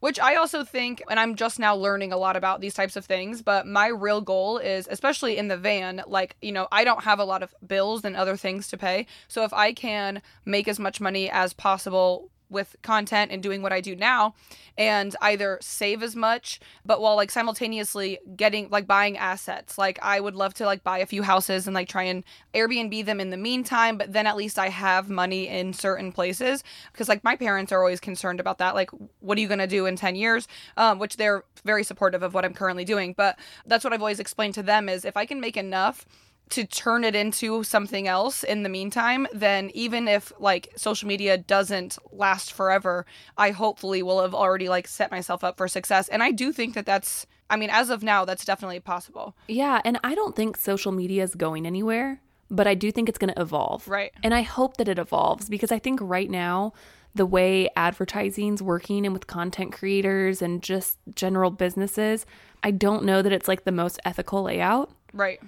Which 0.00 0.20
I 0.20 0.36
also 0.36 0.64
think, 0.64 1.02
and 1.10 1.18
I'm 1.18 1.34
just 1.34 1.58
now 1.58 1.74
learning 1.74 2.12
a 2.12 2.16
lot 2.16 2.36
about 2.36 2.60
these 2.60 2.74
types 2.74 2.94
of 2.94 3.04
things, 3.04 3.42
but 3.42 3.66
my 3.66 3.88
real 3.88 4.20
goal 4.20 4.58
is, 4.58 4.86
especially 4.88 5.36
in 5.36 5.48
the 5.48 5.56
van, 5.56 6.02
like, 6.06 6.36
you 6.40 6.52
know, 6.52 6.68
I 6.70 6.84
don't 6.84 7.02
have 7.02 7.18
a 7.18 7.24
lot 7.24 7.42
of 7.42 7.52
bills 7.66 8.04
and 8.04 8.16
other 8.16 8.36
things 8.36 8.68
to 8.68 8.76
pay. 8.76 9.06
So 9.26 9.42
if 9.42 9.52
I 9.52 9.72
can 9.72 10.22
make 10.44 10.68
as 10.68 10.78
much 10.78 11.00
money 11.00 11.28
as 11.28 11.52
possible 11.52 12.30
with 12.50 12.76
content 12.82 13.30
and 13.30 13.42
doing 13.42 13.62
what 13.62 13.72
I 13.72 13.80
do 13.80 13.94
now 13.94 14.34
and 14.76 15.14
either 15.20 15.58
save 15.60 16.02
as 16.02 16.14
much 16.14 16.60
but 16.84 17.00
while 17.00 17.16
like 17.16 17.30
simultaneously 17.30 18.18
getting 18.36 18.68
like 18.70 18.86
buying 18.86 19.18
assets. 19.18 19.78
Like 19.78 19.98
I 20.02 20.20
would 20.20 20.34
love 20.34 20.54
to 20.54 20.66
like 20.66 20.84
buy 20.84 20.98
a 20.98 21.06
few 21.06 21.22
houses 21.22 21.66
and 21.66 21.74
like 21.74 21.88
try 21.88 22.04
and 22.04 22.24
Airbnb 22.54 23.04
them 23.04 23.20
in 23.20 23.30
the 23.30 23.36
meantime 23.36 23.98
but 23.98 24.12
then 24.12 24.26
at 24.26 24.36
least 24.36 24.58
I 24.58 24.68
have 24.68 25.10
money 25.10 25.48
in 25.48 25.72
certain 25.72 26.12
places 26.12 26.64
because 26.92 27.08
like 27.08 27.24
my 27.24 27.36
parents 27.36 27.72
are 27.72 27.80
always 27.80 28.00
concerned 28.00 28.40
about 28.40 28.58
that 28.58 28.74
like 28.74 28.90
what 29.20 29.38
are 29.38 29.40
you 29.40 29.48
going 29.48 29.58
to 29.58 29.66
do 29.66 29.86
in 29.86 29.96
10 29.96 30.16
years? 30.16 30.48
Um, 30.76 30.98
which 30.98 31.16
they're 31.16 31.44
very 31.64 31.84
supportive 31.84 32.22
of 32.22 32.34
what 32.34 32.44
I'm 32.44 32.54
currently 32.54 32.84
doing 32.84 33.14
but 33.16 33.38
that's 33.66 33.84
what 33.84 33.92
I've 33.92 34.00
always 34.00 34.20
explained 34.20 34.54
to 34.54 34.62
them 34.62 34.88
is 34.88 35.04
if 35.04 35.16
I 35.16 35.26
can 35.26 35.40
make 35.40 35.56
enough 35.56 36.06
to 36.50 36.64
turn 36.64 37.04
it 37.04 37.14
into 37.14 37.62
something 37.62 38.08
else 38.08 38.42
in 38.42 38.62
the 38.62 38.68
meantime, 38.68 39.26
then 39.32 39.70
even 39.74 40.08
if 40.08 40.32
like 40.38 40.68
social 40.76 41.08
media 41.08 41.38
doesn't 41.38 41.98
last 42.12 42.52
forever, 42.52 43.06
I 43.36 43.50
hopefully 43.50 44.02
will 44.02 44.22
have 44.22 44.34
already 44.34 44.68
like 44.68 44.88
set 44.88 45.10
myself 45.10 45.44
up 45.44 45.56
for 45.56 45.68
success. 45.68 46.08
And 46.08 46.22
I 46.22 46.30
do 46.30 46.52
think 46.52 46.74
that 46.74 46.86
that's, 46.86 47.26
I 47.50 47.56
mean, 47.56 47.70
as 47.70 47.90
of 47.90 48.02
now, 48.02 48.24
that's 48.24 48.44
definitely 48.44 48.80
possible. 48.80 49.36
Yeah, 49.48 49.80
and 49.84 49.98
I 50.04 50.14
don't 50.14 50.36
think 50.36 50.56
social 50.56 50.92
media 50.92 51.22
is 51.22 51.34
going 51.34 51.66
anywhere, 51.66 52.20
but 52.50 52.66
I 52.66 52.74
do 52.74 52.90
think 52.90 53.08
it's 53.08 53.18
going 53.18 53.32
to 53.32 53.40
evolve. 53.40 53.88
Right. 53.88 54.12
And 54.22 54.34
I 54.34 54.42
hope 54.42 54.76
that 54.76 54.88
it 54.88 54.98
evolves 54.98 55.48
because 55.48 55.72
I 55.72 55.78
think 55.78 56.00
right 56.02 56.30
now, 56.30 56.72
the 57.14 57.26
way 57.26 57.68
advertising's 57.74 58.62
working 58.62 59.04
and 59.04 59.12
with 59.12 59.26
content 59.26 59.72
creators 59.72 60.40
and 60.40 60.62
just 60.62 60.98
general 61.14 61.50
businesses, 61.50 62.26
I 62.62 62.70
don't 62.70 63.04
know 63.04 63.22
that 63.22 63.32
it's 63.32 63.48
like 63.48 63.64
the 63.64 63.72
most 63.72 63.98
ethical 64.04 64.42
layout. 64.42 64.90
Right. 65.12 65.40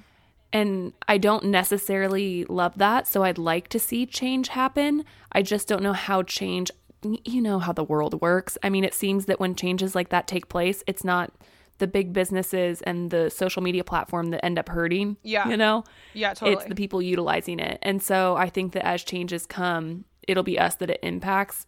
And 0.52 0.92
I 1.06 1.18
don't 1.18 1.44
necessarily 1.44 2.44
love 2.44 2.78
that. 2.78 3.06
So 3.06 3.22
I'd 3.22 3.38
like 3.38 3.68
to 3.68 3.78
see 3.78 4.06
change 4.06 4.48
happen. 4.48 5.04
I 5.32 5.42
just 5.42 5.68
don't 5.68 5.82
know 5.82 5.92
how 5.92 6.22
change, 6.22 6.70
you 7.02 7.40
know, 7.40 7.58
how 7.60 7.72
the 7.72 7.84
world 7.84 8.20
works. 8.20 8.58
I 8.62 8.68
mean, 8.68 8.82
it 8.82 8.94
seems 8.94 9.26
that 9.26 9.38
when 9.38 9.54
changes 9.54 9.94
like 9.94 10.08
that 10.08 10.26
take 10.26 10.48
place, 10.48 10.82
it's 10.86 11.04
not 11.04 11.32
the 11.78 11.86
big 11.86 12.12
businesses 12.12 12.82
and 12.82 13.10
the 13.10 13.30
social 13.30 13.62
media 13.62 13.84
platform 13.84 14.30
that 14.30 14.44
end 14.44 14.58
up 14.58 14.68
hurting. 14.68 15.16
Yeah. 15.22 15.48
You 15.48 15.56
know? 15.56 15.84
Yeah, 16.14 16.34
totally. 16.34 16.56
It's 16.56 16.64
the 16.64 16.74
people 16.74 17.00
utilizing 17.00 17.58
it. 17.58 17.78
And 17.82 18.02
so 18.02 18.36
I 18.36 18.50
think 18.50 18.72
that 18.72 18.84
as 18.84 19.02
changes 19.02 19.46
come, 19.46 20.04
it'll 20.28 20.42
be 20.42 20.58
us 20.58 20.74
that 20.76 20.90
it 20.90 21.00
impacts. 21.02 21.66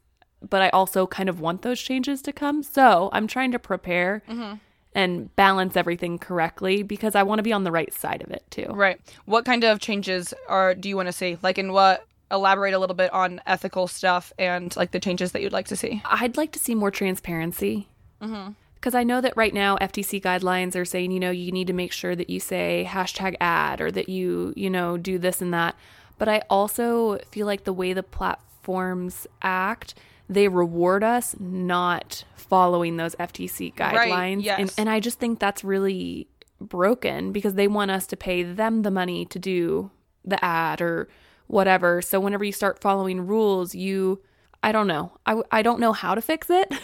But 0.49 0.61
I 0.61 0.71
also 0.71 1.07
kind 1.07 1.29
of 1.29 1.41
want 1.41 1.63
those 1.63 1.81
changes 1.81 2.21
to 2.23 2.33
come. 2.33 2.63
So 2.63 3.11
I'm 3.13 3.27
trying 3.27 3.53
to 3.53 3.59
prepare 3.59 4.23
mm-hmm. 4.29 4.55
And 4.95 5.35
balance 5.37 5.77
everything 5.77 6.19
correctly 6.19 6.83
because 6.83 7.15
I 7.15 7.23
want 7.23 7.39
to 7.39 7.43
be 7.43 7.53
on 7.53 7.65
the 7.65 7.73
right 7.73 7.93
side 7.93 8.23
of 8.23 8.31
it 8.31 8.45
too. 8.51 8.67
Right. 8.71 9.01
What 9.25 9.45
kind 9.45 9.65
of 9.65 9.81
changes 9.81 10.35
are 10.49 10.75
do 10.75 10.89
you 10.89 10.97
want 10.97 11.07
to 11.09 11.13
see? 11.13 11.39
Like 11.43 11.59
in 11.59 11.73
what 11.73 12.07
elaborate 12.31 12.75
a 12.75 12.79
little 12.79 12.97
bit 12.97 13.13
on 13.13 13.41
ethical 13.47 13.87
stuff 13.87 14.33
and 14.39 14.75
like 14.77 14.91
the 14.91 15.01
changes 15.01 15.33
that 15.33 15.43
you'd 15.43 15.53
like 15.53 15.69
to 15.69 15.77
see. 15.77 16.03
I'd 16.05 16.37
like 16.37 16.53
to 16.53 16.59
see 16.59 16.75
more 16.75 16.91
transparency. 16.91 17.89
Mm-hmm. 18.21 18.53
Because 18.75 18.95
I 18.97 19.05
know 19.05 19.21
that 19.21 19.37
right 19.37 19.55
now 19.55 19.77
FTC 19.77 20.21
guidelines 20.21 20.75
are 20.75 20.85
saying, 20.85 21.13
you 21.13 21.21
know, 21.21 21.31
you 21.31 21.53
need 21.53 21.69
to 21.69 21.73
make 21.73 21.93
sure 21.93 22.17
that 22.17 22.29
you 22.29 22.41
say 22.41 22.85
hashtag 22.89 23.37
ad 23.41 23.81
or 23.81 23.93
that 23.93 24.09
you, 24.09 24.53
you 24.57 24.69
know, 24.69 24.97
do 24.97 25.19
this 25.19 25.41
and 25.41 25.55
that. 25.55 25.77
But 26.19 26.29
I 26.29 26.43
also 26.51 27.19
feel 27.31 27.47
like 27.47 27.63
the 27.63 27.73
way 27.73 27.93
the 27.93 28.03
platforms 28.03 29.29
act, 29.41 29.95
they 30.33 30.49
reward 30.49 31.03
us 31.05 31.35
not 31.39 32.25
following 32.35 32.97
those 32.97 33.15
FTC 33.17 33.75
guidelines. 33.75 34.45
yes. 34.45 34.59
And, 34.59 34.75
and 34.77 34.89
I 34.91 35.01
just 35.01 35.19
think 35.19 35.39
that's 35.39 35.65
really 35.65 36.29
broken 36.61 37.33
because 37.33 37.55
they 37.55 37.69
want 37.69 37.91
us 37.91 38.07
to 38.09 38.17
pay 38.17 38.43
them 38.43 38.83
the 38.83 38.91
money 38.91 39.25
to 39.27 39.39
do 39.39 39.91
the 40.25 40.43
ad 40.45 40.81
or 40.81 41.09
whatever. 41.47 42.03
So 42.03 42.21
whenever 42.21 42.45
you 42.45 42.53
start 42.53 42.81
following 42.81 43.27
rules, 43.27 43.75
you, 43.75 44.21
I 44.63 44.73
don't 44.73 44.87
know. 44.87 45.13
I, 45.27 45.43
I 45.51 45.63
don't 45.63 45.81
know 45.81 45.93
how 45.93 46.15
to 46.15 46.21
fix 46.21 46.51
it. 46.51 46.73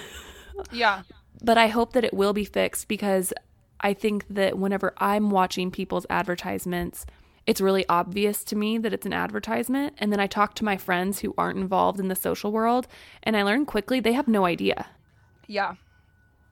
Yeah. 0.72 1.02
but 1.40 1.56
I 1.56 1.68
hope 1.68 1.92
that 1.92 2.02
it 2.04 2.12
will 2.12 2.32
be 2.32 2.44
fixed 2.44 2.88
because 2.88 3.32
I 3.80 3.94
think 3.94 4.26
that 4.28 4.58
whenever 4.58 4.92
I'm 4.98 5.30
watching 5.30 5.70
people's 5.70 6.04
advertisements, 6.10 7.06
it's 7.48 7.62
really 7.62 7.86
obvious 7.88 8.44
to 8.44 8.54
me 8.54 8.76
that 8.76 8.92
it's 8.92 9.06
an 9.06 9.14
advertisement. 9.14 9.94
And 9.96 10.12
then 10.12 10.20
I 10.20 10.26
talk 10.26 10.52
to 10.56 10.66
my 10.66 10.76
friends 10.76 11.20
who 11.20 11.34
aren't 11.38 11.58
involved 11.58 11.98
in 11.98 12.08
the 12.08 12.14
social 12.14 12.52
world, 12.52 12.86
and 13.22 13.34
I 13.38 13.42
learn 13.42 13.64
quickly 13.64 14.00
they 14.00 14.12
have 14.12 14.28
no 14.28 14.44
idea. 14.44 14.84
Yeah. 15.46 15.76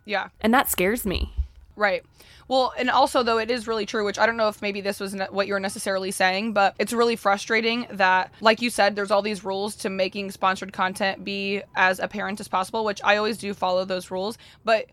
Yeah. 0.06 0.28
And 0.40 0.54
that 0.54 0.70
scares 0.70 1.04
me. 1.04 1.34
Right. 1.76 2.02
Well, 2.48 2.72
and 2.78 2.88
also 2.88 3.22
though 3.22 3.36
it 3.36 3.50
is 3.50 3.68
really 3.68 3.84
true, 3.84 4.06
which 4.06 4.18
I 4.18 4.24
don't 4.24 4.38
know 4.38 4.48
if 4.48 4.62
maybe 4.62 4.80
this 4.80 4.98
was 4.98 5.14
ne- 5.14 5.26
what 5.26 5.46
you're 5.46 5.60
necessarily 5.60 6.12
saying, 6.12 6.54
but 6.54 6.74
it's 6.78 6.94
really 6.94 7.16
frustrating 7.16 7.86
that, 7.90 8.32
like 8.40 8.62
you 8.62 8.70
said, 8.70 8.96
there's 8.96 9.10
all 9.10 9.20
these 9.20 9.44
rules 9.44 9.76
to 9.76 9.90
making 9.90 10.30
sponsored 10.30 10.72
content 10.72 11.22
be 11.22 11.60
as 11.74 11.98
apparent 11.98 12.40
as 12.40 12.48
possible, 12.48 12.86
which 12.86 13.02
I 13.04 13.18
always 13.18 13.36
do 13.36 13.52
follow 13.52 13.84
those 13.84 14.10
rules, 14.10 14.38
but 14.64 14.86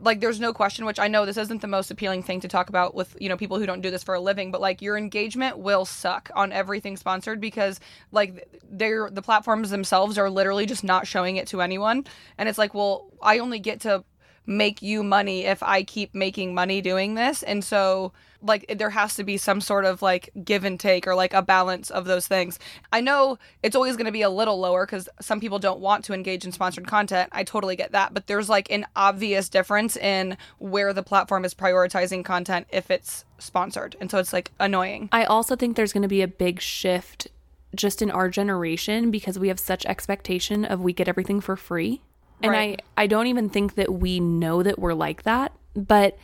like 0.00 0.20
there's 0.20 0.40
no 0.40 0.52
question 0.52 0.84
which 0.84 0.98
i 0.98 1.06
know 1.06 1.26
this 1.26 1.36
isn't 1.36 1.60
the 1.60 1.66
most 1.66 1.90
appealing 1.90 2.22
thing 2.22 2.40
to 2.40 2.48
talk 2.48 2.68
about 2.68 2.94
with 2.94 3.16
you 3.20 3.28
know 3.28 3.36
people 3.36 3.58
who 3.58 3.66
don't 3.66 3.82
do 3.82 3.90
this 3.90 4.02
for 4.02 4.14
a 4.14 4.20
living 4.20 4.50
but 4.50 4.60
like 4.60 4.80
your 4.80 4.96
engagement 4.96 5.58
will 5.58 5.84
suck 5.84 6.30
on 6.34 6.52
everything 6.52 6.96
sponsored 6.96 7.40
because 7.40 7.78
like 8.10 8.48
they're 8.70 9.10
the 9.10 9.22
platforms 9.22 9.70
themselves 9.70 10.18
are 10.18 10.30
literally 10.30 10.66
just 10.66 10.82
not 10.82 11.06
showing 11.06 11.36
it 11.36 11.46
to 11.48 11.60
anyone. 11.60 12.04
And 12.38 12.48
it's 12.48 12.58
like 12.58 12.74
well 12.74 13.10
i 13.22 13.38
only 13.38 13.58
get 13.58 13.80
to 13.80 14.04
make 14.46 14.82
you 14.82 15.02
money 15.02 15.44
if 15.44 15.62
I 15.62 15.82
keep 15.82 16.14
making 16.14 16.54
money 16.54 16.80
doing 16.80 17.14
this. 17.14 17.42
And 17.42 17.64
so, 17.64 18.12
like, 18.42 18.66
there 18.78 18.90
has 18.90 19.14
to 19.16 19.24
be 19.24 19.36
some 19.36 19.60
sort 19.60 19.84
of 19.84 20.02
like 20.02 20.30
give 20.44 20.64
and 20.64 20.78
take 20.78 21.06
or 21.06 21.14
like 21.14 21.34
a 21.34 21.42
balance 21.42 21.90
of 21.90 22.04
those 22.04 22.26
things. 22.26 22.58
I 22.92 23.00
know 23.00 23.38
it's 23.62 23.74
always 23.74 23.96
going 23.96 24.06
to 24.06 24.12
be 24.12 24.22
a 24.22 24.30
little 24.30 24.58
lower 24.58 24.86
because 24.86 25.08
some 25.20 25.40
people 25.40 25.58
don't 25.58 25.80
want 25.80 26.04
to 26.06 26.14
engage 26.14 26.44
in 26.44 26.52
sponsored 26.52 26.86
content. 26.86 27.30
I 27.32 27.44
totally 27.44 27.76
get 27.76 27.92
that. 27.92 28.14
But 28.14 28.26
there's 28.26 28.48
like 28.48 28.70
an 28.70 28.86
obvious 28.94 29.48
difference 29.48 29.96
in 29.96 30.36
where 30.58 30.92
the 30.92 31.02
platform 31.02 31.44
is 31.44 31.54
prioritizing 31.54 32.24
content 32.24 32.66
if 32.70 32.90
it's 32.90 33.24
sponsored. 33.38 33.96
And 34.00 34.10
so 34.10 34.18
it's 34.18 34.32
like 34.32 34.52
annoying. 34.60 35.08
I 35.12 35.24
also 35.24 35.56
think 35.56 35.76
there's 35.76 35.92
going 35.92 36.02
to 36.02 36.08
be 36.08 36.22
a 36.22 36.28
big 36.28 36.60
shift 36.60 37.28
just 37.74 38.00
in 38.00 38.10
our 38.10 38.28
generation 38.28 39.10
because 39.10 39.38
we 39.38 39.48
have 39.48 39.60
such 39.60 39.84
expectation 39.86 40.64
of 40.64 40.80
we 40.80 40.92
get 40.92 41.08
everything 41.08 41.40
for 41.40 41.56
free. 41.56 42.00
And 42.42 42.52
Right. 42.52 42.82
I 42.96 43.04
I 43.04 43.06
don't 43.06 43.26
even 43.28 43.48
think 43.48 43.74
that 43.74 43.92
we 43.92 44.20
know 44.20 44.62
that 44.62 44.78
we're 44.78 44.94
like 44.94 45.22
that, 45.22 45.52
but 45.74 46.18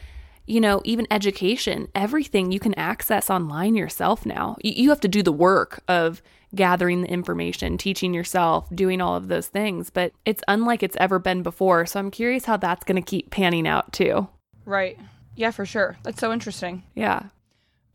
you 0.44 0.60
know, 0.60 0.80
even 0.84 1.06
education, 1.10 1.88
everything 1.94 2.50
you 2.50 2.58
can 2.58 2.74
access 2.74 3.30
online 3.30 3.76
yourself 3.76 4.26
now. 4.26 4.56
You, 4.62 4.72
you 4.74 4.88
have 4.90 5.00
to 5.00 5.08
do 5.08 5.22
the 5.22 5.32
work 5.32 5.82
of 5.86 6.20
gathering 6.54 7.02
the 7.02 7.08
information, 7.08 7.78
teaching 7.78 8.12
yourself, 8.12 8.68
doing 8.74 9.00
all 9.00 9.14
of 9.16 9.28
those 9.28 9.46
things, 9.46 9.88
but 9.88 10.12
it's 10.24 10.42
unlike 10.48 10.82
it's 10.82 10.96
ever 10.98 11.18
been 11.18 11.42
before. 11.42 11.86
So 11.86 12.00
I'm 12.00 12.10
curious 12.10 12.44
how 12.44 12.56
that's 12.56 12.84
going 12.84 13.02
to 13.02 13.08
keep 13.08 13.30
panning 13.30 13.66
out 13.66 13.92
too. 13.92 14.28
Right. 14.64 14.98
Yeah, 15.36 15.52
for 15.52 15.64
sure. 15.64 15.96
That's 16.02 16.20
so 16.20 16.32
interesting. 16.32 16.82
Yeah. 16.94 17.26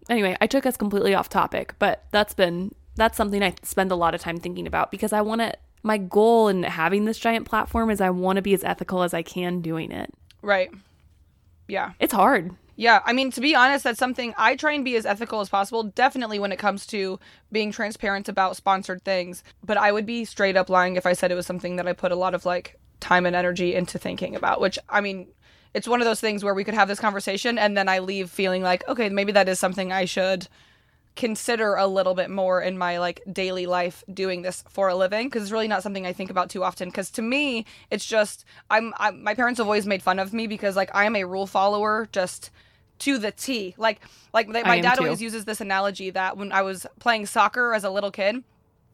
Anyway, 0.09 0.37
I 0.39 0.47
took 0.47 0.65
us 0.65 0.77
completely 0.77 1.13
off 1.13 1.29
topic, 1.29 1.75
but 1.79 2.05
that's 2.11 2.33
been 2.33 2.73
that's 2.95 3.17
something 3.17 3.43
I 3.43 3.53
spend 3.61 3.91
a 3.91 3.95
lot 3.95 4.15
of 4.15 4.21
time 4.21 4.39
thinking 4.39 4.65
about 4.65 4.89
because 4.89 5.13
I 5.13 5.21
want 5.21 5.41
to 5.41 5.53
my 5.83 5.97
goal 5.97 6.47
in 6.47 6.63
having 6.63 7.05
this 7.05 7.19
giant 7.19 7.47
platform 7.47 7.89
is 7.89 8.01
I 8.01 8.09
want 8.09 8.37
to 8.37 8.41
be 8.41 8.53
as 8.53 8.63
ethical 8.63 9.03
as 9.03 9.13
I 9.13 9.21
can 9.21 9.61
doing 9.61 9.91
it. 9.91 10.13
Right. 10.41 10.69
Yeah. 11.67 11.91
It's 11.99 12.13
hard. 12.13 12.55
Yeah, 12.79 13.01
I 13.05 13.13
mean, 13.13 13.31
to 13.31 13.41
be 13.41 13.55
honest, 13.55 13.83
that's 13.83 13.97
something 13.97 14.35
I 14.37 14.55
try 14.55 14.73
and 14.73 14.85
be 14.85 14.95
as 14.97 15.05
ethical 15.07 15.41
as 15.41 15.49
possible, 15.49 15.81
definitely 15.81 16.37
when 16.37 16.51
it 16.51 16.59
comes 16.59 16.85
to 16.87 17.19
being 17.51 17.71
transparent 17.71 18.29
about 18.29 18.55
sponsored 18.55 19.03
things. 19.03 19.43
But 19.65 19.77
I 19.77 19.91
would 19.91 20.05
be 20.05 20.25
straight 20.25 20.55
up 20.55 20.69
lying 20.69 20.95
if 20.95 21.07
I 21.07 21.13
said 21.13 21.31
it 21.31 21.35
was 21.35 21.47
something 21.47 21.77
that 21.77 21.87
I 21.87 21.93
put 21.93 22.11
a 22.11 22.15
lot 22.15 22.35
of 22.35 22.45
like 22.45 22.79
time 22.99 23.25
and 23.25 23.35
energy 23.35 23.73
into 23.73 23.97
thinking 23.97 24.35
about, 24.35 24.61
which 24.61 24.77
I 24.89 25.01
mean, 25.01 25.27
it's 25.73 25.87
one 25.87 26.01
of 26.01 26.05
those 26.05 26.21
things 26.21 26.43
where 26.43 26.53
we 26.53 26.63
could 26.63 26.75
have 26.75 26.87
this 26.87 26.99
conversation 26.99 27.57
and 27.57 27.75
then 27.75 27.89
I 27.89 27.97
leave 27.97 28.29
feeling 28.29 28.61
like, 28.61 28.87
okay, 28.87 29.09
maybe 29.09 29.31
that 29.31 29.49
is 29.49 29.57
something 29.57 29.91
I 29.91 30.05
should 30.05 30.47
consider 31.17 31.75
a 31.75 31.87
little 31.87 32.13
bit 32.13 32.29
more 32.29 32.61
in 32.61 32.77
my 32.77 32.99
like 32.99 33.21
daily 33.33 33.65
life 33.65 34.03
doing 34.13 34.43
this 34.43 34.63
for 34.69 34.87
a 34.87 34.95
living 34.95 35.27
because 35.27 35.43
it's 35.43 35.51
really 35.51 35.67
not 35.67 35.83
something 35.83 36.05
I 36.05 36.13
think 36.13 36.29
about 36.29 36.49
too 36.49 36.63
often. 36.63 36.87
Because 36.87 37.09
to 37.11 37.21
me 37.21 37.65
it's 37.91 38.05
just 38.05 38.45
I'm, 38.69 38.93
I'm 38.97 39.21
my 39.21 39.33
parents 39.33 39.57
have 39.57 39.67
always 39.67 39.87
made 39.87 40.01
fun 40.01 40.19
of 40.19 40.31
me 40.31 40.47
because 40.47 40.75
like 40.77 40.91
I 40.93 41.03
am 41.05 41.15
a 41.15 41.25
rule 41.25 41.47
follower 41.47 42.07
just 42.11 42.51
to 42.99 43.17
the 43.17 43.31
T. 43.31 43.75
Like 43.77 43.99
like 44.31 44.51
they, 44.53 44.63
my 44.63 44.79
dad 44.79 44.95
too. 44.95 45.03
always 45.03 45.21
uses 45.21 45.43
this 45.45 45.59
analogy 45.59 46.11
that 46.11 46.37
when 46.37 46.51
I 46.51 46.61
was 46.61 46.85
playing 46.99 47.25
soccer 47.25 47.73
as 47.73 47.83
a 47.83 47.89
little 47.89 48.11
kid 48.11 48.43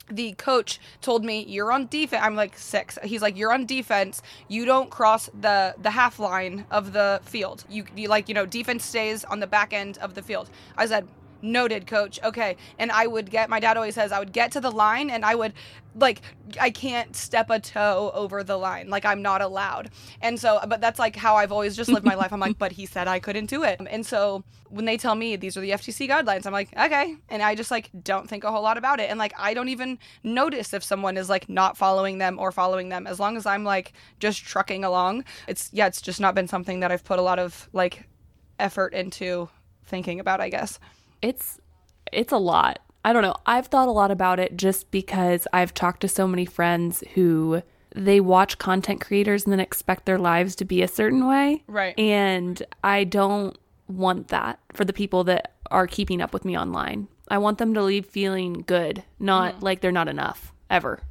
the 0.09 0.33
coach 0.33 0.81
told 0.99 1.23
me 1.23 1.45
you're 1.47 1.71
on 1.71 1.87
defense 1.87 2.21
i'm 2.25 2.35
like 2.35 2.57
six. 2.57 2.99
He's 3.05 3.21
like 3.21 3.37
you're 3.37 3.53
on 3.53 3.65
defense. 3.65 4.21
You 4.49 4.65
don't 4.65 4.89
cross 4.89 5.29
the 5.39 5.75
the 5.81 5.91
half 5.91 6.19
line 6.19 6.65
of 6.71 6.91
the 6.91 7.21
field. 7.23 7.63
You, 7.69 7.85
you 7.95 8.09
like 8.09 8.27
you 8.27 8.35
know 8.35 8.45
defense 8.45 8.83
stays 8.83 9.23
on 9.23 9.39
the 9.39 9.47
back 9.47 9.71
end 9.71 9.97
of 9.99 10.13
the 10.13 10.21
field. 10.21 10.49
I 10.77 10.87
said 10.87 11.07
noted 11.43 11.85
coach. 11.85 12.19
Okay 12.23 12.55
and 12.79 12.91
i 12.91 13.05
would 13.05 13.29
get 13.29 13.49
my 13.49 13.59
dad 13.59 13.77
always 13.77 13.95
says 13.95 14.11
i 14.11 14.19
would 14.19 14.31
get 14.31 14.51
to 14.51 14.61
the 14.61 14.71
line 14.71 15.09
and 15.09 15.25
i 15.25 15.35
would 15.35 15.53
like 15.95 16.21
i 16.59 16.69
can't 16.69 17.15
step 17.15 17.49
a 17.49 17.59
toe 17.59 18.11
over 18.13 18.43
the 18.43 18.57
line. 18.57 18.89
Like 18.89 19.05
i'm 19.05 19.21
not 19.21 19.41
allowed. 19.41 19.89
And 20.21 20.39
so 20.39 20.59
but 20.67 20.81
that's 20.81 20.99
like 20.99 21.15
how 21.15 21.35
i've 21.35 21.51
always 21.51 21.75
just 21.75 21.89
lived 21.89 22.05
my 22.05 22.15
life. 22.15 22.33
I'm 22.33 22.39
like 22.39 22.57
but 22.57 22.71
he 22.71 22.85
said 22.85 23.07
i 23.07 23.19
couldn't 23.19 23.47
do 23.47 23.63
it. 23.63 23.79
And 23.89 24.05
so 24.05 24.43
when 24.69 24.85
they 24.85 24.97
tell 24.97 25.15
me 25.15 25.35
these 25.35 25.55
are 25.55 25.61
the 25.61 25.71
ftc 25.71 26.09
guidelines 26.09 26.45
i'm 26.45 26.53
like 26.53 26.69
okay. 26.77 27.15
And 27.29 27.43
i 27.43 27.53
just 27.55 27.69
like 27.71 27.89
don't 28.03 28.27
think 28.27 28.43
a 28.43 28.51
whole 28.51 28.63
lot 28.63 28.77
about 28.77 28.99
it. 28.99 29.09
And 29.09 29.19
like 29.19 29.33
i 29.37 29.53
don't 29.53 29.69
even 29.69 29.99
notice 30.23 30.73
if 30.73 30.83
someone 30.83 31.17
is 31.17 31.29
like 31.29 31.47
not 31.49 31.77
following 31.77 32.17
them 32.17 32.39
or 32.39 32.51
following 32.51 32.89
them. 32.89 33.05
As 33.05 33.19
long 33.19 33.37
as 33.37 33.45
i'm 33.45 33.63
like 33.63 33.93
just 34.19 34.43
trucking 34.43 34.83
along 34.83 35.23
it's 35.47 35.69
yeah 35.73 35.87
it's 35.87 36.01
just 36.01 36.19
not 36.19 36.35
been 36.35 36.47
something 36.47 36.79
that 36.79 36.91
i've 36.91 37.03
put 37.03 37.19
a 37.19 37.21
lot 37.21 37.39
of 37.39 37.69
like 37.73 38.07
effort 38.59 38.93
into 38.93 39.49
thinking 39.85 40.19
about 40.19 40.39
i 40.41 40.49
guess 40.49 40.79
It's 41.23 41.59
it's 42.11 42.31
a 42.31 42.37
lot. 42.37 42.79
I 43.05 43.11
don't 43.11 43.23
know. 43.23 43.35
I've 43.45 43.67
thought 43.67 43.87
a 43.87 43.91
lot 43.91 44.11
about 44.11 44.39
it 44.39 44.55
just 44.55 44.91
because 44.91 45.47
I've 45.51 45.73
talked 45.73 46.01
to 46.01 46.07
so 46.07 46.27
many 46.27 46.45
friends 46.45 47.03
who 47.15 47.63
they 47.95 48.19
watch 48.19 48.57
content 48.57 49.01
creators 49.01 49.43
and 49.43 49.51
then 49.51 49.59
expect 49.59 50.05
their 50.05 50.17
lives 50.19 50.55
to 50.57 50.65
be 50.65 50.81
a 50.81 50.87
certain 50.87 51.27
way. 51.27 51.63
Right. 51.67 51.97
And 51.99 52.61
I 52.83 53.03
don't 53.03 53.57
want 53.87 54.29
that 54.29 54.59
for 54.71 54.85
the 54.85 54.93
people 54.93 55.23
that 55.25 55.53
are 55.69 55.87
keeping 55.87 56.21
up 56.21 56.33
with 56.33 56.45
me 56.45 56.57
online. 56.57 57.07
I 57.27 57.37
want 57.37 57.57
them 57.57 57.73
to 57.73 57.83
leave 57.83 58.05
feeling 58.05 58.63
good, 58.67 59.03
not 59.19 59.55
mm. 59.55 59.63
like 59.63 59.81
they're 59.81 59.91
not 59.91 60.07
enough 60.07 60.53
ever. 60.69 61.01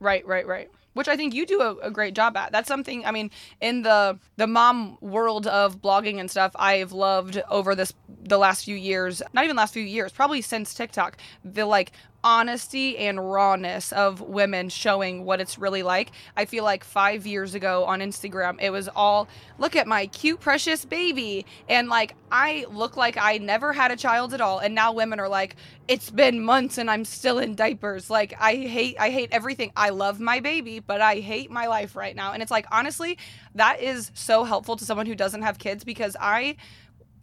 Right, 0.00 0.26
right, 0.26 0.46
right. 0.46 0.70
Which 0.94 1.08
I 1.08 1.16
think 1.16 1.34
you 1.34 1.46
do 1.46 1.60
a, 1.60 1.76
a 1.76 1.90
great 1.90 2.14
job 2.14 2.36
at. 2.36 2.50
That's 2.50 2.68
something 2.68 3.04
I 3.04 3.10
mean, 3.10 3.30
in 3.60 3.82
the 3.82 4.18
the 4.36 4.46
mom 4.46 4.98
world 5.00 5.46
of 5.46 5.80
blogging 5.80 6.18
and 6.18 6.30
stuff, 6.30 6.52
I've 6.56 6.92
loved 6.92 7.40
over 7.48 7.74
this 7.74 7.92
the 8.22 8.38
last 8.38 8.64
few 8.64 8.76
years, 8.76 9.22
not 9.32 9.44
even 9.44 9.56
last 9.56 9.72
few 9.72 9.82
years, 9.82 10.12
probably 10.12 10.42
since 10.42 10.74
TikTok, 10.74 11.16
the 11.44 11.64
like 11.64 11.92
honesty 12.24 12.98
and 12.98 13.30
rawness 13.30 13.92
of 13.92 14.20
women 14.20 14.68
showing 14.68 15.24
what 15.24 15.40
it's 15.40 15.58
really 15.58 15.82
like. 15.82 16.10
I 16.36 16.46
feel 16.46 16.64
like 16.64 16.82
five 16.82 17.26
years 17.26 17.54
ago 17.54 17.84
on 17.84 18.00
Instagram, 18.00 18.56
it 18.60 18.70
was 18.70 18.88
all 18.88 19.28
look 19.58 19.76
at 19.76 19.86
my 19.86 20.06
cute, 20.06 20.40
precious 20.40 20.84
baby. 20.84 21.46
And 21.68 21.88
like, 21.88 22.16
I 22.30 22.66
look 22.70 22.96
like 22.96 23.16
I 23.16 23.38
never 23.38 23.72
had 23.72 23.90
a 23.90 23.96
child 23.96 24.34
at 24.34 24.40
all. 24.40 24.58
And 24.58 24.74
now 24.74 24.92
women 24.92 25.20
are 25.20 25.28
like, 25.28 25.56
it's 25.86 26.10
been 26.10 26.42
months 26.42 26.76
and 26.76 26.90
I'm 26.90 27.04
still 27.04 27.38
in 27.38 27.54
diapers. 27.54 28.10
Like, 28.10 28.34
I 28.40 28.56
hate, 28.56 28.96
I 28.98 29.10
hate 29.10 29.30
everything. 29.32 29.72
I 29.76 29.90
love 29.90 30.18
my 30.18 30.40
baby, 30.40 30.80
but 30.80 31.00
I 31.00 31.20
hate 31.20 31.50
my 31.50 31.66
life 31.66 31.94
right 31.94 32.16
now. 32.16 32.32
And 32.32 32.42
it's 32.42 32.50
like, 32.50 32.66
honestly, 32.72 33.16
that 33.54 33.80
is 33.80 34.10
so 34.14 34.44
helpful 34.44 34.76
to 34.76 34.84
someone 34.84 35.06
who 35.06 35.14
doesn't 35.14 35.42
have 35.42 35.58
kids 35.58 35.84
because 35.84 36.16
I 36.20 36.56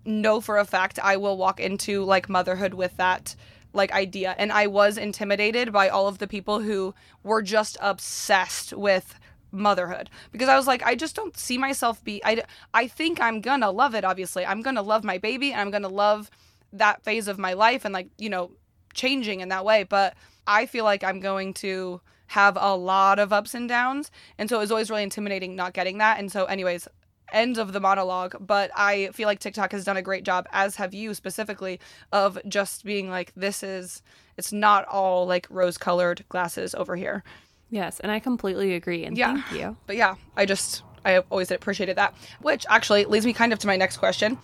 know 0.06 0.40
for 0.40 0.58
a 0.58 0.66
fact 0.66 1.00
I 1.02 1.18
will 1.18 1.38
walk 1.38 1.60
into 1.60 2.04
like 2.04 2.30
motherhood 2.30 2.74
with 2.74 2.96
that 2.98 3.36
like 3.76 3.92
idea. 3.92 4.36
And 4.38 4.52
i 4.52 4.68
was 4.68 4.98
intimidated 4.98 5.72
by 5.72 5.90
all 5.90 6.08
of 6.08 6.18
the 6.18 6.28
people 6.28 6.60
who 6.62 6.94
were 7.24 7.42
just 7.42 7.78
obsessed 7.82 8.74
with 8.74 9.20
motherhood. 9.52 10.10
Because 10.32 10.50
i 10.50 10.56
was 10.56 10.68
like 10.68 10.84
i 10.84 10.96
just 10.96 11.16
don't 11.16 11.38
see 11.38 11.58
myself 11.58 12.04
be 12.04 12.22
i, 12.26 12.44
I 12.74 12.88
think 12.88 13.22
i'm 13.22 13.42
gonna 13.42 13.72
love 13.72 13.96
it 13.96 14.04
obviously. 14.04 14.46
I'm 14.46 14.62
gonna 14.62 14.82
love 14.82 15.04
my 15.04 15.18
baby 15.18 15.52
and 15.52 15.62
i'm 15.62 15.72
gonna 15.72 15.88
love 15.88 16.30
that 16.74 17.04
phase 17.04 17.28
of 17.28 17.38
my 17.38 17.54
life 17.54 17.86
and 17.86 17.94
like 17.94 18.10
you 18.18 18.30
know 18.30 18.52
changing 18.94 19.42
in 19.42 19.50
that 19.50 19.66
way. 19.66 19.84
But 19.84 20.16
i 20.48 20.66
feel 20.66 20.84
like 20.84 21.04
i'm 21.04 21.20
going 21.20 21.54
to 21.56 22.02
have 22.28 22.58
a 22.60 22.76
lot 22.76 23.20
of 23.20 23.32
ups 23.32 23.54
and 23.54 23.70
downs. 23.70 24.10
And 24.38 24.50
so 24.50 24.58
it 24.58 24.62
was 24.62 24.72
always 24.72 24.90
really 24.90 25.04
intimidating 25.04 25.56
not 25.56 25.74
getting 25.74 26.00
that. 26.00 26.18
And 26.18 26.32
so 26.32 26.46
anyways 26.46 26.88
end 27.36 27.58
of 27.58 27.74
the 27.74 27.80
monologue, 27.80 28.36
but 28.40 28.72
I 28.76 29.10
feel 29.14 29.28
like 29.28 29.40
TikTok 29.40 29.72
has 29.74 29.84
done 29.84 29.98
a 29.98 30.02
great 30.02 30.24
job, 30.24 30.48
as 30.52 30.78
have 30.78 30.94
you 30.94 31.14
specifically, 31.14 31.80
of 32.12 32.40
just 32.48 32.84
being 32.86 33.10
like, 33.10 33.32
this 33.36 33.62
is, 33.62 34.02
it's 34.38 34.52
not 34.54 34.88
all 34.88 35.28
like 35.28 35.46
rose 35.50 35.78
colored 35.78 36.24
glasses 36.30 36.74
over 36.74 36.96
here. 36.96 37.24
Yes, 37.70 38.00
and 38.00 38.12
I 38.12 38.20
completely 38.20 38.74
agree. 38.74 39.04
And 39.04 39.18
Yeah. 39.18 39.42
thank 39.42 39.60
you. 39.60 39.78
But 39.86 39.98
yeah, 39.98 40.16
I 40.38 40.46
just, 40.46 40.84
I 41.04 41.20
always 41.30 41.52
appreciated 41.52 41.98
that. 41.98 42.16
Which 42.42 42.66
actually 42.70 43.06
leads 43.06 43.26
me 43.26 43.34
kind 43.34 43.52
of 43.54 43.60
to 43.60 43.68
my 43.68 43.76
next 43.76 43.98
question. 43.98 44.38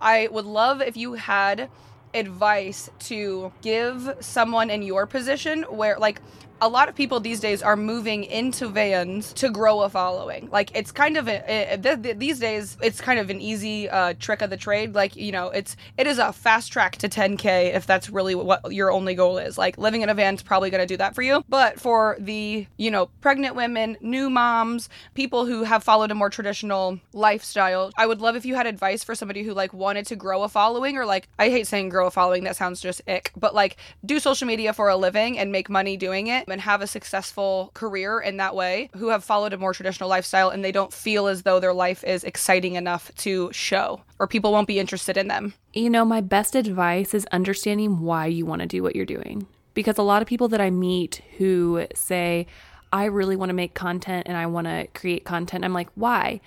I 0.00 0.28
would 0.30 0.44
love 0.44 0.82
if 0.82 0.96
you 0.96 1.14
had 1.14 1.70
advice 2.12 2.90
to 2.98 3.52
give 3.62 4.16
someone 4.20 4.70
in 4.70 4.82
your 4.82 5.06
position 5.06 5.62
where, 5.64 5.98
like, 5.98 6.20
a 6.64 6.68
lot 6.68 6.88
of 6.88 6.94
people 6.94 7.20
these 7.20 7.40
days 7.40 7.62
are 7.62 7.76
moving 7.76 8.24
into 8.24 8.68
vans 8.68 9.34
to 9.34 9.50
grow 9.50 9.82
a 9.82 9.90
following. 9.90 10.48
Like 10.50 10.74
it's 10.74 10.90
kind 10.90 11.18
of 11.18 11.28
a, 11.28 11.74
a, 11.74 11.76
th- 11.76 12.02
th- 12.02 12.16
these 12.16 12.38
days 12.40 12.78
it's 12.80 13.02
kind 13.02 13.18
of 13.20 13.28
an 13.28 13.38
easy 13.38 13.86
uh, 13.90 14.14
trick 14.18 14.40
of 14.40 14.48
the 14.48 14.56
trade. 14.56 14.94
Like 14.94 15.14
you 15.14 15.30
know 15.30 15.50
it's 15.50 15.76
it 15.98 16.06
is 16.06 16.16
a 16.16 16.32
fast 16.32 16.72
track 16.72 16.96
to 16.96 17.08
10k 17.08 17.74
if 17.74 17.86
that's 17.86 18.08
really 18.08 18.34
what 18.34 18.72
your 18.72 18.90
only 18.90 19.14
goal 19.14 19.36
is. 19.36 19.58
Like 19.58 19.76
living 19.76 20.00
in 20.00 20.08
a 20.08 20.14
van 20.14 20.36
is 20.36 20.42
probably 20.42 20.70
going 20.70 20.80
to 20.80 20.86
do 20.86 20.96
that 20.96 21.14
for 21.14 21.20
you. 21.20 21.44
But 21.50 21.78
for 21.78 22.16
the 22.18 22.66
you 22.78 22.90
know 22.90 23.10
pregnant 23.20 23.56
women, 23.56 23.98
new 24.00 24.30
moms, 24.30 24.88
people 25.12 25.44
who 25.44 25.64
have 25.64 25.84
followed 25.84 26.10
a 26.10 26.14
more 26.14 26.30
traditional 26.30 26.98
lifestyle, 27.12 27.92
I 27.98 28.06
would 28.06 28.22
love 28.22 28.36
if 28.36 28.46
you 28.46 28.54
had 28.54 28.66
advice 28.66 29.04
for 29.04 29.14
somebody 29.14 29.42
who 29.42 29.52
like 29.52 29.74
wanted 29.74 30.06
to 30.06 30.16
grow 30.16 30.42
a 30.42 30.48
following 30.48 30.96
or 30.96 31.04
like 31.04 31.28
I 31.38 31.50
hate 31.50 31.66
saying 31.66 31.90
grow 31.90 32.06
a 32.06 32.10
following. 32.10 32.44
That 32.44 32.56
sounds 32.56 32.80
just 32.80 33.02
ick. 33.06 33.32
But 33.36 33.54
like 33.54 33.76
do 34.02 34.18
social 34.18 34.46
media 34.46 34.72
for 34.72 34.88
a 34.88 34.96
living 34.96 35.38
and 35.38 35.52
make 35.52 35.68
money 35.68 35.98
doing 35.98 36.28
it 36.28 36.48
and 36.54 36.60
have 36.60 36.80
a 36.80 36.86
successful 36.86 37.72
career 37.74 38.20
in 38.20 38.36
that 38.36 38.54
way 38.54 38.88
who 38.94 39.08
have 39.08 39.24
followed 39.24 39.52
a 39.52 39.58
more 39.58 39.74
traditional 39.74 40.08
lifestyle 40.08 40.50
and 40.50 40.64
they 40.64 40.70
don't 40.70 40.92
feel 40.92 41.26
as 41.26 41.42
though 41.42 41.58
their 41.58 41.74
life 41.74 42.04
is 42.04 42.22
exciting 42.22 42.76
enough 42.76 43.12
to 43.16 43.52
show 43.52 44.00
or 44.20 44.28
people 44.28 44.52
won't 44.52 44.68
be 44.68 44.78
interested 44.78 45.16
in 45.16 45.26
them. 45.26 45.52
You 45.72 45.90
know, 45.90 46.04
my 46.04 46.20
best 46.20 46.54
advice 46.54 47.12
is 47.12 47.26
understanding 47.32 47.98
why 47.98 48.26
you 48.26 48.46
want 48.46 48.60
to 48.60 48.68
do 48.68 48.84
what 48.84 48.94
you're 48.94 49.04
doing. 49.04 49.48
Because 49.74 49.98
a 49.98 50.02
lot 50.02 50.22
of 50.22 50.28
people 50.28 50.46
that 50.46 50.60
I 50.60 50.70
meet 50.70 51.22
who 51.38 51.88
say, 51.92 52.46
I 52.92 53.06
really 53.06 53.34
want 53.34 53.48
to 53.48 53.54
make 53.54 53.74
content 53.74 54.28
and 54.28 54.36
I 54.36 54.46
want 54.46 54.68
to 54.68 54.86
create 54.94 55.24
content, 55.24 55.64
I'm 55.64 55.74
like, 55.74 55.88
why? 55.96 56.40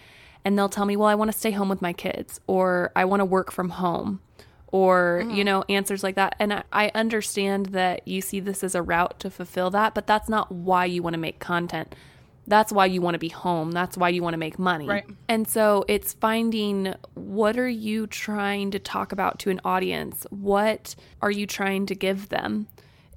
And 0.45 0.57
they'll 0.57 0.69
tell 0.69 0.85
me, 0.85 0.95
well, 0.95 1.09
I 1.09 1.15
want 1.15 1.29
to 1.33 1.37
stay 1.37 1.51
home 1.51 1.67
with 1.67 1.81
my 1.81 1.91
kids 1.91 2.39
or 2.47 2.93
I 2.95 3.03
want 3.03 3.19
to 3.19 3.25
work 3.25 3.51
from 3.51 3.71
home 3.71 4.21
or, 4.67 5.21
you 5.23 5.29
mm-hmm. 5.29 5.43
know, 5.43 5.63
answers 5.69 6.03
like 6.03 6.15
that. 6.15 6.35
And 6.39 6.53
I, 6.53 6.63
I 6.71 6.91
understand 6.93 7.67
that 7.67 8.07
you 8.07 8.21
see 8.21 8.39
this 8.39 8.63
as 8.63 8.75
a 8.75 8.81
route 8.81 9.19
to 9.21 9.29
fulfill 9.29 9.69
that, 9.71 9.93
but 9.95 10.07
that's 10.07 10.29
not 10.29 10.51
why 10.51 10.85
you 10.85 11.01
want 11.01 11.13
to 11.13 11.19
make 11.19 11.39
content. 11.39 11.95
That's 12.47 12.71
why 12.71 12.85
you 12.85 13.01
want 13.01 13.15
to 13.15 13.19
be 13.19 13.29
home. 13.29 13.71
That's 13.71 13.97
why 13.97 14.09
you 14.09 14.23
want 14.23 14.33
to 14.33 14.37
make 14.37 14.57
money. 14.57 14.87
Right. 14.87 15.05
And 15.27 15.47
so 15.47 15.83
it's 15.89 16.13
finding 16.13 16.95
what 17.13 17.57
are 17.57 17.67
you 17.67 18.07
trying 18.07 18.71
to 18.71 18.79
talk 18.79 19.11
about 19.11 19.39
to 19.39 19.49
an 19.49 19.59
audience? 19.65 20.25
What 20.29 20.95
are 21.21 21.31
you 21.31 21.45
trying 21.45 21.85
to 21.87 21.95
give 21.95 22.29
them? 22.29 22.67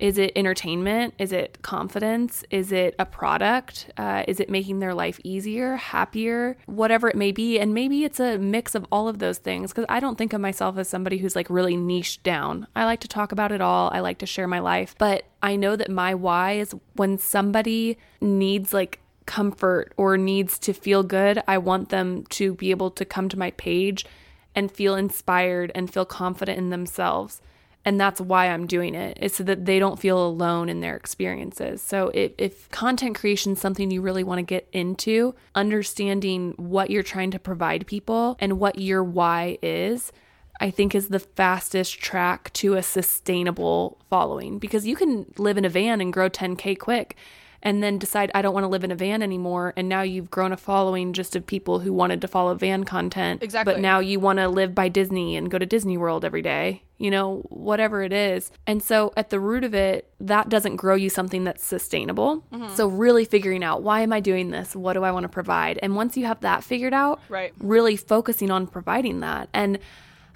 Is 0.00 0.16
it 0.16 0.32
entertainment? 0.34 1.12
Is 1.18 1.30
it 1.30 1.60
confidence? 1.60 2.42
Is 2.50 2.72
it 2.72 2.94
a 2.98 3.04
product? 3.04 3.90
Uh, 3.98 4.24
is 4.26 4.40
it 4.40 4.48
making 4.48 4.78
their 4.78 4.94
life 4.94 5.20
easier, 5.22 5.76
happier, 5.76 6.56
whatever 6.64 7.08
it 7.08 7.16
may 7.16 7.32
be? 7.32 7.60
And 7.60 7.74
maybe 7.74 8.04
it's 8.04 8.18
a 8.18 8.38
mix 8.38 8.74
of 8.74 8.86
all 8.90 9.08
of 9.08 9.18
those 9.18 9.36
things 9.36 9.72
because 9.72 9.84
I 9.90 10.00
don't 10.00 10.16
think 10.16 10.32
of 10.32 10.40
myself 10.40 10.78
as 10.78 10.88
somebody 10.88 11.18
who's 11.18 11.36
like 11.36 11.50
really 11.50 11.76
niched 11.76 12.22
down. 12.22 12.66
I 12.74 12.86
like 12.86 13.00
to 13.00 13.08
talk 13.08 13.30
about 13.30 13.52
it 13.52 13.60
all, 13.60 13.90
I 13.92 14.00
like 14.00 14.16
to 14.18 14.26
share 14.26 14.48
my 14.48 14.58
life, 14.58 14.94
but 14.96 15.24
I 15.42 15.56
know 15.56 15.76
that 15.76 15.90
my 15.90 16.14
why 16.14 16.52
is 16.52 16.74
when 16.94 17.18
somebody 17.18 17.98
needs 18.22 18.72
like 18.72 19.00
comfort 19.26 19.92
or 19.98 20.16
needs 20.16 20.58
to 20.60 20.72
feel 20.72 21.02
good, 21.02 21.42
I 21.46 21.58
want 21.58 21.90
them 21.90 22.24
to 22.30 22.54
be 22.54 22.70
able 22.70 22.90
to 22.92 23.04
come 23.04 23.28
to 23.28 23.38
my 23.38 23.50
page 23.52 24.06
and 24.54 24.72
feel 24.72 24.94
inspired 24.94 25.70
and 25.74 25.92
feel 25.92 26.06
confident 26.06 26.56
in 26.56 26.70
themselves. 26.70 27.42
And 27.84 27.98
that's 27.98 28.20
why 28.20 28.48
I'm 28.48 28.66
doing 28.66 28.94
it, 28.94 29.16
is 29.20 29.34
so 29.34 29.44
that 29.44 29.64
they 29.64 29.78
don't 29.78 29.98
feel 29.98 30.24
alone 30.24 30.68
in 30.68 30.80
their 30.80 30.96
experiences. 30.96 31.80
So, 31.80 32.10
if, 32.12 32.32
if 32.36 32.68
content 32.70 33.16
creation 33.16 33.52
is 33.52 33.60
something 33.60 33.90
you 33.90 34.02
really 34.02 34.22
want 34.22 34.38
to 34.38 34.42
get 34.42 34.68
into, 34.72 35.34
understanding 35.54 36.52
what 36.58 36.90
you're 36.90 37.02
trying 37.02 37.30
to 37.30 37.38
provide 37.38 37.86
people 37.86 38.36
and 38.38 38.58
what 38.58 38.78
your 38.78 39.02
why 39.02 39.56
is, 39.62 40.12
I 40.60 40.70
think 40.70 40.94
is 40.94 41.08
the 41.08 41.18
fastest 41.18 41.98
track 41.98 42.52
to 42.54 42.74
a 42.74 42.82
sustainable 42.82 43.98
following 44.10 44.58
because 44.58 44.86
you 44.86 44.94
can 44.94 45.32
live 45.38 45.56
in 45.56 45.64
a 45.64 45.70
van 45.70 46.02
and 46.02 46.12
grow 46.12 46.28
10K 46.28 46.78
quick 46.78 47.16
and 47.62 47.82
then 47.82 47.98
decide 47.98 48.30
I 48.34 48.42
don't 48.42 48.54
want 48.54 48.64
to 48.64 48.68
live 48.68 48.84
in 48.84 48.90
a 48.90 48.94
van 48.96 49.22
anymore. 49.22 49.72
And 49.76 49.88
now 49.88 50.02
you've 50.02 50.30
grown 50.30 50.52
a 50.52 50.56
following 50.56 51.12
just 51.12 51.36
of 51.36 51.46
people 51.46 51.80
who 51.80 51.92
wanted 51.92 52.20
to 52.22 52.28
follow 52.28 52.54
van 52.54 52.84
content. 52.84 53.42
Exactly. 53.42 53.74
But 53.74 53.80
now 53.80 53.98
you 53.98 54.18
want 54.20 54.38
to 54.38 54.48
live 54.48 54.74
by 54.74 54.88
Disney 54.88 55.36
and 55.36 55.50
go 55.50 55.58
to 55.58 55.66
Disney 55.66 55.98
World 55.98 56.24
every 56.24 56.42
day, 56.42 56.82
you 56.98 57.10
know, 57.10 57.42
whatever 57.50 58.02
it 58.02 58.12
is. 58.12 58.50
And 58.66 58.82
so 58.82 59.12
at 59.16 59.30
the 59.30 59.38
root 59.40 59.64
of 59.64 59.74
it, 59.74 60.10
that 60.20 60.48
doesn't 60.48 60.76
grow 60.76 60.94
you 60.94 61.10
something 61.10 61.44
that's 61.44 61.64
sustainable. 61.64 62.44
Mm-hmm. 62.52 62.74
So 62.74 62.86
really 62.88 63.24
figuring 63.24 63.62
out 63.62 63.82
why 63.82 64.00
am 64.00 64.12
I 64.12 64.20
doing 64.20 64.50
this? 64.50 64.74
What 64.74 64.94
do 64.94 65.04
I 65.04 65.10
want 65.10 65.24
to 65.24 65.28
provide? 65.28 65.78
And 65.82 65.96
once 65.96 66.16
you 66.16 66.24
have 66.26 66.40
that 66.40 66.64
figured 66.64 66.94
out, 66.94 67.20
Right. 67.28 67.52
really 67.60 67.96
focusing 67.96 68.50
on 68.50 68.66
providing 68.66 69.20
that. 69.20 69.48
And 69.52 69.78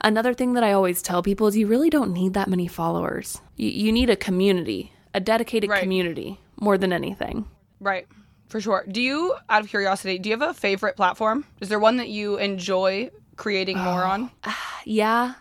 another 0.03 0.35
thing 0.35 0.53
that 0.55 0.65
I 0.65 0.73
always 0.73 1.01
tell 1.01 1.23
people 1.23 1.47
is 1.47 1.57
you 1.57 1.67
really 1.67 1.91
don't 1.91 2.13
need 2.13 2.35
that 2.35 2.49
many 2.49 2.69
followers. 2.69 3.41
You, 3.57 3.69
you 3.71 3.93
need 3.93 4.11
a 4.11 4.17
community, 4.17 4.93
a 5.15 5.21
dedicated 5.21 5.71
Right. 5.71 5.81
community 5.83 6.41
more 6.61 6.79
than 6.79 6.93
anything. 6.93 7.47
Right. 7.81 8.07
For 8.49 8.61
sure. 8.61 8.85
Do 8.88 9.01
you, 9.01 9.35
out 9.49 9.62
of 9.62 9.69
curiosity, 9.69 10.19
do 10.19 10.29
you 10.29 10.38
have 10.38 10.49
a 10.49 10.55
favorite 10.55 10.97
platform? 10.97 11.45
Is 11.61 11.69
there 11.69 11.81
one 11.81 11.97
that 11.97 12.09
you 12.09 12.37
enjoy 12.37 13.11
creating 13.37 13.79
more 13.79 14.05
on? 14.05 14.31
Yeah, 14.87 15.33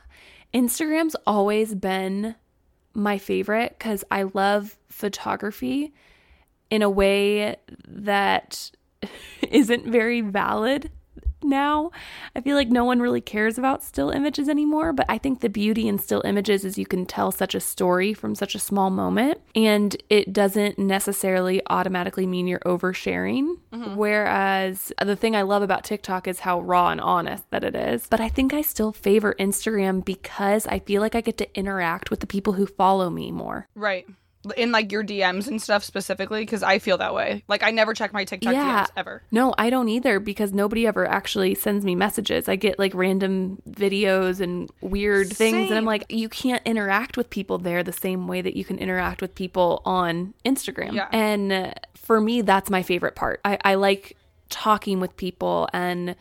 Instagram's 0.54 1.18
always 1.28 1.76
been 1.76 2.36
my 2.94 3.18
favorite 3.18 3.76
because 3.78 4.06
I 4.10 4.24
love 4.24 4.78
photography 4.88 5.94
in 6.70 6.82
a 6.82 6.90
way 6.90 7.58
that 7.88 8.72
isn't 9.50 9.86
very 9.86 10.22
valid 10.22 10.92
now. 11.44 11.92
I 12.36 12.42
feel 12.42 12.56
like 12.56 12.70
no 12.70 12.86
one 12.86 13.00
really 13.00 13.22
cares 13.22 13.58
about 13.58 13.84
still 13.84 14.10
images 14.10 14.50
anymore, 14.50 14.94
but 14.94 15.06
I 15.10 15.18
think 15.18 15.40
the 15.40 15.50
beauty 15.50 15.88
in 15.88 16.00
still 16.00 16.22
images 16.26 16.66
is 16.66 16.78
you 16.78 16.86
can 16.86 17.06
tell 17.06 17.32
such 17.32 17.56
a 17.56 17.60
story 17.60 18.14
from 18.14 18.36
such 18.36 18.56
a 18.56 18.60
small 18.60 18.90
moment 18.90 19.42
and 19.56 19.96
it 20.10 20.34
doesn't 20.34 20.80
necessarily 20.80 21.62
automatically 21.68 22.26
mean 22.26 22.48
you're 22.48 22.60
oversharing. 22.60 23.58
Mm-hmm. 23.72 23.96
Whereas 23.96 24.92
uh, 24.98 25.06
the 25.06 25.16
thing 25.16 25.36
I 25.36 25.42
love 25.42 25.62
about 25.62 25.84
TikTok 25.84 26.28
is 26.28 26.40
how 26.40 26.62
raw 26.62 26.90
and 26.90 27.02
honest 27.02 27.50
that 27.52 27.64
it 27.64 27.76
is. 27.76 28.08
But 28.10 28.22
I 28.22 28.30
think 28.30 28.54
I 28.54 28.62
still 28.62 28.92
favor 28.92 29.36
Instagram 29.40 30.04
because 30.04 30.68
I 30.68 30.80
feel 30.80 31.02
like 31.02 31.16
I 31.16 31.22
get 31.22 31.38
to 31.38 31.58
interact 31.58 32.10
with 32.10 32.20
the 32.20 32.28
people 32.28 32.54
who 32.54 32.66
follow 32.66 33.10
me 33.10 33.32
more. 33.32 33.68
Right. 33.76 34.08
In 34.58 34.72
like 34.72 34.92
your 34.92 35.04
DMs 35.04 35.48
and 35.48 35.62
stuff 35.62 35.84
specifically 35.84 36.42
because 36.42 36.64
I 36.64 36.80
feel 36.80 36.98
that 36.98 37.14
way. 37.14 37.44
Like 37.48 37.64
I 37.64 37.72
never 37.72 37.94
check 37.94 38.12
my 38.14 38.26
TikTok 38.26 38.54
Yeah. 38.54 38.84
DMs 38.86 38.92
ever. 38.98 39.24
No, 39.32 39.54
I 39.58 39.70
don't 39.70 39.88
either 39.90 40.20
because 40.20 40.52
nobody 40.54 40.86
ever 40.86 41.08
actually 41.08 41.56
sends 41.56 41.86
me 41.86 41.96
messages. 41.96 42.50
I 42.50 42.56
get 42.56 42.78
like 42.78 42.94
random 42.94 43.62
videos 43.70 44.40
and 44.42 44.70
weird 44.82 45.30
things, 45.30 45.70
and 45.70 45.78
I'm 45.78 45.86
like, 45.86 46.06
you 46.10 46.28
can't 46.30 46.62
interact 46.66 47.16
with 47.18 47.30
people 47.30 47.58
there 47.58 47.84
the 47.84 47.94
same 47.94 48.28
way 48.28 48.42
that 48.42 48.56
you 48.56 48.66
can 48.66 48.78
interact 48.78 49.22
with 49.22 49.34
people 49.36 49.82
on 49.86 50.34
Instagram. 50.46 50.94
Yeah. 50.94 51.08
And 51.12 51.74
for 51.96 52.20
me, 52.20 52.42
that's 52.42 52.70
my 52.70 52.84
favorite 52.84 53.16
part. 53.16 53.40
I, 53.46 53.58
I 53.64 53.76
like 53.76 54.18
talking 54.50 55.00
with 55.00 55.16
people 55.18 55.70
and 55.74 56.16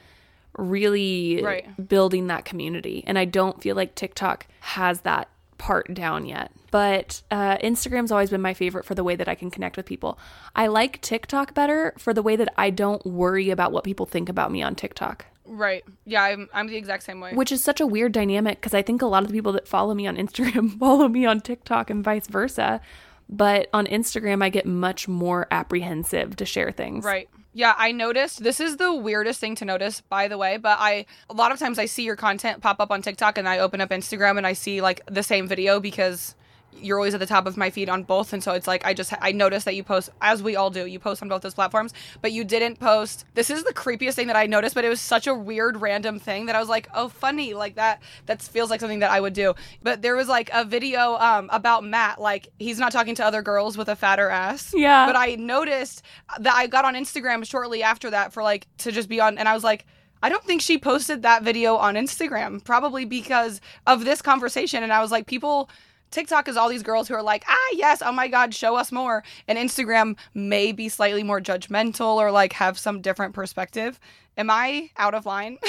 really 0.56 1.42
Right. 1.42 1.88
building 1.88 2.26
that 2.28 2.44
community. 2.44 3.02
And 3.06 3.18
I 3.18 3.24
don't 3.24 3.60
feel 3.62 3.74
like 3.76 3.94
TikTok 3.94 4.46
has 4.60 5.00
that 5.00 5.28
part 5.62 5.94
down 5.94 6.26
yet. 6.26 6.50
But 6.72 7.22
uh, 7.30 7.56
Instagram's 7.58 8.10
always 8.10 8.30
been 8.30 8.40
my 8.42 8.52
favorite 8.52 8.84
for 8.84 8.96
the 8.96 9.04
way 9.04 9.14
that 9.14 9.28
I 9.28 9.36
can 9.36 9.48
connect 9.48 9.76
with 9.76 9.86
people. 9.86 10.18
I 10.56 10.66
like 10.66 11.00
TikTok 11.02 11.54
better 11.54 11.94
for 11.98 12.12
the 12.12 12.20
way 12.22 12.34
that 12.34 12.52
I 12.56 12.70
don't 12.70 13.04
worry 13.06 13.48
about 13.50 13.70
what 13.70 13.84
people 13.84 14.04
think 14.04 14.28
about 14.28 14.50
me 14.50 14.60
on 14.60 14.74
TikTok, 14.74 15.26
Right. 15.44 15.84
Yeah, 16.04 16.22
I'm 16.24 16.48
I'm 16.52 16.66
the 16.66 16.76
exact 16.76 17.04
same 17.04 17.20
way. 17.20 17.32
which 17.34 17.52
is 17.52 17.62
such 17.62 17.80
a 17.80 17.86
weird 17.86 18.10
dynamic 18.12 18.60
because 18.60 18.74
I 18.74 18.82
think 18.82 19.02
a 19.02 19.06
lot 19.06 19.22
of 19.22 19.28
the 19.28 19.34
people 19.34 19.52
that 19.52 19.68
follow 19.68 19.94
me 19.94 20.06
on 20.08 20.16
Instagram 20.16 20.78
follow 20.80 21.06
me 21.08 21.26
on 21.26 21.40
TikTok 21.40 21.90
and 21.90 22.02
vice 22.02 22.26
versa. 22.26 22.80
But 23.28 23.68
on 23.72 23.86
Instagram, 23.86 24.42
I 24.42 24.48
get 24.48 24.66
much 24.66 25.06
more 25.08 25.46
apprehensive 25.50 26.36
to 26.36 26.44
share 26.44 26.72
things. 26.72 27.04
Right. 27.04 27.28
Yeah, 27.54 27.74
I 27.76 27.92
noticed 27.92 28.42
this 28.42 28.60
is 28.60 28.78
the 28.78 28.94
weirdest 28.94 29.38
thing 29.38 29.54
to 29.56 29.66
notice, 29.66 30.00
by 30.00 30.26
the 30.26 30.38
way, 30.38 30.56
but 30.56 30.78
I 30.80 31.04
a 31.28 31.34
lot 31.34 31.52
of 31.52 31.58
times 31.58 31.78
I 31.78 31.84
see 31.84 32.04
your 32.04 32.16
content 32.16 32.62
pop 32.62 32.80
up 32.80 32.90
on 32.90 33.02
TikTok 33.02 33.36
and 33.36 33.46
I 33.48 33.58
open 33.58 33.80
up 33.80 33.90
Instagram 33.90 34.38
and 34.38 34.46
I 34.46 34.54
see 34.54 34.80
like 34.80 35.02
the 35.06 35.22
same 35.22 35.46
video 35.46 35.78
because 35.78 36.34
you're 36.80 36.98
always 36.98 37.14
at 37.14 37.20
the 37.20 37.26
top 37.26 37.46
of 37.46 37.56
my 37.56 37.70
feed 37.70 37.88
on 37.88 38.02
both 38.02 38.32
and 38.32 38.42
so 38.42 38.52
it's 38.52 38.66
like 38.66 38.84
I 38.84 38.94
just 38.94 39.12
I 39.20 39.32
noticed 39.32 39.64
that 39.64 39.74
you 39.74 39.84
post 39.84 40.10
as 40.20 40.42
we 40.42 40.56
all 40.56 40.70
do. 40.70 40.86
You 40.86 40.98
post 40.98 41.22
on 41.22 41.28
both 41.28 41.42
those 41.42 41.54
platforms, 41.54 41.92
but 42.20 42.32
you 42.32 42.44
didn't 42.44 42.78
post. 42.80 43.24
This 43.34 43.50
is 43.50 43.64
the 43.64 43.72
creepiest 43.72 44.14
thing 44.14 44.26
that 44.26 44.36
I 44.36 44.46
noticed, 44.46 44.74
but 44.74 44.84
it 44.84 44.88
was 44.88 45.00
such 45.00 45.26
a 45.26 45.34
weird 45.34 45.80
random 45.80 46.18
thing 46.18 46.46
that 46.46 46.56
I 46.56 46.60
was 46.60 46.68
like, 46.68 46.88
"Oh, 46.94 47.08
funny." 47.08 47.54
Like 47.54 47.76
that 47.76 48.02
that 48.26 48.42
feels 48.42 48.70
like 48.70 48.80
something 48.80 49.00
that 49.00 49.10
I 49.10 49.20
would 49.20 49.34
do. 49.34 49.54
But 49.82 50.02
there 50.02 50.16
was 50.16 50.28
like 50.28 50.50
a 50.52 50.64
video 50.64 51.16
um 51.16 51.48
about 51.52 51.84
Matt 51.84 52.20
like 52.20 52.48
he's 52.58 52.78
not 52.78 52.92
talking 52.92 53.14
to 53.16 53.24
other 53.24 53.42
girls 53.42 53.76
with 53.76 53.88
a 53.88 53.96
fatter 53.96 54.28
ass. 54.28 54.72
Yeah. 54.74 55.06
But 55.06 55.16
I 55.16 55.36
noticed 55.36 56.02
that 56.40 56.54
I 56.54 56.66
got 56.66 56.84
on 56.84 56.94
Instagram 56.94 57.44
shortly 57.46 57.82
after 57.82 58.10
that 58.10 58.32
for 58.32 58.42
like 58.42 58.66
to 58.78 58.92
just 58.92 59.08
be 59.08 59.20
on, 59.20 59.38
and 59.38 59.48
I 59.48 59.54
was 59.54 59.64
like, 59.64 59.86
I 60.22 60.28
don't 60.28 60.44
think 60.44 60.62
she 60.62 60.78
posted 60.78 61.22
that 61.22 61.42
video 61.42 61.76
on 61.76 61.94
Instagram, 61.94 62.62
probably 62.64 63.04
because 63.04 63.60
of 63.86 64.04
this 64.04 64.22
conversation. 64.22 64.82
And 64.82 64.92
I 64.92 65.00
was 65.00 65.10
like, 65.10 65.26
people. 65.26 65.68
TikTok 66.12 66.46
is 66.48 66.56
all 66.56 66.68
these 66.68 66.82
girls 66.82 67.08
who 67.08 67.14
are 67.14 67.22
like, 67.22 67.44
ah, 67.48 67.68
yes, 67.72 68.02
oh 68.04 68.12
my 68.12 68.28
God, 68.28 68.54
show 68.54 68.76
us 68.76 68.92
more. 68.92 69.24
And 69.48 69.58
Instagram 69.58 70.16
may 70.34 70.70
be 70.72 70.88
slightly 70.88 71.22
more 71.22 71.40
judgmental 71.40 72.16
or 72.16 72.30
like 72.30 72.52
have 72.52 72.78
some 72.78 73.00
different 73.00 73.34
perspective. 73.34 73.98
Am 74.36 74.48
I 74.50 74.90
out 74.96 75.14
of 75.14 75.26
line? 75.26 75.58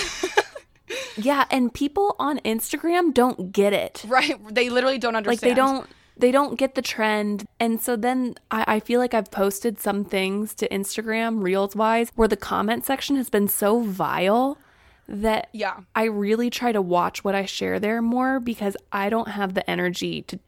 Yeah, 1.15 1.45
and 1.49 1.73
people 1.73 2.15
on 2.19 2.39
Instagram 2.39 3.13
don't 3.13 3.51
get 3.51 3.73
it. 3.73 4.03
right. 4.07 4.35
They 4.53 4.69
literally 4.69 4.97
don't 4.97 5.15
understand. 5.15 5.41
like 5.41 5.49
they 5.49 5.55
don't 5.55 5.87
they 6.17 6.31
don't 6.31 6.59
get 6.59 6.75
the 6.75 6.81
trend 6.81 7.47
and 7.59 7.81
so 7.81 7.95
then 7.95 8.35
I, 8.51 8.75
I 8.75 8.79
feel 8.79 8.99
like 8.99 9.15
i've 9.15 9.31
posted 9.31 9.79
some 9.79 10.05
things 10.05 10.53
to 10.55 10.69
instagram 10.69 11.41
reels 11.41 11.75
wise 11.75 12.11
where 12.13 12.27
the 12.27 12.37
comment 12.37 12.85
section 12.85 13.15
has 13.15 13.31
been 13.31 13.47
so 13.47 13.79
vile 13.81 14.59
that 15.07 15.49
Yeah. 15.51 15.81
i 15.95 16.05
really 16.05 16.49
try 16.49 16.71
to 16.71 16.81
watch 16.81 17.23
what 17.23 17.35
i 17.35 17.45
share 17.45 17.79
there 17.79 18.01
more 18.01 18.39
because 18.39 18.77
i 18.91 19.09
don't 19.09 19.29
have 19.29 19.53
the 19.53 19.69
energy 19.69 20.21
to 20.23 20.39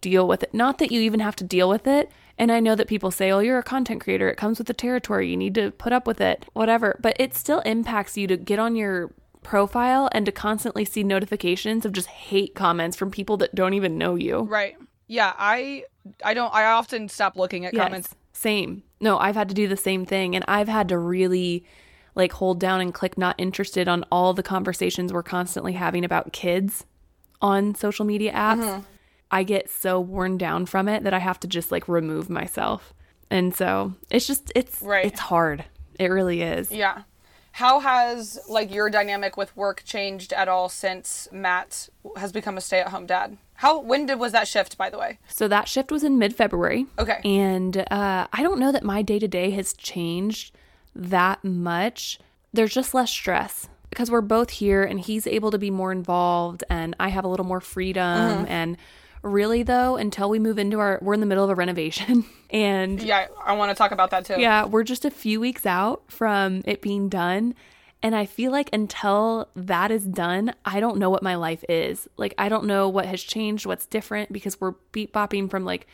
deal 0.00 0.26
with 0.28 0.42
it 0.42 0.52
not 0.52 0.78
that 0.78 0.90
you 0.92 1.00
even 1.00 1.20
have 1.20 1.36
to 1.36 1.44
deal 1.44 1.68
with 1.68 1.86
it 1.86 2.10
and 2.36 2.50
i 2.52 2.58
know 2.60 2.74
that 2.74 2.88
people 2.88 3.10
say 3.10 3.30
oh 3.30 3.38
you're 3.38 3.58
a 3.58 3.62
content 3.62 4.00
creator 4.02 4.28
it 4.28 4.36
comes 4.36 4.58
with 4.58 4.66
the 4.66 4.74
territory 4.74 5.30
you 5.30 5.36
need 5.36 5.54
to 5.54 5.70
put 5.72 5.92
up 5.92 6.06
with 6.06 6.20
it 6.20 6.44
whatever 6.52 6.98
but 7.00 7.16
it 7.20 7.34
still 7.34 7.60
impacts 7.60 8.16
you 8.18 8.26
to 8.26 8.36
get 8.36 8.58
on 8.58 8.74
your 8.76 9.12
profile 9.42 10.08
and 10.12 10.26
to 10.26 10.32
constantly 10.32 10.84
see 10.84 11.02
notifications 11.02 11.84
of 11.84 11.92
just 11.92 12.08
hate 12.08 12.54
comments 12.54 12.96
from 12.96 13.10
people 13.10 13.36
that 13.36 13.54
don't 13.54 13.74
even 13.74 13.96
know 13.98 14.14
you 14.14 14.40
Right. 14.42 14.76
Yeah. 15.08 15.32
I 15.36 15.84
I 16.24 16.32
don't 16.34 16.52
I 16.54 16.64
often 16.66 17.08
stop 17.08 17.36
looking 17.36 17.66
at 17.66 17.74
Yes, 17.74 17.82
comments. 17.82 18.14
Same. 18.32 18.82
No, 19.00 19.18
I've 19.18 19.34
had 19.34 19.48
to 19.48 19.54
do 19.54 19.66
the 19.68 19.76
same 19.76 20.06
thing 20.06 20.34
and 20.36 20.44
I've 20.48 20.68
had 20.68 20.88
to 20.88 20.98
really 20.98 21.64
like 22.14 22.32
hold 22.32 22.60
down 22.60 22.80
and 22.80 22.92
click 22.92 23.16
not 23.16 23.34
interested 23.38 23.88
on 23.88 24.04
all 24.12 24.34
the 24.34 24.42
conversations 24.42 25.12
we're 25.12 25.22
constantly 25.22 25.72
having 25.72 26.04
about 26.04 26.32
kids 26.32 26.84
on 27.40 27.74
social 27.74 28.04
media 28.04 28.32
apps. 28.32 28.62
Mm-hmm. 28.62 28.80
I 29.30 29.42
get 29.44 29.70
so 29.70 29.98
worn 29.98 30.36
down 30.36 30.66
from 30.66 30.88
it 30.88 31.04
that 31.04 31.14
I 31.14 31.18
have 31.18 31.40
to 31.40 31.48
just 31.48 31.72
like 31.72 31.88
remove 31.88 32.28
myself. 32.28 32.92
And 33.30 33.54
so 33.54 33.94
it's 34.10 34.26
just 34.26 34.52
it's 34.54 34.82
Right. 34.82 35.06
it's 35.06 35.20
hard. 35.20 35.64
It 35.98 36.06
really 36.08 36.42
is. 36.42 36.70
Yeah. 36.70 37.02
How 37.52 37.80
has 37.80 38.38
like 38.48 38.72
your 38.72 38.88
dynamic 38.90 39.36
with 39.36 39.54
work 39.56 39.82
changed 39.84 40.32
at 40.32 40.48
all 40.48 40.68
since 40.68 41.28
Matt 41.32 41.88
has 42.16 42.32
become 42.32 42.56
a 42.56 42.60
stay-at-home 42.60 43.06
dad? 43.06 43.36
How 43.54 43.80
when 43.80 44.06
did 44.06 44.18
was 44.18 44.32
that 44.32 44.48
shift 44.48 44.76
by 44.76 44.90
the 44.90 44.98
way? 44.98 45.18
So 45.28 45.48
that 45.48 45.68
shift 45.68 45.90
was 45.90 46.04
in 46.04 46.18
mid 46.18 46.34
February. 46.34 46.86
Okay. 46.98 47.20
And 47.24 47.78
uh, 47.90 48.26
I 48.32 48.42
don't 48.42 48.58
know 48.58 48.72
that 48.72 48.84
my 48.84 49.00
day 49.02 49.18
to 49.18 49.28
day 49.28 49.50
has 49.50 49.72
changed 49.72 50.54
that 50.94 51.42
much. 51.44 52.18
There's 52.52 52.74
just 52.74 52.94
less 52.94 53.10
stress 53.10 53.68
because 53.90 54.10
we're 54.10 54.20
both 54.20 54.50
here 54.50 54.82
and 54.82 55.00
he's 55.00 55.26
able 55.26 55.50
to 55.50 55.58
be 55.58 55.70
more 55.70 55.92
involved 55.92 56.64
and 56.70 56.96
I 56.98 57.08
have 57.08 57.24
a 57.24 57.28
little 57.28 57.46
more 57.46 57.60
freedom. 57.60 58.02
Mm-hmm. 58.02 58.44
And 58.48 58.76
really, 59.22 59.62
though, 59.62 59.96
until 59.96 60.28
we 60.28 60.38
move 60.38 60.58
into 60.58 60.78
our, 60.80 60.98
we're 61.02 61.14
in 61.14 61.20
the 61.20 61.26
middle 61.26 61.44
of 61.44 61.50
a 61.50 61.54
renovation. 61.54 62.24
and 62.50 63.02
Yeah, 63.02 63.28
I 63.44 63.52
want 63.52 63.70
to 63.70 63.74
talk 63.74 63.92
about 63.92 64.10
that 64.10 64.24
too. 64.24 64.36
yeah, 64.38 64.64
we're 64.64 64.82
just 64.82 65.04
a 65.04 65.10
few 65.10 65.40
weeks 65.40 65.66
out 65.66 66.02
from 66.08 66.62
it 66.64 66.82
being 66.82 67.08
done. 67.08 67.54
And 68.04 68.16
I 68.16 68.26
feel 68.26 68.50
like 68.50 68.68
until 68.72 69.48
that 69.54 69.92
is 69.92 70.04
done, 70.04 70.54
I 70.64 70.80
don't 70.80 70.96
know 70.96 71.08
what 71.08 71.22
my 71.22 71.36
life 71.36 71.64
is. 71.68 72.08
Like, 72.16 72.34
I 72.36 72.48
don't 72.48 72.64
know 72.64 72.88
what 72.88 73.06
has 73.06 73.22
changed, 73.22 73.64
what's 73.64 73.86
different, 73.86 74.32
because 74.32 74.60
we're 74.60 74.74
beat 74.90 75.12
bopping 75.12 75.48
from 75.48 75.64
like 75.64 75.86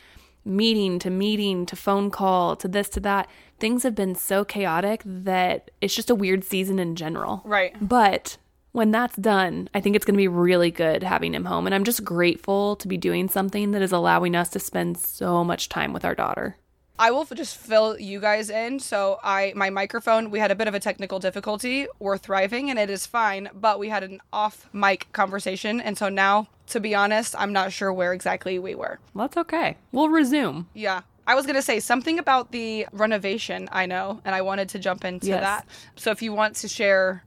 meeting 0.43 0.97
to 0.99 1.11
meeting 1.11 1.67
to 1.67 1.75
phone 1.75 2.09
call 2.09 2.55
to 2.55 2.67
this 2.67 2.89
to 2.89 2.99
that. 3.01 3.29
Things 3.59 3.83
have 3.83 3.95
been 3.95 4.15
so 4.15 4.45
chaotic 4.45 5.01
that 5.05 5.71
it's 5.81 5.95
just 5.95 6.09
a 6.09 6.15
weird 6.15 6.43
season 6.43 6.79
in 6.79 6.95
general. 6.95 7.41
Right. 7.43 7.75
But 7.81 8.37
when 8.71 8.91
that's 8.91 9.15
done, 9.15 9.69
I 9.73 9.81
think 9.81 9.95
it's 9.95 10.05
going 10.05 10.15
to 10.15 10.21
be 10.21 10.27
really 10.27 10.71
good 10.71 11.03
having 11.03 11.33
him 11.33 11.45
home. 11.45 11.65
And 11.65 11.73
I'm 11.73 11.83
just 11.83 12.03
grateful 12.03 12.75
to 12.77 12.87
be 12.87 12.97
doing 12.97 13.27
something 13.27 13.71
that 13.71 13.81
is 13.81 13.91
allowing 13.91 14.35
us 14.35 14.49
to 14.49 14.59
spend 14.59 14.97
so 14.97 15.43
much 15.43 15.69
time 15.69 15.93
with 15.93 16.05
our 16.05 16.15
daughter. 16.15 16.55
I 16.99 17.11
will 17.11 17.23
just 17.23 17.55
fill 17.55 17.97
you 17.97 18.19
guys 18.19 18.49
in. 18.49 18.79
So 18.79 19.19
I 19.23 19.53
my 19.55 19.69
microphone, 19.69 20.31
we 20.31 20.39
had 20.39 20.51
a 20.51 20.55
bit 20.55 20.67
of 20.67 20.73
a 20.73 20.81
technical 20.81 21.17
difficulty. 21.17 21.87
We're 21.97 22.17
thriving 22.17 22.69
and 22.69 22.77
it 22.77 22.89
is 22.89 23.05
fine, 23.05 23.49
but 23.53 23.79
we 23.79 23.87
had 23.87 24.03
an 24.03 24.19
off 24.33 24.69
mic 24.73 25.07
conversation 25.13 25.79
and 25.79 25.97
so 25.97 26.09
now 26.09 26.49
to 26.67 26.79
be 26.79 26.93
honest, 26.93 27.35
I'm 27.37 27.53
not 27.53 27.71
sure 27.71 27.91
where 27.91 28.13
exactly 28.13 28.59
we 28.59 28.75
were. 28.75 28.99
That's 29.15 29.37
okay. 29.37 29.77
We'll 29.91 30.09
resume. 30.09 30.67
Yeah. 30.73 31.01
I 31.29 31.35
was 31.35 31.45
going 31.45 31.55
to 31.57 31.61
say 31.61 31.79
something 31.79 32.17
about 32.17 32.51
the 32.51 32.87
renovation, 32.91 33.69
I 33.71 33.85
know, 33.85 34.19
and 34.25 34.33
I 34.33 34.41
wanted 34.41 34.69
to 34.69 34.79
jump 34.79 35.05
into 35.05 35.27
Yes. 35.27 35.41
that. 35.43 35.67
So 35.95 36.09
if 36.09 36.23
you 36.23 36.33
want 36.33 36.55
to 36.57 36.67
share 36.67 37.23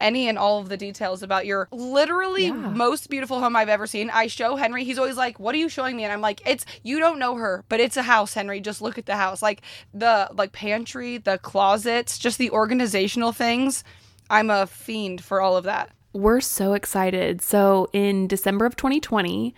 any 0.00 0.26
and 0.26 0.38
all 0.38 0.58
of 0.58 0.70
the 0.70 0.76
details 0.78 1.22
about 1.22 1.44
your 1.44 1.68
literally 1.70 2.46
Yeah. 2.46 2.52
most 2.54 3.10
beautiful 3.10 3.40
home 3.40 3.54
I've 3.54 3.68
ever 3.68 3.86
seen. 3.86 4.08
I 4.10 4.26
show 4.26 4.56
Henry, 4.56 4.84
he's 4.84 4.98
always 4.98 5.16
like, 5.18 5.38
"What 5.38 5.54
are 5.54 5.58
you 5.58 5.68
showing 5.68 5.96
me?" 5.96 6.02
And 6.04 6.12
I'm 6.12 6.22
like, 6.22 6.40
"It's 6.46 6.64
you 6.82 6.98
don't 6.98 7.18
know 7.18 7.34
her, 7.36 7.62
but 7.68 7.78
it's 7.78 7.96
a 7.98 8.02
house, 8.02 8.32
Henry. 8.34 8.58
Just 8.58 8.80
look 8.82 8.96
at 8.98 9.04
the 9.06 9.16
house. 9.16 9.42
Like 9.42 9.60
the 9.94 10.28
like 10.34 10.50
pantry, 10.52 11.18
the 11.18 11.36
closets, 11.38 12.18
just 12.18 12.38
the 12.38 12.50
organizational 12.50 13.30
things. 13.32 13.84
I'm 14.30 14.48
a 14.50 14.66
fiend 14.66 15.22
for 15.22 15.40
all 15.42 15.56
of 15.58 15.64
that." 15.64 15.90
We're 16.14 16.40
so 16.40 16.72
excited. 16.72 17.40
So, 17.42 17.88
in 17.92 18.26
December 18.26 18.64
of 18.66 18.74
2020, 18.76 19.54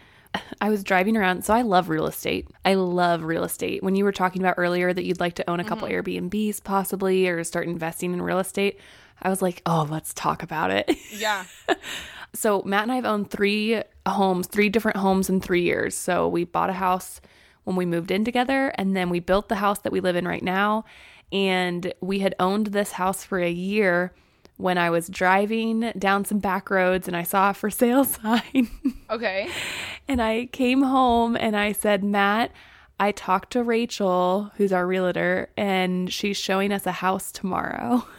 I 0.60 0.68
was 0.68 0.84
driving 0.84 1.16
around. 1.16 1.44
So, 1.44 1.54
I 1.54 1.62
love 1.62 1.88
real 1.88 2.06
estate. 2.06 2.48
I 2.64 2.74
love 2.74 3.22
real 3.22 3.44
estate. 3.44 3.82
When 3.82 3.94
you 3.94 4.04
were 4.04 4.12
talking 4.12 4.42
about 4.42 4.54
earlier 4.56 4.92
that 4.92 5.04
you'd 5.04 5.20
like 5.20 5.34
to 5.34 5.50
own 5.50 5.60
a 5.60 5.64
couple 5.64 5.88
mm-hmm. 5.88 6.28
Airbnbs 6.28 6.62
possibly 6.62 7.28
or 7.28 7.42
start 7.44 7.66
investing 7.66 8.12
in 8.12 8.22
real 8.22 8.38
estate, 8.38 8.78
I 9.22 9.28
was 9.28 9.42
like, 9.42 9.62
oh, 9.66 9.86
let's 9.90 10.12
talk 10.14 10.42
about 10.42 10.70
it. 10.70 10.90
Yeah. 11.10 11.44
so, 12.34 12.62
Matt 12.62 12.84
and 12.84 12.92
I 12.92 12.96
have 12.96 13.04
owned 13.04 13.30
three 13.30 13.82
homes, 14.06 14.46
three 14.46 14.68
different 14.68 14.96
homes 14.98 15.28
in 15.28 15.40
three 15.40 15.62
years. 15.62 15.96
So, 15.96 16.28
we 16.28 16.44
bought 16.44 16.70
a 16.70 16.74
house 16.74 17.20
when 17.64 17.76
we 17.76 17.86
moved 17.86 18.10
in 18.10 18.24
together, 18.24 18.72
and 18.76 18.96
then 18.96 19.10
we 19.10 19.20
built 19.20 19.48
the 19.48 19.56
house 19.56 19.80
that 19.80 19.92
we 19.92 20.00
live 20.00 20.16
in 20.16 20.26
right 20.26 20.42
now. 20.42 20.84
And 21.32 21.92
we 22.00 22.20
had 22.20 22.34
owned 22.38 22.68
this 22.68 22.92
house 22.92 23.24
for 23.24 23.40
a 23.40 23.50
year 23.50 24.12
when 24.56 24.78
I 24.78 24.90
was 24.90 25.08
driving 25.08 25.92
down 25.98 26.24
some 26.24 26.38
back 26.38 26.70
roads 26.70 27.08
and 27.08 27.16
I 27.16 27.24
saw 27.24 27.50
a 27.50 27.54
for 27.54 27.70
sale 27.70 28.04
sign. 28.04 28.70
Okay. 29.10 29.50
And 30.08 30.20
I 30.22 30.46
came 30.46 30.82
home 30.82 31.36
and 31.36 31.56
I 31.56 31.72
said, 31.72 32.02
Matt, 32.04 32.50
I 33.00 33.12
talked 33.12 33.52
to 33.52 33.62
Rachel, 33.62 34.52
who's 34.56 34.72
our 34.72 34.86
realtor, 34.86 35.50
and 35.56 36.12
she's 36.12 36.36
showing 36.36 36.72
us 36.72 36.86
a 36.86 36.92
house 36.92 37.30
tomorrow. 37.32 38.06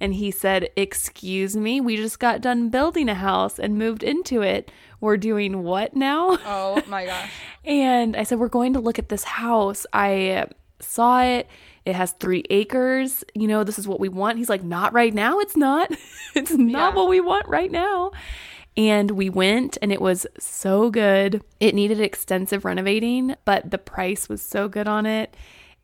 And 0.00 0.12
he 0.14 0.32
said, 0.32 0.68
Excuse 0.76 1.54
me, 1.56 1.80
we 1.80 1.96
just 1.96 2.18
got 2.18 2.40
done 2.40 2.68
building 2.68 3.08
a 3.08 3.14
house 3.14 3.60
and 3.60 3.78
moved 3.78 4.02
into 4.02 4.42
it. 4.42 4.70
We're 5.00 5.16
doing 5.16 5.62
what 5.62 5.94
now? 5.94 6.36
Oh 6.44 6.82
my 6.88 7.06
gosh. 7.06 7.30
and 7.64 8.16
I 8.16 8.24
said, 8.24 8.40
We're 8.40 8.48
going 8.48 8.72
to 8.72 8.80
look 8.80 8.98
at 8.98 9.08
this 9.08 9.22
house. 9.22 9.86
I 9.92 10.46
saw 10.80 11.22
it. 11.22 11.48
It 11.84 11.94
has 11.94 12.10
three 12.10 12.44
acres. 12.50 13.22
You 13.34 13.46
know, 13.46 13.62
this 13.62 13.78
is 13.78 13.86
what 13.86 14.00
we 14.00 14.08
want. 14.08 14.36
He's 14.36 14.48
like, 14.50 14.64
Not 14.64 14.92
right 14.92 15.14
now. 15.14 15.38
It's 15.38 15.56
not. 15.56 15.90
it's 16.34 16.50
not 16.50 16.92
Yeah. 16.92 16.96
what 16.96 17.08
we 17.08 17.20
want 17.20 17.46
right 17.48 17.70
now. 17.70 18.10
And 18.76 19.12
we 19.12 19.30
went 19.30 19.78
and 19.80 19.92
it 19.92 20.00
was 20.00 20.26
so 20.38 20.90
good. 20.90 21.42
It 21.60 21.74
needed 21.74 22.00
extensive 22.00 22.64
renovating, 22.64 23.36
but 23.44 23.70
the 23.70 23.78
price 23.78 24.28
was 24.28 24.42
so 24.42 24.68
good 24.68 24.88
on 24.88 25.06
it. 25.06 25.36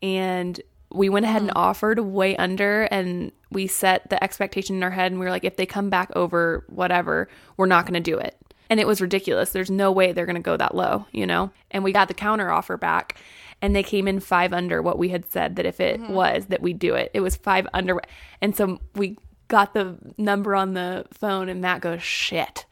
And 0.03 0.61
we 0.93 1.09
went 1.09 1.25
ahead 1.25 1.43
and 1.43 1.51
mm. 1.51 1.57
offered 1.57 2.01
way 2.01 2.37
under 2.37 2.83
and 2.85 3.31
we 3.53 3.67
set 3.67 4.11
the 4.11 4.23
expectation 4.23 4.77
in 4.77 4.83
our 4.83 4.91
head 4.91 5.13
and 5.13 5.21
we 5.21 5.27
were 5.27 5.31
like, 5.31 5.45
if 5.45 5.57
they 5.57 5.67
come 5.67 5.89
back 5.89 6.11
over 6.17 6.65
whatever, 6.69 7.29
we're 7.57 7.67
not 7.67 7.85
going 7.85 7.95
to 7.95 8.01
do 8.01 8.19
it. 8.19 8.37
And 8.69 8.81
it 8.81 8.87
was 8.87 9.01
ridiculous. 9.01 9.51
There's 9.51 9.71
no 9.71 9.91
way 9.93 10.13
they're 10.13 10.27
going 10.27 10.37
to 10.37 10.43
go 10.43 10.57
that 10.57 10.75
low, 10.75 11.07
you 11.13 11.27
know? 11.27 11.51
And 11.71 11.83
we 11.83 11.93
got 11.93 12.09
the 12.09 12.15
counter 12.15 12.51
offer 12.51 12.77
back 12.77 13.21
and 13.63 13.75
they 13.75 13.83
came 13.83 14.09
in 14.09 14.21
five 14.21 14.53
under 14.53 14.81
what 14.81 14.99
we 14.99 15.11
had 15.11 15.31
said 15.31 15.57
that 15.57 15.67
if 15.67 15.81
it 15.81 16.01
mm-hmm. 16.01 16.13
was 16.13 16.47
that 16.47 16.63
we'd 16.63 16.79
do 16.79 16.95
it. 16.95 17.11
It 17.15 17.21
was 17.21 17.37
five 17.37 17.67
under. 17.73 18.01
And 18.41 18.57
so 18.57 18.81
we 18.95 19.17
got 19.51 19.75
the 19.75 19.97
number 20.17 20.55
on 20.55 20.73
the 20.73 21.05
phone 21.13 21.51
and 21.51 21.61
Matt 21.61 21.83
goes, 21.83 22.03
shit. 22.03 22.65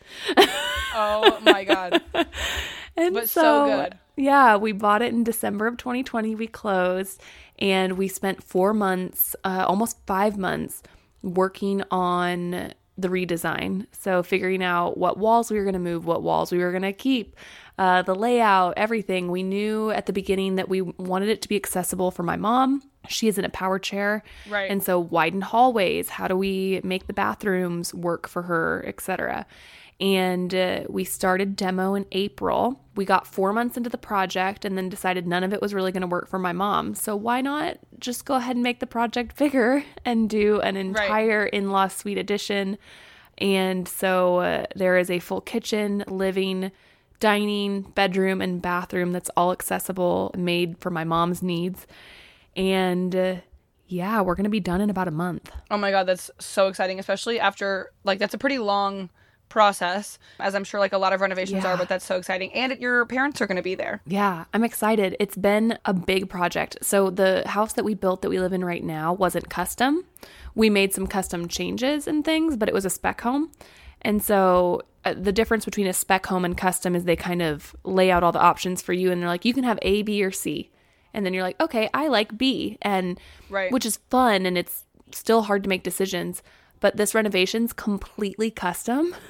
Oh 0.94 1.38
my 1.42 1.64
god. 1.64 2.02
And 2.96 3.14
But 3.14 3.30
so 3.30 3.66
good. 3.66 3.96
Yeah, 4.16 4.56
we 4.56 4.72
bought 4.72 5.02
it 5.02 5.12
in 5.12 5.22
December 5.22 5.68
of 5.68 5.76
2020. 5.76 6.34
We 6.34 6.48
closed 6.48 7.22
and 7.60 7.96
we 7.96 8.08
spent 8.08 8.42
four 8.42 8.74
months, 8.74 9.36
uh, 9.44 9.64
almost 9.68 10.04
five 10.04 10.36
months, 10.36 10.82
working 11.22 11.84
on 11.92 12.74
the 12.96 13.08
redesign. 13.08 13.86
So, 13.92 14.24
figuring 14.24 14.64
out 14.64 14.98
what 14.98 15.16
walls 15.16 15.48
we 15.48 15.58
were 15.58 15.62
going 15.62 15.74
to 15.74 15.78
move, 15.78 16.06
what 16.06 16.24
walls 16.24 16.50
we 16.50 16.58
were 16.58 16.72
going 16.72 16.82
to 16.82 16.92
keep, 16.92 17.36
uh, 17.78 18.02
the 18.02 18.14
layout, 18.14 18.74
everything. 18.76 19.30
We 19.30 19.42
knew 19.42 19.90
at 19.90 20.06
the 20.06 20.12
beginning 20.12 20.56
that 20.56 20.68
we 20.68 20.82
wanted 20.82 21.28
it 21.28 21.40
to 21.42 21.48
be 21.48 21.56
accessible 21.56 22.10
for 22.10 22.24
my 22.24 22.36
mom. 22.36 22.82
She 23.08 23.28
is 23.28 23.38
in 23.38 23.44
a 23.44 23.48
power 23.48 23.78
chair. 23.78 24.24
Right. 24.48 24.70
And 24.70 24.82
so, 24.82 24.98
widened 24.98 25.44
hallways. 25.44 26.08
How 26.08 26.28
do 26.28 26.36
we 26.36 26.80
make 26.82 27.06
the 27.06 27.12
bathrooms 27.12 27.94
work 27.94 28.28
for 28.28 28.42
her, 28.42 28.84
etc. 28.86 29.46
And 30.00 30.54
uh, 30.54 30.84
we 30.88 31.04
started 31.04 31.56
demo 31.56 31.94
in 31.94 32.06
April. 32.12 32.80
We 32.94 33.04
got 33.04 33.26
four 33.26 33.52
months 33.52 33.76
into 33.76 33.90
the 33.90 33.98
project 33.98 34.64
and 34.64 34.78
then 34.78 34.88
decided 34.88 35.26
none 35.26 35.42
of 35.42 35.52
it 35.52 35.60
was 35.60 35.74
really 35.74 35.90
going 35.90 36.02
to 36.02 36.06
work 36.06 36.28
for 36.28 36.38
my 36.38 36.52
mom. 36.52 36.94
So 36.94 37.16
why 37.16 37.40
not 37.40 37.78
just 37.98 38.24
go 38.24 38.34
ahead 38.34 38.54
and 38.54 38.62
make 38.62 38.78
the 38.78 38.86
project 38.86 39.36
bigger 39.36 39.84
and 40.04 40.30
do 40.30 40.60
an 40.60 40.76
entire 40.76 41.46
in 41.46 41.70
law 41.70 41.88
suite 41.88 42.18
addition? 42.18 42.78
And 43.38 43.88
so 43.88 44.38
uh, 44.38 44.66
there 44.74 44.98
is 44.98 45.10
a 45.10 45.18
full 45.20 45.40
kitchen, 45.40 46.04
living, 46.08 46.72
dining, 47.20 47.82
bedroom, 47.82 48.40
and 48.40 48.60
bathroom 48.62 49.12
that's 49.12 49.30
all 49.36 49.52
accessible, 49.52 50.32
made 50.36 50.78
for 50.78 50.90
my 50.90 51.04
mom's 51.04 51.42
needs. 51.42 51.86
And 52.56 53.14
uh, 53.14 53.36
yeah, 53.86 54.20
we're 54.20 54.34
going 54.34 54.44
to 54.44 54.50
be 54.50 54.60
done 54.60 54.80
in 54.80 54.90
about 54.90 55.08
a 55.08 55.12
month. 55.12 55.50
Oh 55.70 55.76
my 55.78 55.90
god, 55.90 56.04
that's 56.04 56.30
so 56.38 56.68
exciting, 56.68 56.98
especially 56.98 57.40
after 57.40 57.92
like 58.04 58.18
that's 58.18 58.34
a 58.34 58.38
pretty 58.38 58.58
long 58.58 59.10
process, 59.48 60.18
as 60.38 60.54
I'm 60.54 60.62
sure 60.64 60.78
like 60.78 60.92
a 60.92 60.98
lot 60.98 61.14
of 61.14 61.22
renovations 61.22 61.64
Yeah. 61.64 61.72
are, 61.72 61.76
but 61.78 61.88
that's 61.88 62.04
so 62.04 62.16
exciting. 62.16 62.52
And 62.52 62.78
your 62.78 63.06
parents 63.06 63.40
are 63.40 63.46
going 63.46 63.56
to 63.56 63.62
be 63.62 63.74
there. 63.74 64.02
Yeah, 64.06 64.44
I'm 64.52 64.62
excited. 64.62 65.16
It's 65.18 65.36
been 65.36 65.78
a 65.86 65.94
big 65.94 66.28
project. 66.28 66.76
So, 66.82 67.08
the 67.08 67.44
house 67.48 67.72
that 67.72 67.84
we 67.84 67.94
built 67.94 68.20
that 68.22 68.28
we 68.28 68.38
live 68.40 68.52
in 68.52 68.62
right 68.64 68.84
now 68.84 69.12
wasn't 69.14 69.48
custom. 69.48 70.04
We 70.54 70.68
made 70.68 70.92
some 70.92 71.06
custom 71.06 71.48
changes 71.48 72.06
and 72.06 72.24
things, 72.26 72.56
but 72.58 72.68
it 72.68 72.74
was 72.74 72.84
a 72.84 72.90
spec 72.90 73.22
home. 73.22 73.50
And 74.02 74.22
so, 74.22 74.82
uh, 75.04 75.14
the 75.14 75.32
difference 75.32 75.64
between 75.64 75.86
a 75.86 75.92
spec 75.92 76.26
home 76.26 76.44
and 76.44 76.56
custom 76.56 76.94
is 76.94 77.04
they 77.04 77.16
kind 77.16 77.42
of 77.42 77.74
lay 77.84 78.10
out 78.10 78.22
all 78.22 78.32
the 78.32 78.40
options 78.40 78.82
for 78.82 78.92
you, 78.92 79.10
and 79.10 79.20
they're 79.22 79.28
like, 79.28 79.44
you 79.44 79.54
can 79.54 79.64
have 79.64 79.78
A, 79.82 80.02
B, 80.02 80.22
or 80.24 80.30
C. 80.30 80.70
And 81.14 81.24
then 81.24 81.32
you're 81.34 81.42
like, 81.42 81.60
okay, 81.60 81.88
I 81.94 82.08
like 82.08 82.36
B. 82.36 82.78
And 82.82 83.18
Right. 83.48 83.72
which 83.72 83.86
is 83.86 83.96
fun 84.10 84.44
and 84.44 84.58
it's 84.58 84.84
still 85.12 85.42
hard 85.42 85.62
to 85.62 85.68
make 85.68 85.82
decisions. 85.82 86.42
But 86.80 86.96
this 86.96 87.14
renovation's 87.14 87.72
completely 87.72 88.50
custom. 88.50 89.14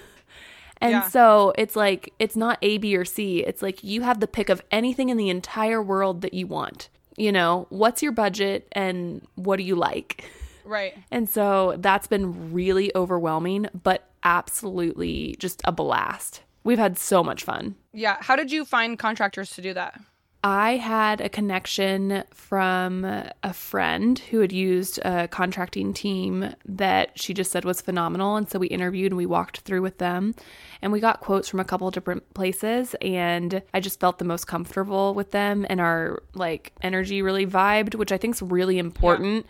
And 0.80 0.92
Yeah. 0.92 1.08
so 1.08 1.52
it's 1.58 1.74
like, 1.74 2.12
it's 2.20 2.36
not 2.36 2.56
A, 2.62 2.78
B, 2.78 2.96
or 2.96 3.04
C. 3.04 3.40
It's 3.44 3.62
like 3.62 3.82
you 3.82 4.02
have 4.02 4.20
the 4.20 4.28
pick 4.28 4.48
of 4.48 4.62
anything 4.70 5.08
in 5.08 5.16
the 5.16 5.28
entire 5.28 5.82
world 5.82 6.20
that 6.22 6.34
you 6.34 6.46
want. 6.46 6.88
You 7.16 7.32
know, 7.32 7.66
what's 7.70 8.00
your 8.00 8.12
budget 8.12 8.68
and 8.70 9.26
what 9.34 9.56
do 9.56 9.64
you 9.64 9.74
like? 9.74 10.24
Right. 10.68 10.96
And 11.10 11.28
so 11.28 11.76
that's 11.78 12.06
been 12.06 12.52
really 12.52 12.94
overwhelming, 12.94 13.68
but 13.82 14.10
absolutely 14.22 15.34
just 15.38 15.62
a 15.64 15.72
blast. 15.72 16.42
We've 16.62 16.78
had 16.78 16.98
so 16.98 17.24
much 17.24 17.42
fun. 17.42 17.74
Yeah. 17.92 18.18
How 18.20 18.36
did 18.36 18.52
you 18.52 18.64
find 18.66 18.98
contractors 18.98 19.50
to 19.52 19.62
do 19.62 19.72
that? 19.74 19.98
I 20.44 20.76
had 20.76 21.20
a 21.20 21.28
connection 21.28 22.22
from 22.32 23.04
a 23.04 23.52
friend 23.52 24.18
who 24.18 24.38
had 24.40 24.52
used 24.52 25.00
a 25.04 25.26
contracting 25.26 25.92
team 25.92 26.54
that 26.64 27.18
she 27.18 27.34
just 27.34 27.50
said 27.50 27.64
was 27.64 27.80
phenomenal. 27.80 28.36
And 28.36 28.48
so 28.48 28.58
we 28.58 28.68
interviewed 28.68 29.10
and 29.10 29.16
we 29.16 29.26
walked 29.26 29.60
through 29.60 29.82
with 29.82 29.98
them 29.98 30.34
and 30.80 30.92
we 30.92 31.00
got 31.00 31.20
quotes 31.20 31.48
from 31.48 31.58
a 31.58 31.64
couple 31.64 31.90
different 31.90 32.34
places. 32.34 32.94
And 33.02 33.62
I 33.74 33.80
just 33.80 33.98
felt 33.98 34.18
the 34.18 34.24
most 34.24 34.46
comfortable 34.46 35.12
with 35.12 35.32
them 35.32 35.66
and 35.68 35.80
our 35.80 36.22
like 36.34 36.72
energy 36.82 37.20
really 37.20 37.46
vibed, 37.46 37.96
which 37.96 38.12
I 38.12 38.18
think 38.18 38.36
is 38.36 38.42
really 38.42 38.78
important. 38.78 39.44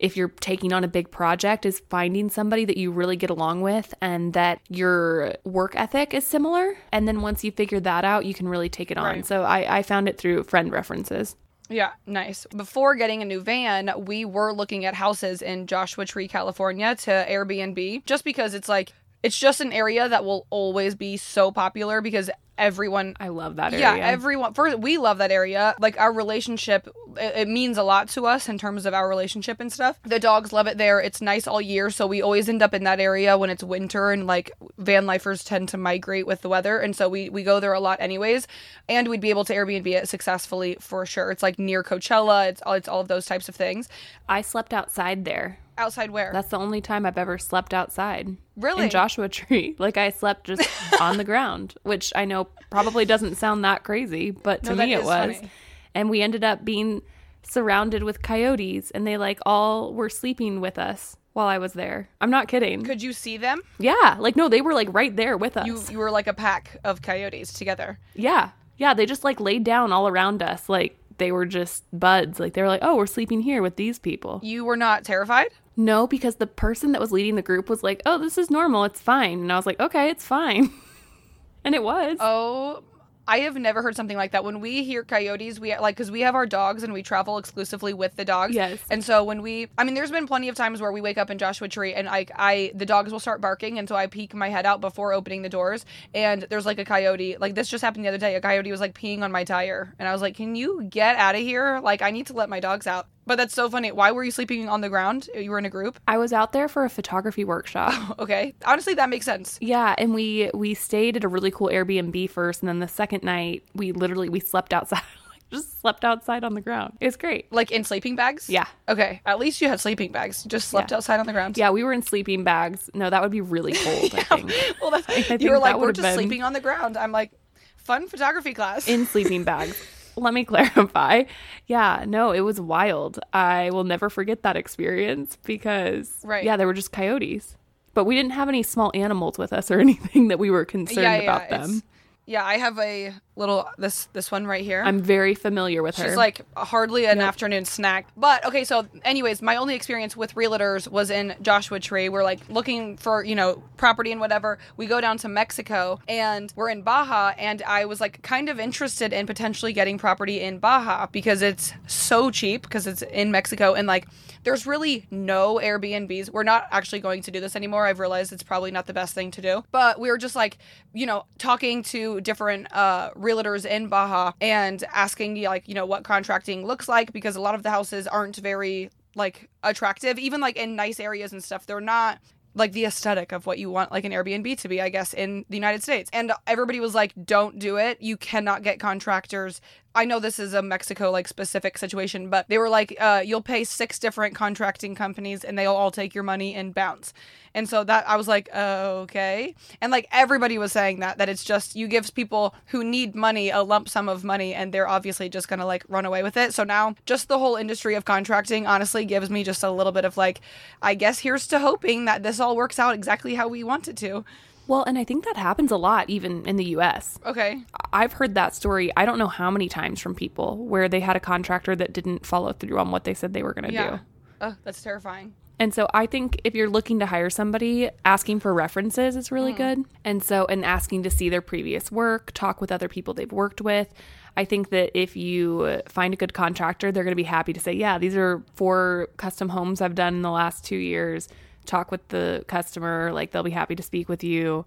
If 0.00 0.16
you're 0.16 0.28
taking 0.40 0.72
on 0.72 0.82
a 0.82 0.88
big 0.88 1.10
project, 1.10 1.66
is 1.66 1.82
finding 1.90 2.30
somebody 2.30 2.64
that 2.64 2.78
you 2.78 2.90
really 2.90 3.16
get 3.16 3.30
along 3.30 3.60
with 3.60 3.94
and 4.00 4.32
that 4.32 4.60
your 4.68 5.34
work 5.44 5.76
ethic 5.76 6.14
is 6.14 6.26
similar. 6.26 6.74
And 6.90 7.06
then 7.06 7.20
once 7.20 7.44
you 7.44 7.52
figure 7.52 7.80
that 7.80 8.04
out, 8.04 8.24
you 8.24 8.32
can 8.32 8.48
really 8.48 8.70
take 8.70 8.90
it 8.90 8.96
on. 8.96 9.04
Right. 9.04 9.26
So 9.26 9.42
I, 9.42 9.78
I 9.78 9.82
found 9.82 10.08
it 10.08 10.16
through 10.16 10.44
friend 10.44 10.72
references. 10.72 11.36
Yeah, 11.68 11.90
nice. 12.04 12.46
Before 12.56 12.96
getting 12.96 13.22
a 13.22 13.24
new 13.24 13.40
van, 13.40 13.92
we 13.98 14.24
were 14.24 14.52
looking 14.52 14.86
at 14.86 14.94
houses 14.94 15.40
in 15.40 15.68
Joshua 15.68 16.04
Tree, 16.04 16.26
California 16.26 16.96
to 16.96 17.10
Airbnb 17.28 18.04
just 18.06 18.24
because 18.24 18.54
it's 18.54 18.68
like 18.68 18.92
it's 19.22 19.38
just 19.38 19.60
an 19.60 19.72
area 19.72 20.08
that 20.08 20.24
will 20.24 20.46
always 20.50 20.94
be 20.94 21.16
so 21.16 21.52
popular 21.52 22.00
because 22.00 22.30
everyone 22.60 23.16
I 23.18 23.28
love 23.28 23.56
that 23.56 23.72
area. 23.72 23.96
yeah, 23.96 24.06
everyone 24.06 24.54
first 24.54 24.78
we 24.78 24.98
love 24.98 25.18
that 25.18 25.32
area. 25.32 25.74
Like 25.80 25.98
our 25.98 26.12
relationship 26.12 26.88
it, 27.16 27.36
it 27.36 27.48
means 27.48 27.78
a 27.78 27.82
lot 27.82 28.08
to 28.10 28.26
us 28.26 28.48
in 28.48 28.58
terms 28.58 28.86
of 28.86 28.94
our 28.94 29.08
relationship 29.08 29.58
and 29.58 29.72
stuff. 29.72 29.98
The 30.04 30.20
dogs 30.20 30.52
love 30.52 30.66
it 30.66 30.78
there. 30.78 31.00
It's 31.00 31.20
nice 31.20 31.46
all 31.46 31.60
year, 31.60 31.90
so 31.90 32.06
we 32.06 32.22
always 32.22 32.48
end 32.48 32.62
up 32.62 32.74
in 32.74 32.84
that 32.84 33.00
area 33.00 33.36
when 33.36 33.50
it's 33.50 33.64
winter 33.64 34.12
and 34.12 34.26
like 34.26 34.52
van 34.78 35.06
lifers 35.06 35.42
tend 35.42 35.70
to 35.70 35.78
migrate 35.78 36.26
with 36.26 36.42
the 36.42 36.48
weather 36.48 36.78
and 36.78 36.94
so 36.94 37.08
we 37.08 37.30
we 37.30 37.42
go 37.42 37.58
there 37.58 37.72
a 37.72 37.80
lot 37.80 38.00
anyways. 38.00 38.46
And 38.88 39.08
we'd 39.08 39.20
be 39.20 39.30
able 39.30 39.44
to 39.46 39.54
Airbnb 39.54 39.86
it 39.86 40.08
successfully 40.08 40.76
for 40.80 41.06
sure. 41.06 41.30
It's 41.30 41.42
like 41.42 41.58
near 41.58 41.82
Coachella, 41.82 42.48
it's 42.48 42.62
all 42.62 42.74
it's 42.74 42.88
all 42.88 43.00
of 43.00 43.08
those 43.08 43.26
types 43.26 43.48
of 43.48 43.56
things. 43.56 43.88
I 44.28 44.42
slept 44.42 44.74
outside 44.74 45.24
there. 45.24 45.58
Outside 45.80 46.10
where? 46.10 46.30
That's 46.32 46.48
the 46.50 46.58
only 46.58 46.80
time 46.80 47.06
I've 47.06 47.18
ever 47.18 47.38
slept 47.38 47.72
outside. 47.74 48.36
Really? 48.56 48.84
In 48.84 48.90
Joshua 48.90 49.28
Tree. 49.28 49.74
Like 49.78 49.96
I 49.96 50.10
slept 50.10 50.46
just 50.46 50.68
on 51.00 51.16
the 51.16 51.24
ground, 51.24 51.74
which 51.82 52.12
I 52.14 52.24
know 52.26 52.48
probably 52.70 53.04
doesn't 53.04 53.36
sound 53.36 53.64
that 53.64 53.82
crazy, 53.82 54.30
but 54.30 54.62
to 54.64 54.74
No, 54.76 54.84
me 54.84 54.92
it 54.92 55.02
was. 55.04 55.36
funny. 55.36 55.50
And 55.94 56.10
we 56.10 56.20
ended 56.22 56.44
up 56.44 56.64
being 56.64 57.02
surrounded 57.42 58.02
with 58.02 58.22
coyotes 58.22 58.90
and 58.90 59.06
they 59.06 59.16
like 59.16 59.38
all 59.46 59.92
were 59.94 60.10
sleeping 60.10 60.60
with 60.60 60.78
us 60.78 61.16
while 61.32 61.46
I 61.46 61.58
was 61.58 61.72
there. 61.72 62.08
I'm 62.20 62.30
not 62.30 62.48
kidding. 62.48 62.84
Could 62.84 63.02
you 63.02 63.12
see 63.12 63.36
them? 63.38 63.62
yeah, 63.78 64.16
like 64.18 64.36
no, 64.36 64.48
they 64.48 64.60
were 64.60 64.74
like 64.74 64.92
right 64.92 65.14
there 65.16 65.36
with 65.36 65.56
us. 65.56 65.66
You 65.66 65.80
you 65.90 65.98
were 65.98 66.10
like 66.10 66.26
a 66.26 66.34
pack 66.34 66.76
of 66.84 67.00
coyotes 67.02 67.52
together. 67.52 67.98
Yeah. 68.14 68.50
Yeah. 68.76 68.94
They 68.94 69.06
just 69.06 69.24
like 69.24 69.40
laid 69.40 69.64
down 69.64 69.92
all 69.92 70.06
around 70.08 70.42
us. 70.42 70.68
Like 70.68 70.96
they 71.18 71.32
were 71.32 71.46
just 71.46 71.84
buds. 71.98 72.38
Like 72.40 72.52
they 72.54 72.62
were 72.62 72.68
like, 72.68 72.80
oh, 72.82 72.96
we're 72.96 73.06
sleeping 73.06 73.40
here 73.42 73.62
with 73.62 73.76
these 73.76 73.98
people. 73.98 74.40
You 74.42 74.64
were 74.64 74.76
not 74.76 75.04
terrified? 75.04 75.48
No, 75.80 76.06
because 76.06 76.36
the 76.36 76.46
person 76.46 76.92
that 76.92 77.00
was 77.00 77.10
leading 77.10 77.36
the 77.36 77.42
group 77.42 77.70
was 77.70 77.82
like, 77.82 78.02
oh, 78.04 78.18
this 78.18 78.36
is 78.36 78.50
normal. 78.50 78.84
It's 78.84 79.00
fine. 79.00 79.40
And 79.40 79.50
I 79.50 79.56
was 79.56 79.64
like, 79.64 79.80
okay, 79.80 80.10
it's 80.10 80.26
fine. 80.26 80.70
and 81.64 81.74
it 81.74 81.82
was. 81.82 82.18
Oh, 82.20 82.82
I 83.26 83.38
have 83.40 83.56
never 83.56 83.80
heard 83.80 83.96
something 83.96 84.16
like 84.16 84.32
that. 84.32 84.44
When 84.44 84.60
we 84.60 84.84
hear 84.84 85.04
coyotes, 85.04 85.58
we 85.58 85.74
like 85.78 85.96
because 85.96 86.10
we 86.10 86.20
have 86.20 86.34
our 86.34 86.44
dogs 86.44 86.82
and 86.82 86.92
we 86.92 87.02
travel 87.02 87.38
exclusively 87.38 87.94
with 87.94 88.14
the 88.16 88.26
dogs. 88.26 88.54
Yes. 88.54 88.78
And 88.90 89.02
so 89.02 89.24
when 89.24 89.40
we, 89.40 89.68
I 89.78 89.84
mean, 89.84 89.94
there's 89.94 90.10
been 90.10 90.26
plenty 90.26 90.50
of 90.50 90.54
times 90.54 90.82
where 90.82 90.92
we 90.92 91.00
wake 91.00 91.16
up 91.16 91.30
in 91.30 91.38
Joshua 91.38 91.68
Tree 91.68 91.94
and 91.94 92.10
I, 92.10 92.26
I, 92.34 92.72
the 92.74 92.84
dogs 92.84 93.10
will 93.10 93.20
start 93.20 93.40
barking, 93.40 93.78
and 93.78 93.88
so 93.88 93.96
I 93.96 94.06
peek 94.06 94.34
my 94.34 94.50
head 94.50 94.66
out 94.66 94.82
before 94.82 95.14
opening 95.14 95.40
the 95.40 95.48
doors, 95.48 95.86
and 96.12 96.42
there's 96.50 96.66
like 96.66 96.78
a 96.78 96.84
coyote. 96.84 97.38
Like 97.38 97.54
this 97.54 97.68
just 97.68 97.82
happened 97.82 98.04
the 98.04 98.08
other 98.08 98.18
day. 98.18 98.34
A 98.34 98.40
coyote 98.40 98.70
was 98.70 98.80
like 98.80 98.94
peeing 98.98 99.22
on 99.22 99.32
my 99.32 99.44
tire, 99.44 99.94
and 99.98 100.06
I 100.06 100.12
was 100.12 100.20
like, 100.20 100.34
"Can 100.36 100.56
you 100.56 100.82
get 100.82 101.16
out 101.16 101.36
of 101.36 101.40
here? 101.40 101.80
Like 101.82 102.02
I 102.02 102.10
need 102.10 102.26
to 102.26 102.32
let 102.34 102.50
my 102.50 102.60
dogs 102.60 102.86
out." 102.86 103.06
But 103.26 103.36
that's 103.36 103.54
so 103.54 103.68
funny. 103.70 103.92
Why 103.92 104.10
were 104.12 104.24
you 104.24 104.30
sleeping 104.30 104.68
on 104.68 104.80
the 104.80 104.88
ground? 104.88 105.28
You 105.34 105.50
were 105.50 105.58
in 105.58 105.64
a 105.64 105.70
group. 105.70 106.00
I 106.08 106.18
was 106.18 106.32
out 106.32 106.52
there 106.52 106.68
for 106.68 106.84
a 106.84 106.90
photography 106.90 107.44
workshop. 107.44 108.16
Okay. 108.20 108.54
Honestly, 108.66 108.94
that 108.94 109.08
makes 109.08 109.24
sense. 109.24 109.58
yeah, 109.60 109.94
and 109.98 110.14
we 110.14 110.50
we 110.54 110.74
stayed 110.74 111.16
at 111.16 111.24
a 111.24 111.28
really 111.28 111.50
cool 111.50 111.68
Airbnb 111.68 112.28
first, 112.30 112.60
and 112.62 112.68
then 112.68 112.80
the 112.80 112.88
second 112.88 113.22
night 113.22 113.62
we 113.74 113.92
literally 113.92 114.28
we 114.28 114.40
slept 114.40 114.72
outside. 114.74 115.02
just 115.50 115.80
slept 115.80 116.04
outside 116.04 116.44
on 116.44 116.54
the 116.54 116.60
ground. 116.60 116.96
It 117.00 117.06
was 117.06 117.16
great. 117.16 117.50
Like 117.52 117.70
in 117.72 117.82
sleeping 117.84 118.14
bags? 118.16 118.48
Yeah. 118.48 118.66
Okay. 118.88 119.20
At 119.26 119.38
least 119.38 119.60
you 119.60 119.68
had 119.68 119.80
sleeping 119.80 120.12
bags. 120.12 120.44
You 120.44 120.48
just 120.48 120.68
slept 120.68 120.90
Yeah. 120.90 120.98
outside 120.98 121.18
on 121.20 121.26
the 121.26 121.32
ground. 121.32 121.56
Yeah, 121.58 121.70
we 121.70 121.82
were 121.82 121.92
in 121.92 122.02
sleeping 122.02 122.44
bags. 122.44 122.88
No, 122.94 123.10
that 123.10 123.20
would 123.22 123.32
be 123.32 123.40
really 123.40 123.72
cold, 123.84 124.14
I 124.14 124.22
think. 124.22 124.52
Well, 124.80 124.90
that's, 124.92 125.06
think 125.06 125.42
you 125.42 125.50
were 125.50 125.58
like, 125.58 125.76
we're 125.76 125.92
just 125.92 126.02
been- 126.06 126.14
sleeping 126.14 126.42
on 126.42 126.52
the 126.52 126.60
ground. 126.60 126.96
I'm 126.96 127.10
like, 127.12 127.32
fun 127.78 128.06
photography 128.08 128.54
class. 128.54 128.86
in 128.86 129.06
sleeping 129.06 129.42
bags. 129.44 129.76
Let 130.20 130.34
me 130.34 130.44
clarify. 130.52 131.24
Yeah, 131.66 132.04
no, 132.06 132.32
it 132.32 132.40
was 132.40 132.60
wild. 132.60 133.18
I 133.32 133.70
will 133.70 133.84
never 133.84 134.10
forget 134.10 134.42
that 134.42 134.56
experience 134.56 135.36
because, 135.44 136.12
Right. 136.22 136.44
yeah, 136.44 136.56
there 136.56 136.66
were 136.66 136.74
just 136.74 136.92
coyotes. 136.92 137.56
But 137.94 138.04
we 138.04 138.14
didn't 138.14 138.32
have 138.32 138.48
any 138.48 138.62
small 138.62 138.92
animals 138.94 139.38
with 139.38 139.52
us 139.52 139.70
or 139.70 139.80
anything 139.86 140.28
that 140.28 140.38
we 140.38 140.50
were 140.50 140.64
concerned 140.64 141.22
about 141.22 141.42
it's- 141.44 141.66
them. 141.68 141.82
Yeah, 142.30 142.44
I 142.44 142.58
have 142.58 142.78
a 142.78 143.12
little 143.34 143.68
this 143.76 144.04
this 144.12 144.30
one 144.30 144.46
right 144.46 144.62
here. 144.62 144.84
I'm 144.84 145.00
very 145.00 145.34
familiar 145.34 145.82
with 145.82 145.96
her. 145.96 146.04
She's 146.04 146.16
like 146.16 146.42
hardly 146.56 147.06
an 147.06 147.20
afternoon 147.20 147.64
snack. 147.64 148.06
But 148.16 148.44
okay, 148.44 148.62
so 148.62 148.86
anyways, 149.04 149.42
my 149.42 149.56
only 149.56 149.74
experience 149.74 150.16
with 150.16 150.36
realtors 150.36 150.86
was 150.86 151.10
in 151.10 151.34
Joshua 151.42 151.80
Tree. 151.80 152.08
We're 152.08 152.22
like 152.22 152.38
looking 152.48 152.98
for, 152.98 153.24
you 153.24 153.34
know, 153.34 153.60
property 153.78 154.12
and 154.12 154.20
whatever. 154.20 154.58
We 154.76 154.86
go 154.86 155.00
down 155.00 155.18
to 155.18 155.28
Mexico 155.28 155.98
and 156.06 156.52
we're 156.54 156.68
in 156.68 156.82
Baja 156.82 157.32
and 157.36 157.62
I 157.62 157.84
was 157.86 158.00
like 158.00 158.22
kind 158.22 158.48
of 158.48 158.60
interested 158.60 159.12
in 159.12 159.26
potentially 159.26 159.72
getting 159.72 159.98
property 159.98 160.40
in 160.40 160.60
Baja 160.60 161.08
because 161.10 161.42
it's 161.42 161.72
so 161.88 162.30
cheap 162.30 162.62
because 162.62 162.86
it's 162.86 163.02
in 163.02 163.32
Mexico 163.32 163.74
and 163.74 163.88
like 163.88 164.06
there's 164.42 164.66
really 164.66 165.06
no 165.10 165.56
Airbnbs. 165.56 166.30
We're 166.30 166.44
not 166.44 166.66
actually 166.70 167.00
going 167.00 167.22
to 167.22 167.30
do 167.30 167.40
this 167.40 167.56
anymore. 167.56 167.86
I've 167.86 167.98
realized 167.98 168.32
it's 168.32 168.42
probably 168.42 168.70
not 168.70 168.86
the 168.86 168.94
best 168.94 169.14
thing 169.14 169.30
to 169.32 169.42
do. 169.42 169.64
But 169.70 170.00
we 170.00 170.10
were 170.10 170.16
just 170.16 170.34
like, 170.34 170.58
you 170.94 171.06
know, 171.06 171.24
talking 171.38 171.82
to 171.84 172.19
different 172.20 172.66
uh, 172.72 173.10
realtors 173.12 173.64
in 173.64 173.88
Baja 173.88 174.32
and 174.40 174.82
asking, 174.92 175.42
like, 175.42 175.68
you 175.68 175.74
know, 175.74 175.86
what 175.86 176.04
contracting 176.04 176.66
looks 176.66 176.88
like 176.88 177.12
because 177.12 177.36
a 177.36 177.40
lot 177.40 177.54
of 177.54 177.62
the 177.62 177.70
houses 177.70 178.06
aren't 178.06 178.36
very 178.36 178.90
like 179.14 179.48
attractive, 179.62 180.18
even 180.18 180.40
like 180.40 180.56
in 180.56 180.76
nice 180.76 181.00
areas 181.00 181.32
and 181.32 181.42
stuff. 181.42 181.66
They're 181.66 181.80
not 181.80 182.18
like 182.54 182.72
the 182.72 182.84
aesthetic 182.84 183.32
of 183.32 183.46
what 183.46 183.58
you 183.58 183.70
want 183.70 183.92
like 183.92 184.04
an 184.04 184.12
Airbnb 184.12 184.58
to 184.58 184.68
be, 184.68 184.80
I 184.80 184.88
guess, 184.88 185.14
in 185.14 185.44
the 185.48 185.56
United 185.56 185.82
States. 185.82 186.10
And 186.12 186.32
everybody 186.46 186.80
was 186.80 186.94
like, 186.94 187.12
don't 187.24 187.58
do 187.58 187.76
it. 187.76 188.00
You 188.00 188.16
cannot 188.16 188.62
get 188.62 188.80
contractors. 188.80 189.60
I 189.92 190.04
know 190.04 190.20
this 190.20 190.38
is 190.38 190.54
a 190.54 190.62
Mexico 190.62 191.10
like 191.10 191.26
specific 191.26 191.76
situation, 191.76 192.30
but 192.30 192.48
they 192.48 192.58
were 192.58 192.68
like, 192.68 192.96
uh, 193.00 193.22
you'll 193.24 193.42
pay 193.42 193.64
six 193.64 193.98
different 193.98 194.36
contracting 194.36 194.94
companies 194.94 195.42
and 195.42 195.58
they'll 195.58 195.74
all 195.74 195.90
take 195.90 196.14
your 196.14 196.22
money 196.22 196.54
and 196.54 196.72
bounce. 196.72 197.12
And 197.54 197.68
so 197.68 197.82
that 197.82 198.08
I 198.08 198.14
was 198.16 198.28
like, 198.28 198.48
okay. 198.54 199.56
And 199.80 199.90
like 199.90 200.06
everybody 200.12 200.58
was 200.58 200.70
saying 200.70 201.00
that, 201.00 201.18
that 201.18 201.28
it's 201.28 201.42
just 201.42 201.74
you 201.74 201.88
give 201.88 202.14
people 202.14 202.54
who 202.66 202.84
need 202.84 203.16
money 203.16 203.50
a 203.50 203.62
lump 203.62 203.88
sum 203.88 204.08
of 204.08 204.22
money 204.22 204.54
and 204.54 204.72
they're 204.72 204.86
obviously 204.86 205.28
just 205.28 205.48
gonna 205.48 205.66
like 205.66 205.84
run 205.88 206.06
away 206.06 206.22
with 206.22 206.36
it. 206.36 206.54
So 206.54 206.62
now 206.62 206.94
just 207.04 207.26
the 207.26 207.40
whole 207.40 207.56
industry 207.56 207.96
of 207.96 208.04
contracting 208.04 208.68
honestly 208.68 209.04
gives 209.04 209.28
me 209.28 209.42
just 209.42 209.64
a 209.64 209.72
little 209.72 209.92
bit 209.92 210.04
of 210.04 210.16
like, 210.16 210.40
I 210.80 210.94
guess 210.94 211.18
here's 211.18 211.48
to 211.48 211.58
hoping 211.58 212.04
that 212.04 212.22
this 212.22 212.38
all 212.38 212.54
works 212.54 212.78
out 212.78 212.94
exactly 212.94 213.34
how 213.34 213.48
we 213.48 213.64
want 213.64 213.88
it 213.88 213.96
to. 213.98 214.24
Well, 214.70 214.84
and 214.84 214.96
I 214.96 215.04
think 215.04 215.24
that 215.24 215.36
happens 215.36 215.72
a 215.72 215.76
lot 215.76 216.08
even 216.08 216.46
in 216.46 216.54
the 216.54 216.64
US. 216.76 217.18
Okay. 217.26 217.62
I've 217.92 218.12
heard 218.12 218.36
that 218.36 218.54
story, 218.54 218.92
I 218.96 219.04
don't 219.04 219.18
know 219.18 219.26
how 219.26 219.50
many 219.50 219.68
times 219.68 220.00
from 220.00 220.14
people 220.14 220.64
where 220.64 220.88
they 220.88 221.00
had 221.00 221.16
a 221.16 221.20
contractor 221.20 221.74
that 221.74 221.92
didn't 221.92 222.24
follow 222.24 222.52
through 222.52 222.78
on 222.78 222.92
what 222.92 223.02
they 223.02 223.12
said 223.12 223.34
they 223.34 223.42
were 223.42 223.52
going 223.52 223.66
to 223.66 223.72
Yeah. 223.72 223.90
do. 223.90 224.00
Oh, 224.40 224.56
that's 224.62 224.80
terrifying. 224.80 225.34
And 225.58 225.74
so 225.74 225.88
I 225.92 226.06
think 226.06 226.40
if 226.44 226.54
you're 226.54 226.70
looking 226.70 227.00
to 227.00 227.06
hire 227.06 227.28
somebody, 227.30 227.90
asking 228.04 228.40
for 228.40 228.54
references 228.54 229.16
is 229.16 229.32
really 229.32 229.52
mm. 229.52 229.56
good. 229.58 229.84
And 230.04 230.22
so, 230.22 230.46
and 230.46 230.64
asking 230.64 231.02
to 231.02 231.10
see 231.10 231.28
their 231.28 231.42
previous 231.42 231.90
work, 231.90 232.30
talk 232.32 232.60
with 232.60 232.70
other 232.70 232.88
people 232.88 233.12
they've 233.12 233.30
worked 233.30 233.60
with. 233.60 233.92
I 234.36 234.44
think 234.44 234.70
that 234.70 234.92
if 234.94 235.16
you 235.16 235.82
find 235.88 236.14
a 236.14 236.16
good 236.16 236.32
contractor, 236.32 236.92
they're 236.92 237.04
going 237.04 237.12
to 237.12 237.16
be 237.16 237.24
happy 237.24 237.52
to 237.52 237.60
say, 237.60 237.72
yeah, 237.72 237.98
these 237.98 238.16
are 238.16 238.42
four 238.54 239.08
custom 239.16 239.48
homes 239.48 239.80
I've 239.80 239.96
done 239.96 240.14
in 240.14 240.22
the 240.22 240.30
last 240.30 240.64
two 240.64 240.76
years. 240.76 241.28
Talk 241.66 241.90
with 241.90 242.06
the 242.08 242.44
customer, 242.48 243.12
like 243.12 243.30
they'll 243.30 243.42
be 243.42 243.50
happy 243.50 243.76
to 243.76 243.82
speak 243.82 244.08
with 244.08 244.24
you. 244.24 244.64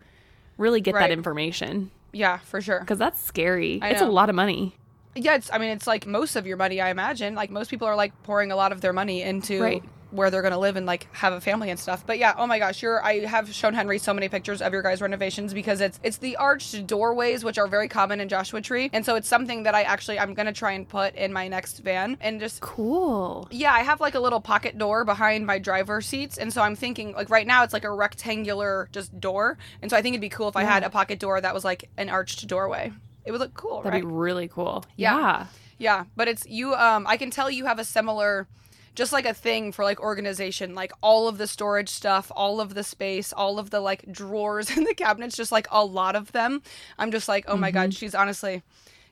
Really 0.58 0.82
get 0.82 0.94
Right. 0.94 1.02
that 1.02 1.12
information 1.12 1.92
Yeah, 2.12 2.38
for 2.38 2.62
sure. 2.62 2.80
because 2.80 3.00
that's 3.00 3.22
scary. 3.22 3.80
It's 3.84 4.02
a 4.02 4.06
lot 4.06 4.30
of 4.30 4.36
money. 4.36 4.76
Yeah, 5.16 5.36
it's 5.36 5.52
I 5.52 5.58
mean 5.58 5.70
it's 5.70 5.86
like 5.88 6.06
most 6.08 6.36
of 6.36 6.46
your 6.48 6.58
money, 6.58 6.80
I 6.82 6.90
imagine. 6.90 7.36
Like 7.36 7.50
most 7.52 7.70
people 7.70 7.88
are 7.88 7.96
like 7.96 8.14
pouring 8.24 8.52
a 8.52 8.56
lot 8.56 8.72
of 8.72 8.82
their 8.82 8.94
money 8.94 9.22
into 9.22 9.62
Right. 9.62 9.84
Where 10.14 10.30
they're 10.30 10.42
gonna 10.42 10.60
live 10.60 10.76
and 10.76 10.86
like 10.86 11.08
have 11.14 11.34
a 11.34 11.42
family 11.42 11.70
and 11.70 11.80
stuff. 11.80 12.06
But 12.06 12.20
yeah, 12.20 12.34
oh 12.38 12.48
my 12.48 12.60
gosh, 12.60 12.82
you're 12.82 13.04
I 13.04 13.26
have 13.26 13.54
shown 13.54 13.74
Henry 13.74 13.98
so 14.00 14.14
many 14.14 14.30
pictures 14.30 14.62
of 14.62 14.72
your 14.72 14.82
guys' 14.82 15.02
renovations 15.02 15.54
because 15.54 15.82
it's 15.82 16.00
it's 16.04 16.18
the 16.18 16.36
arched 16.38 16.86
doorways 16.88 17.44
which 17.44 17.58
are 17.58 17.68
very 17.68 17.88
common 17.88 18.20
in 18.20 18.30
Joshua 18.30 18.62
Tree. 18.62 18.90
And 18.94 19.06
so 19.06 19.16
it's 19.16 19.28
something 19.28 19.64
that 19.64 19.76
I 19.76 19.84
actually 19.84 20.20
I'm 20.20 20.34
gonna 20.34 20.54
try 20.54 20.72
and 20.74 20.88
put 20.88 21.16
in 21.16 21.34
my 21.34 21.48
next 21.48 21.80
van 21.80 22.18
and 22.22 22.40
just 22.40 22.62
Cool. 22.62 23.48
yeah, 23.52 23.74
I 23.74 23.82
have 23.82 24.00
like 24.00 24.16
a 24.16 24.20
little 24.20 24.40
pocket 24.42 24.78
door 24.78 25.04
behind 25.06 25.46
my 25.48 25.58
driver 25.60 26.00
seats, 26.02 26.38
and 26.38 26.54
so 26.54 26.62
I'm 26.62 26.76
thinking 26.76 27.14
like 27.14 27.30
right 27.30 27.48
now 27.48 27.64
it's 27.64 27.74
like 27.74 27.84
a 27.84 27.92
rectangular 27.92 28.90
just 28.92 29.20
door, 29.20 29.58
and 29.82 29.90
so 29.90 29.98
I 29.98 30.02
think 30.02 30.14
it'd 30.14 30.22
be 30.22 30.30
cool 30.30 30.48
if 30.48 30.56
I 30.56 30.64
had 30.64 30.84
a 30.84 30.90
pocket 30.90 31.20
door 31.20 31.40
that 31.42 31.54
was 31.54 31.66
like 31.66 31.90
an 31.98 32.10
arched 32.10 32.48
doorway. 32.48 32.92
It 33.26 33.32
would 33.32 33.40
look 33.40 33.54
cool, 33.54 33.82
That'd 33.82 33.94
right? 33.94 34.02
be 34.02 34.14
really 34.14 34.48
cool. 34.48 34.84
Yeah. 34.96 35.18
yeah. 35.18 35.46
Yeah, 35.80 36.04
but 36.16 36.28
it's 36.28 36.46
you 36.48 36.74
um 36.76 37.06
I 37.08 37.18
can 37.18 37.32
tell 37.32 37.50
you 37.50 37.66
have 37.66 37.80
a 37.80 37.84
similar 37.84 38.48
just 38.96 39.12
like 39.12 39.26
a 39.26 39.34
thing 39.34 39.72
for 39.72 39.84
like 39.84 40.00
organization, 40.00 40.76
like 40.76 40.92
all 41.02 41.28
of 41.28 41.38
the 41.38 41.48
storage 41.48 41.90
stuff, 41.90 42.32
all 42.36 42.62
of 42.62 42.74
the 42.74 42.84
space, 42.84 43.34
all 43.34 43.60
of 43.60 43.70
the 43.70 43.80
like 43.80 44.12
drawers 44.12 44.70
in 44.78 44.84
the 44.84 44.94
cabinets, 44.94 45.36
just 45.36 45.52
like 45.52 45.68
a 45.72 45.84
lot 45.84 46.16
of 46.16 46.32
them. 46.32 46.62
I'm 46.98 47.12
just 47.12 47.28
like, 47.28 47.46
"Oh 47.48 47.58
my 47.58 47.72
god, 47.72 47.90
mm-hmm. 47.90 47.98
she's 47.98 48.16
honestly 48.16 48.64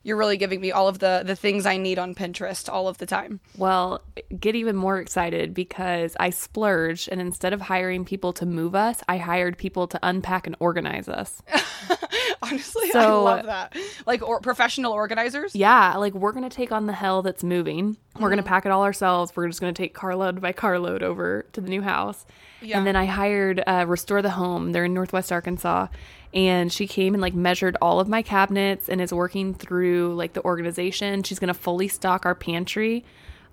you're 0.03 0.17
really 0.17 0.37
giving 0.37 0.59
me 0.61 0.71
all 0.71 0.87
of 0.87 0.99
the 0.99 1.23
the 1.25 1.35
things 1.35 1.65
I 1.65 1.77
need 1.77 1.99
on 1.99 2.15
Pinterest 2.15 2.67
all 2.71 2.87
of 2.87 2.97
the 2.97 3.05
time." 3.05 3.39
Well, 3.57 4.01
get 4.39 4.55
even 4.55 4.75
more 4.75 4.99
excited 4.99 5.53
because 5.53 6.15
I 6.19 6.29
splurged 6.29 7.09
and 7.11 7.21
instead 7.21 7.53
of 7.53 7.61
hiring 7.61 8.05
people 8.05 8.33
to 8.33 8.45
move 8.45 8.75
us, 8.75 9.01
I 9.07 9.17
hired 9.17 9.57
people 9.57 9.87
to 9.87 9.99
unpack 10.03 10.47
and 10.47 10.55
organize 10.59 11.07
us. 11.07 11.41
Honestly, 12.43 12.89
I 12.95 13.05
love 13.11 13.45
that. 13.45 13.75
Like 14.05 14.21
or 14.27 14.39
professional 14.41 14.93
organizers? 14.93 15.55
Yeah, 15.55 15.95
like 15.97 16.13
we're 16.13 16.31
going 16.31 16.49
to 16.49 16.55
take 16.55 16.71
on 16.71 16.87
the 16.87 16.93
hell 16.93 17.21
that's 17.21 17.43
moving. 17.43 17.97
We're 18.15 18.29
going 18.29 18.39
Mm-hmm. 18.39 18.45
to 18.45 18.49
pack 18.49 18.65
it 18.65 18.71
all 18.71 18.83
ourselves. 18.83 19.31
We're 19.35 19.47
just 19.47 19.61
going 19.61 19.73
to 19.73 19.81
take 19.81 19.93
carload 19.93 20.41
by 20.41 20.51
carload 20.51 21.03
over 21.03 21.45
to 21.53 21.61
the 21.61 21.69
new 21.69 21.81
house. 21.81 22.25
Yeah. 22.61 22.77
And 22.77 22.85
then 22.87 22.95
I 22.95 23.05
hired 23.05 23.61
uh, 23.65 23.85
Restore 23.87 24.21
the 24.21 24.31
Home. 24.31 24.71
They're 24.71 24.85
in 24.85 24.93
Northwest 24.93 25.31
Arkansas. 25.31 25.87
And 26.33 26.71
she 26.71 26.87
came 26.87 27.13
and 27.13 27.21
like 27.21 27.33
measured 27.33 27.75
all 27.81 27.99
of 27.99 28.07
my 28.07 28.21
cabinets 28.21 28.87
and 28.87 29.01
is 29.01 29.13
working 29.13 29.53
through 29.53 30.15
like 30.15 30.33
the 30.33 30.43
organization. 30.45 31.23
She's 31.23 31.39
going 31.39 31.49
to 31.53 31.59
fully 31.59 31.87
stock 31.87 32.25
our 32.25 32.35
pantry 32.35 33.03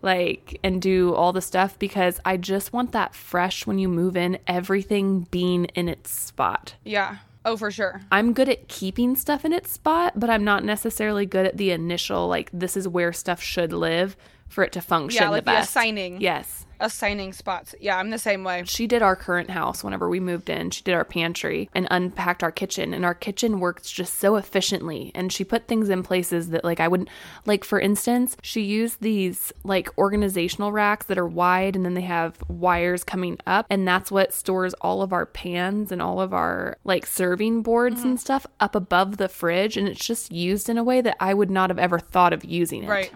like 0.00 0.60
and 0.62 0.80
do 0.80 1.12
all 1.14 1.32
the 1.32 1.40
stuff 1.42 1.76
because 1.78 2.20
I 2.24 2.36
just 2.36 2.72
want 2.72 2.92
that 2.92 3.16
fresh 3.16 3.66
when 3.66 3.78
you 3.80 3.88
move 3.88 4.16
in, 4.16 4.38
everything 4.46 5.26
being 5.32 5.64
in 5.66 5.88
its 5.88 6.10
spot. 6.12 6.74
Yeah. 6.84 7.16
Oh, 7.44 7.56
for 7.56 7.70
sure. 7.70 8.02
I'm 8.12 8.32
good 8.32 8.48
at 8.48 8.68
keeping 8.68 9.16
stuff 9.16 9.44
in 9.44 9.52
its 9.52 9.72
spot, 9.72 10.12
but 10.20 10.28
I'm 10.30 10.44
not 10.44 10.64
necessarily 10.64 11.26
good 11.26 11.46
at 11.46 11.56
the 11.56 11.70
initial 11.72 12.28
like 12.28 12.48
this 12.52 12.76
is 12.76 12.86
where 12.86 13.12
stuff 13.12 13.42
should 13.42 13.72
live 13.72 14.16
for 14.48 14.62
it 14.62 14.70
to 14.72 14.80
function 14.80 15.22
Yeah, 15.22 15.30
like 15.30 15.44
the 15.44 15.50
the 15.50 15.56
best. 15.56 15.70
assigning. 15.70 16.20
Yes. 16.20 16.64
Assigning 16.80 17.32
spots. 17.32 17.74
Yeah, 17.80 17.98
I'm 17.98 18.10
the 18.10 18.18
same 18.18 18.44
way. 18.44 18.62
She 18.66 18.86
did 18.86 19.02
our 19.02 19.16
current 19.16 19.50
house 19.50 19.82
whenever 19.82 20.08
we 20.08 20.20
moved 20.20 20.48
in. 20.48 20.70
She 20.70 20.82
did 20.82 20.94
our 20.94 21.04
pantry 21.04 21.68
and 21.74 21.88
unpacked 21.90 22.42
our 22.42 22.52
kitchen 22.52 22.94
and 22.94 23.04
our 23.04 23.14
kitchen 23.14 23.58
works 23.58 23.90
just 23.90 24.18
so 24.18 24.36
efficiently 24.36 25.10
and 25.14 25.32
she 25.32 25.42
put 25.42 25.66
things 25.66 25.88
in 25.88 26.02
places 26.02 26.50
that 26.50 26.64
like 26.64 26.78
I 26.78 26.86
wouldn't 26.86 27.08
like 27.46 27.64
for 27.64 27.80
instance, 27.80 28.36
she 28.42 28.60
used 28.60 29.00
these 29.00 29.52
like 29.64 29.88
organizational 29.98 30.70
racks 30.70 31.06
that 31.06 31.18
are 31.18 31.26
wide 31.26 31.74
and 31.74 31.84
then 31.84 31.94
they 31.94 32.02
have 32.02 32.38
wires 32.48 33.02
coming 33.02 33.38
up 33.46 33.66
and 33.70 33.86
that's 33.86 34.10
what 34.12 34.32
stores 34.32 34.74
all 34.74 35.02
of 35.02 35.12
our 35.12 35.26
pans 35.26 35.90
and 35.90 36.00
all 36.00 36.20
of 36.20 36.32
our 36.32 36.76
like 36.84 37.06
serving 37.06 37.62
boards 37.62 38.00
Mm-hmm. 38.00 38.08
and 38.08 38.20
stuff 38.20 38.46
up 38.60 38.74
above 38.76 39.16
the 39.16 39.28
fridge 39.28 39.76
and 39.76 39.88
it's 39.88 40.04
just 40.06 40.30
used 40.30 40.68
in 40.68 40.78
a 40.78 40.84
way 40.84 41.00
that 41.00 41.16
I 41.18 41.34
would 41.34 41.50
not 41.50 41.70
have 41.70 41.78
ever 41.78 41.98
thought 41.98 42.32
of 42.32 42.44
using 42.44 42.84
it. 42.84 42.88
Right. 42.88 43.12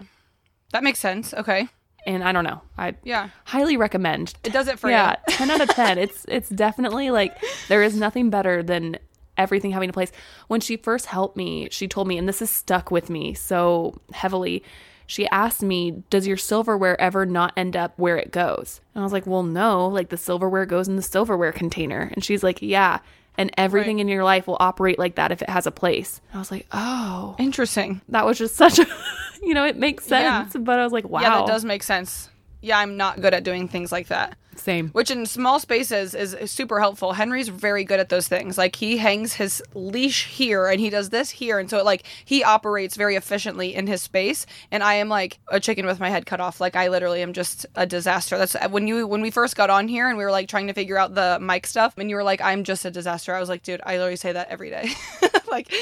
That 0.71 0.83
makes 0.83 0.99
sense. 0.99 1.33
Okay. 1.33 1.69
And 2.05 2.23
I 2.23 2.31
don't 2.31 2.43
know. 2.43 2.61
I 2.77 2.95
Yeah. 3.03 3.29
highly 3.45 3.77
recommend 3.77 4.33
It 4.43 4.51
does 4.53 4.67
it 4.67 4.77
for 4.79 4.89
yeah, 4.89 5.15
you. 5.27 5.33
10 5.35 5.49
out 5.51 5.61
of 5.61 5.69
10. 5.69 5.97
It's 5.97 6.25
it's 6.27 6.49
definitely 6.49 7.11
like 7.11 7.35
there 7.69 7.81
is 7.83 7.95
nothing 7.95 8.29
better 8.29 8.61
than 8.63 8.97
everything 9.37 9.71
having 9.71 9.89
a 9.89 9.93
place. 9.93 10.11
When 10.47 10.59
she 10.61 10.77
first 10.77 11.07
helped 11.07 11.37
me, 11.37 11.67
she 11.71 11.87
told 11.87 12.07
me 12.07 12.17
and 12.17 12.27
this 12.27 12.39
has 12.39 12.49
stuck 12.49 12.91
with 12.91 13.09
me 13.09 13.33
so 13.33 13.99
heavily. 14.13 14.63
She 15.07 15.27
asked 15.29 15.61
me, 15.61 16.03
"Does 16.09 16.25
your 16.27 16.37
silverware 16.37 16.99
ever 16.99 17.25
not 17.25 17.51
end 17.57 17.75
up 17.75 17.93
where 17.97 18.17
it 18.17 18.31
goes?" 18.31 18.79
And 18.95 19.01
I 19.01 19.03
was 19.03 19.11
like, 19.13 19.27
"Well, 19.27 19.43
no, 19.43 19.87
like 19.87 20.09
the 20.09 20.17
silverware 20.17 20.65
goes 20.65 20.87
in 20.87 20.95
the 20.95 21.01
silverware 21.01 21.51
container." 21.51 22.09
And 22.13 22.23
she's 22.23 22.41
like, 22.43 22.61
"Yeah, 22.61 22.99
and 23.37 23.51
everything 23.57 23.97
Right. 23.97 24.01
in 24.01 24.07
your 24.07 24.23
life 24.23 24.47
will 24.47 24.57
operate 24.59 24.97
like 24.99 25.15
that 25.15 25.31
if 25.31 25.41
it 25.41 25.49
has 25.49 25.65
a 25.67 25.71
place." 25.71 26.21
And 26.31 26.37
I 26.37 26.39
was 26.39 26.51
like, 26.51 26.65
"Oh." 26.71 27.35
Interesting. 27.39 28.01
That 28.09 28.25
was 28.25 28.37
just 28.37 28.55
such 28.63 28.79
a 28.79 28.85
you 29.41 29.53
know, 29.53 29.65
it 29.65 29.75
makes 29.77 30.09
Yeah. 30.09 30.43
sense, 30.47 30.55
but 30.59 30.79
I 30.79 30.83
was 30.83 30.93
like, 30.93 31.07
"Wow." 31.09 31.21
Yeah, 31.21 31.29
that 31.39 31.47
does 31.47 31.65
make 31.65 31.83
sense. 31.83 32.29
Yeah, 32.61 32.77
I'm 32.79 32.95
not 32.95 33.19
good 33.21 33.33
at 33.33 33.43
doing 33.43 33.67
things 33.67 33.91
like 33.91 34.07
that. 34.07 34.37
Same. 34.55 34.89
which 34.89 35.11
in 35.11 35.25
small 35.25 35.59
spaces 35.59 36.13
is, 36.13 36.33
is 36.33 36.51
super 36.51 36.79
helpful. 36.79 37.13
Henry's 37.13 37.47
very 37.47 37.83
good 37.83 37.99
at 37.99 38.09
those 38.09 38.27
things. 38.27 38.57
Like 38.57 38.75
he 38.75 38.97
hangs 38.97 39.33
his 39.33 39.61
leash 39.73 40.27
here 40.27 40.67
and 40.67 40.79
he 40.79 40.89
does 40.89 41.09
this 41.09 41.29
here, 41.29 41.59
and 41.59 41.69
so 41.69 41.79
it, 41.79 41.85
like 41.85 42.03
he 42.25 42.43
operates 42.43 42.95
very 42.95 43.15
efficiently 43.15 43.73
in 43.73 43.87
his 43.87 44.01
space. 44.01 44.45
And 44.71 44.83
I 44.83 44.95
am 44.95 45.09
like 45.09 45.39
a 45.49 45.59
chicken 45.59 45.85
with 45.85 45.99
my 45.99 46.09
head 46.09 46.25
cut 46.25 46.39
off. 46.39 46.61
Like 46.61 46.75
I 46.75 46.89
literally 46.89 47.21
am 47.21 47.33
just 47.33 47.65
a 47.75 47.85
disaster. 47.85 48.37
That's 48.37 48.55
uh, 48.55 48.69
when 48.69 48.87
you 48.87 49.07
when 49.07 49.21
we 49.21 49.31
first 49.31 49.55
got 49.55 49.69
on 49.69 49.87
here 49.87 50.07
and 50.07 50.17
we 50.17 50.23
were 50.23 50.31
like 50.31 50.47
trying 50.47 50.67
to 50.67 50.73
figure 50.73 50.97
out 50.97 51.15
the 51.15 51.37
mic 51.41 51.67
stuff, 51.67 51.97
and 51.97 52.09
you 52.09 52.15
were 52.15 52.23
like, 52.23 52.41
"I'm 52.41 52.63
just 52.63 52.85
a 52.85 52.91
disaster." 52.91 53.33
I 53.33 53.39
was 53.39 53.49
like, 53.49 53.63
"Dude, 53.63 53.81
I 53.85 53.97
literally 53.97 54.15
say 54.15 54.31
that 54.31 54.49
every 54.49 54.69
day." 54.69 54.89
like 55.51 55.73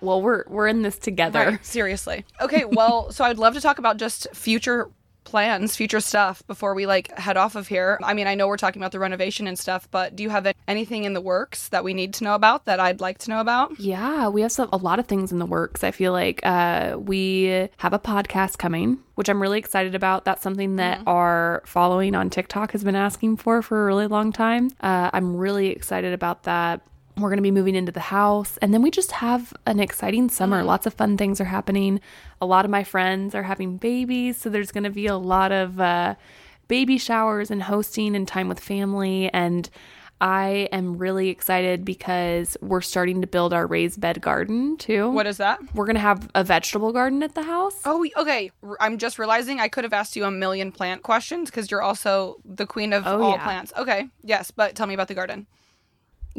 Well, 0.00 0.22
we're 0.22 0.44
we're 0.48 0.68
in 0.68 0.82
this 0.82 0.98
together. 0.98 1.50
Right, 1.50 1.66
seriously. 1.66 2.24
Okay, 2.40 2.64
well, 2.64 3.12
so 3.12 3.24
I'd 3.24 3.38
love 3.38 3.54
to 3.54 3.60
talk 3.60 3.78
about 3.78 3.96
just 3.96 4.26
future 4.34 4.90
plans, 5.24 5.76
future 5.76 6.00
stuff 6.00 6.46
before 6.46 6.74
we 6.74 6.86
like 6.86 7.16
head 7.18 7.36
off 7.36 7.54
of 7.54 7.68
here. 7.68 7.98
I 8.02 8.14
mean, 8.14 8.26
I 8.26 8.34
know 8.34 8.48
we're 8.48 8.56
talking 8.56 8.80
about 8.80 8.92
the 8.92 8.98
renovation 8.98 9.46
and 9.46 9.58
stuff, 9.58 9.88
but 9.90 10.16
do 10.16 10.22
you 10.22 10.30
have 10.30 10.52
anything 10.66 11.04
in 11.04 11.12
the 11.12 11.20
works 11.20 11.68
that 11.68 11.84
we 11.84 11.94
need 11.94 12.14
to 12.14 12.24
know 12.24 12.34
about 12.34 12.64
that 12.64 12.80
I'd 12.80 13.00
like 13.00 13.18
to 13.18 13.30
know 13.30 13.40
about? 13.40 13.78
Yeah, 13.78 14.28
we 14.28 14.42
have 14.42 14.52
some, 14.52 14.68
a 14.72 14.76
lot 14.76 14.98
of 14.98 15.06
things 15.06 15.32
in 15.32 15.38
the 15.38 15.46
works. 15.46 15.84
I 15.84 15.90
feel 15.90 16.12
like 16.12 16.40
uh, 16.44 16.96
we 16.98 17.68
have 17.78 17.92
a 17.92 17.98
podcast 17.98 18.58
coming, 18.58 18.98
which 19.14 19.28
I'm 19.28 19.40
really 19.40 19.58
excited 19.58 19.94
about. 19.94 20.24
That's 20.24 20.42
something 20.42 20.76
that 20.76 21.02
our 21.06 21.62
following 21.66 22.14
on 22.14 22.30
TikTok 22.30 22.72
has 22.72 22.84
been 22.84 22.96
asking 22.96 23.36
for 23.36 23.62
for 23.62 23.82
a 23.82 23.86
really 23.86 24.06
long 24.06 24.32
time. 24.32 24.70
Uh, 24.80 25.10
I'm 25.12 25.36
really 25.36 25.68
excited 25.68 26.12
about 26.12 26.44
that. 26.44 26.82
We're 27.20 27.28
going 27.30 27.38
to 27.38 27.42
be 27.42 27.50
moving 27.50 27.74
into 27.74 27.92
the 27.92 28.00
house. 28.00 28.56
And 28.62 28.72
then 28.74 28.82
we 28.82 28.90
just 28.90 29.12
have 29.12 29.52
an 29.66 29.80
exciting 29.80 30.28
summer. 30.30 30.62
Lots 30.62 30.86
of 30.86 30.94
fun 30.94 31.16
things 31.16 31.40
are 31.40 31.44
happening. 31.44 32.00
A 32.40 32.46
lot 32.46 32.64
of 32.64 32.70
my 32.70 32.84
friends 32.84 33.34
are 33.34 33.42
having 33.42 33.76
babies. 33.76 34.36
So 34.38 34.48
there's 34.50 34.72
going 34.72 34.84
to 34.84 34.90
be 34.90 35.06
a 35.06 35.16
lot 35.16 35.52
of 35.52 35.80
uh, 35.80 36.14
baby 36.68 36.98
showers 36.98 37.50
and 37.50 37.62
hosting 37.62 38.14
and 38.16 38.26
time 38.26 38.48
with 38.48 38.60
family. 38.60 39.30
And 39.32 39.68
I 40.22 40.68
am 40.70 40.98
really 40.98 41.30
excited 41.30 41.82
because 41.82 42.54
we're 42.60 42.82
starting 42.82 43.22
to 43.22 43.26
build 43.26 43.54
our 43.54 43.66
raised 43.66 44.00
bed 44.02 44.20
garden 44.20 44.76
too. 44.76 45.10
What 45.10 45.26
is 45.26 45.38
that? 45.38 45.58
We're 45.74 45.86
going 45.86 45.94
to 45.96 46.00
have 46.00 46.30
a 46.34 46.44
vegetable 46.44 46.92
garden 46.92 47.22
at 47.22 47.34
the 47.34 47.42
house. 47.42 47.80
Oh, 47.86 48.06
okay. 48.18 48.50
I'm 48.80 48.98
just 48.98 49.18
realizing 49.18 49.60
I 49.60 49.68
could 49.68 49.84
have 49.84 49.94
asked 49.94 50.16
you 50.16 50.24
a 50.26 50.30
million 50.30 50.72
plant 50.72 51.02
questions 51.02 51.48
because 51.48 51.70
you're 51.70 51.80
also 51.80 52.36
the 52.44 52.66
queen 52.66 52.92
of 52.92 53.06
Oh, 53.06 53.22
all 53.22 53.30
yeah. 53.32 53.44
plants. 53.44 53.72
Okay, 53.78 54.08
yes, 54.22 54.50
but 54.50 54.74
tell 54.74 54.86
me 54.86 54.92
about 54.92 55.08
the 55.08 55.14
garden. 55.14 55.46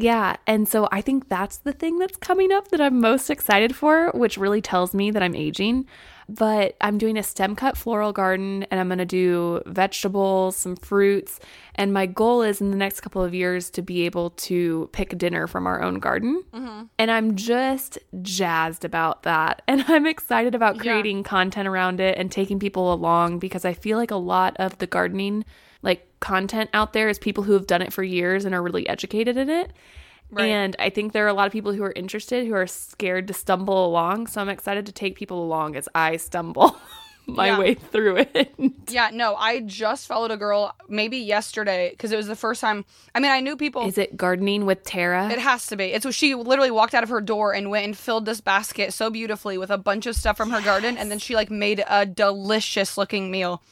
Yeah. 0.02 0.36
And 0.48 0.68
so 0.68 0.88
I 0.90 1.00
think 1.00 1.28
that's 1.28 1.58
the 1.58 1.72
thing 1.72 1.98
that's 1.98 2.16
coming 2.16 2.50
up 2.50 2.68
that 2.68 2.80
I'm 2.80 3.00
most 3.00 3.30
excited 3.30 3.76
for, 3.76 4.10
which 4.14 4.36
really 4.36 4.60
tells 4.60 4.94
me 4.94 5.10
that 5.12 5.22
I'm 5.22 5.36
aging. 5.36 5.86
But 6.28 6.76
I'm 6.80 6.98
doing 6.98 7.16
a 7.18 7.22
stem 7.22 7.54
cut 7.56 7.76
floral 7.76 8.12
garden 8.12 8.64
and 8.70 8.80
I'm 8.80 8.88
going 8.88 8.98
to 8.98 9.04
do 9.04 9.60
vegetables, 9.66 10.56
some 10.56 10.76
fruits. 10.76 11.38
And 11.74 11.92
my 11.92 12.06
goal 12.06 12.42
is 12.42 12.60
in 12.60 12.70
the 12.70 12.76
next 12.76 13.00
couple 13.00 13.22
of 13.22 13.34
years 13.34 13.70
to 13.70 13.82
be 13.82 14.06
able 14.06 14.30
to 14.30 14.88
pick 14.92 15.16
dinner 15.18 15.46
from 15.46 15.66
our 15.66 15.82
own 15.82 15.98
garden. 16.00 16.42
Mm-hmm. 16.52 16.82
And 16.98 17.10
I'm 17.10 17.36
just 17.36 17.98
jazzed 18.22 18.84
about 18.84 19.22
that. 19.24 19.62
And 19.68 19.84
I'm 19.88 20.06
excited 20.06 20.54
about 20.54 20.76
Yeah. 20.76 20.82
creating 20.82 21.22
content 21.22 21.68
around 21.68 22.00
it 22.00 22.18
and 22.18 22.30
taking 22.30 22.58
people 22.58 22.92
along 22.92 23.38
because 23.38 23.64
I 23.64 23.72
feel 23.74 23.98
like 23.98 24.10
a 24.10 24.16
lot 24.16 24.56
of 24.58 24.78
the 24.78 24.86
gardening 24.86 25.44
content 26.22 26.70
out 26.72 26.94
there 26.94 27.10
is 27.10 27.18
people 27.18 27.44
who 27.44 27.52
have 27.52 27.66
done 27.66 27.82
it 27.82 27.92
for 27.92 28.02
years 28.02 28.46
and 28.46 28.54
are 28.54 28.62
really 28.62 28.88
educated 28.88 29.36
in 29.36 29.50
it. 29.50 29.70
Right. 30.30 30.46
And 30.46 30.74
I 30.78 30.88
think 30.88 31.12
there 31.12 31.26
are 31.26 31.28
a 31.28 31.34
lot 31.34 31.46
of 31.46 31.52
people 31.52 31.74
who 31.74 31.82
are 31.82 31.92
interested 31.94 32.46
who 32.46 32.54
are 32.54 32.66
scared 32.66 33.28
to 33.28 33.34
stumble 33.34 33.84
along. 33.84 34.28
So 34.28 34.40
I'm 34.40 34.48
excited 34.48 34.86
to 34.86 34.92
take 34.92 35.14
people 35.16 35.44
along 35.44 35.76
as 35.76 35.90
I 35.94 36.16
stumble 36.16 36.74
my 37.26 37.48
Yeah. 37.48 37.58
way 37.58 37.74
through 37.74 38.16
it. 38.32 38.54
Yeah, 38.88 39.10
no, 39.12 39.34
I 39.34 39.60
just 39.60 40.06
followed 40.06 40.30
a 40.30 40.38
girl 40.38 40.74
maybe 40.88 41.18
yesterday 41.18 41.90
because 41.90 42.12
it 42.12 42.16
was 42.16 42.28
the 42.28 42.36
first 42.36 42.62
time. 42.62 42.86
I 43.14 43.20
mean, 43.20 43.30
I 43.30 43.40
knew 43.40 43.56
people. 43.58 43.86
Is 43.86 43.98
it 43.98 44.16
gardening 44.16 44.64
with 44.64 44.84
Tara? 44.84 45.28
It 45.28 45.38
has 45.38 45.66
to 45.66 45.76
be. 45.76 45.92
It's 45.92 46.06
what 46.06 46.14
she 46.14 46.34
literally 46.34 46.70
walked 46.70 46.94
out 46.94 47.02
of 47.02 47.10
her 47.10 47.20
door 47.20 47.52
and 47.52 47.68
went 47.68 47.84
and 47.84 47.96
filled 47.96 48.24
this 48.24 48.40
basket 48.40 48.94
so 48.94 49.10
beautifully 49.10 49.58
with 49.58 49.70
a 49.70 49.76
bunch 49.78 50.06
of 50.06 50.16
stuff 50.16 50.38
from 50.38 50.48
her 50.50 50.62
garden, 50.62 50.96
and 50.96 51.10
then 51.10 51.18
she 51.18 51.34
like 51.34 51.50
made 51.50 51.84
a 51.86 52.06
delicious 52.06 52.96
looking 52.96 53.30
meal 53.30 53.62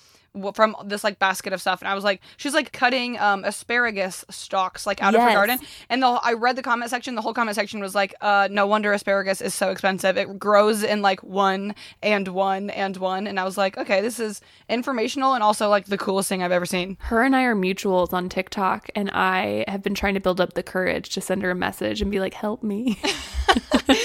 from 0.54 0.76
this 0.84 1.02
like 1.02 1.18
basket 1.18 1.52
of 1.52 1.60
stuff. 1.60 1.80
And 1.80 1.88
I 1.88 1.94
was 1.94 2.04
like, 2.04 2.20
she's 2.36 2.54
like 2.54 2.72
cutting 2.72 3.18
um 3.18 3.44
asparagus 3.44 4.24
stalks 4.30 4.86
like 4.86 5.02
out 5.02 5.14
of 5.14 5.20
her 5.20 5.30
garden. 5.30 5.58
And 5.88 6.02
the 6.02 6.06
I 6.06 6.34
read 6.34 6.56
the 6.56 6.62
comment 6.62 6.90
section. 6.90 7.14
The 7.14 7.22
whole 7.22 7.34
comment 7.34 7.54
section 7.56 7.80
was 7.80 7.94
like, 7.94 8.14
uh, 8.20 8.48
no 8.50 8.66
wonder 8.66 8.92
asparagus 8.92 9.40
is 9.40 9.54
so 9.54 9.70
expensive. 9.70 10.16
It 10.16 10.38
grows 10.38 10.82
in 10.82 11.02
like 11.02 11.22
one 11.22 11.74
and 12.02 12.28
one 12.28 12.70
and 12.70 12.96
one. 12.96 13.26
And 13.26 13.40
I 13.40 13.44
was 13.44 13.58
like, 13.58 13.76
okay, 13.76 14.00
this 14.00 14.20
is 14.20 14.40
informational 14.68 15.34
and 15.34 15.42
also 15.42 15.68
like 15.68 15.86
the 15.86 15.98
coolest 15.98 16.28
thing 16.28 16.42
I've 16.42 16.52
ever 16.52 16.66
seen. 16.66 16.96
her 17.02 17.22
and 17.22 17.34
I 17.34 17.42
are 17.42 17.56
mutuals 17.56 18.12
on 18.12 18.28
TikTok, 18.28 18.88
and 18.94 19.10
I 19.10 19.64
have 19.68 19.82
been 19.82 19.94
trying 19.94 20.14
to 20.14 20.20
build 20.20 20.40
up 20.40 20.54
the 20.54 20.62
courage 20.62 21.10
to 21.10 21.20
send 21.20 21.42
her 21.42 21.50
a 21.50 21.54
message 21.54 22.00
and 22.00 22.10
be 22.10 22.20
like, 22.20 22.34
help 22.34 22.62
me. 22.62 23.00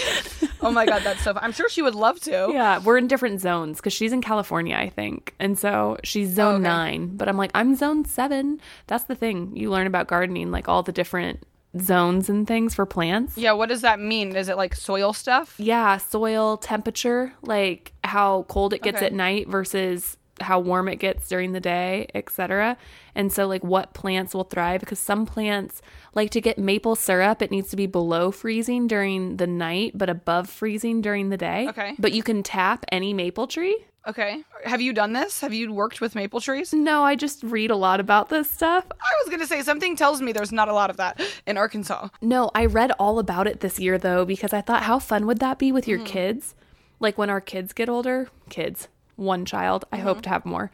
Oh 0.66 0.72
my 0.72 0.86
god, 0.86 1.04
that's 1.04 1.22
so. 1.24 1.34
Fun. 1.34 1.44
I'm 1.44 1.52
sure 1.52 1.70
she 1.70 1.82
would 1.82 1.96
love 1.96 2.20
to. 2.22 2.50
yeah, 2.52 2.80
we're 2.80 2.98
in 2.98 3.08
different 3.08 3.40
zones 3.42 3.78
because 3.78 3.94
she's 3.94 4.12
in 4.12 4.22
California, 4.22 4.76
I 4.76 4.90
think. 4.90 5.34
And 5.40 5.58
so 5.58 5.98
she's 6.04 6.32
oh, 6.34 6.36
zone 6.36 6.46
Oh, 6.54 6.56
okay. 6.56 6.64
nine, 6.64 7.16
but 7.18 7.28
I'm 7.30 7.38
like, 7.38 7.52
I'm 7.54 7.76
zone 7.76 8.06
seven. 8.06 8.60
That's 8.88 9.06
the 9.06 9.16
thing 9.16 9.56
you 9.56 9.70
learn 9.72 9.88
about 9.88 10.08
gardening, 10.08 10.52
like 10.52 10.68
all 10.68 10.84
the 10.84 10.92
different 10.92 11.44
zones 11.80 12.30
and 12.30 12.48
things 12.48 12.74
for 12.74 12.86
plants. 12.86 13.38
Yeah, 13.38 13.52
what 13.52 13.68
does 13.70 13.82
that 13.82 14.00
mean? 14.00 14.36
Is 14.36 14.48
it 14.50 14.56
like 14.58 14.74
soil 14.76 15.12
stuff? 15.14 15.56
Yeah, 15.60 15.98
soil 15.98 16.58
temperature, 16.58 17.34
like 17.42 17.92
how 18.04 18.44
cold 18.48 18.74
it 18.74 18.82
gets 18.82 18.98
Okay. 18.98 19.08
at 19.08 19.14
night 19.14 19.48
versus 19.50 20.18
how 20.42 20.60
warm 20.60 20.88
it 20.88 20.98
gets 20.98 21.28
during 21.28 21.54
the 21.54 21.60
day, 21.60 22.08
etc. 22.14 22.78
And 23.14 23.32
so 23.32 23.48
like 23.48 23.64
what 23.64 23.94
plants 23.94 24.34
will 24.34 24.44
thrive 24.44 24.82
because 24.82 25.00
some 25.00 25.26
plants 25.26 25.82
like 26.14 26.32
to 26.32 26.42
get 26.42 26.58
maple 26.58 26.96
syrup, 26.96 27.42
it 27.42 27.52
needs 27.52 27.70
to 27.70 27.76
be 27.76 27.88
below 27.88 28.32
freezing 28.32 28.88
during 28.88 29.38
the 29.38 29.48
night 29.48 29.94
but 29.96 30.10
above 30.10 30.50
freezing 30.50 31.02
during 31.02 31.30
the 31.30 31.38
day. 31.38 31.68
Okay. 31.70 31.96
But 31.98 32.12
you 32.12 32.24
can 32.24 32.44
tap 32.44 32.86
any 32.92 33.14
maple 33.14 33.48
tree. 33.48 33.86
Okay. 34.08 34.44
Have 34.66 34.82
you 34.82 34.94
done 34.94 35.14
this? 35.14 35.42
Have 35.42 35.54
you 35.54 35.74
worked 35.74 36.00
with 36.00 36.14
maple 36.14 36.40
trees? 36.40 36.74
No, 36.74 37.04
I 37.04 37.16
just 37.16 37.44
read 37.44 37.72
a 37.72 37.76
lot 37.76 38.00
about 38.00 38.30
this 38.30 38.50
stuff. 38.50 38.86
I 38.92 39.12
was 39.24 39.30
going 39.30 39.40
to 39.40 39.48
say 39.48 39.64
something 39.64 39.96
tells 39.96 40.22
me 40.22 40.32
there's 40.32 40.52
not 40.52 40.70
a 40.70 40.74
lot 40.74 40.92
of 40.92 40.98
that 40.98 41.20
in 41.48 41.58
Arkansas. 41.58 42.10
No, 42.22 42.52
I 42.54 42.66
read 42.66 42.92
all 43.00 43.18
about 43.18 43.48
it 43.48 43.62
this 43.62 43.80
year 43.80 43.98
though 43.98 44.24
because 44.24 44.54
I 44.54 44.62
thought 44.62 44.84
how 44.84 45.00
fun 45.00 45.26
would 45.26 45.40
that 45.40 45.58
be 45.58 45.72
with 45.72 45.88
your 45.88 46.00
hmm. 46.00 46.06
kids? 46.06 46.56
Like 47.00 47.18
when 47.18 47.30
our 47.30 47.42
kids 47.42 47.74
get 47.74 47.90
older, 47.90 48.30
kids, 48.50 48.88
one 49.16 49.46
child, 49.46 49.86
I 49.92 49.98
hope 49.98 50.22
to 50.24 50.30
have 50.30 50.46
more. 50.46 50.72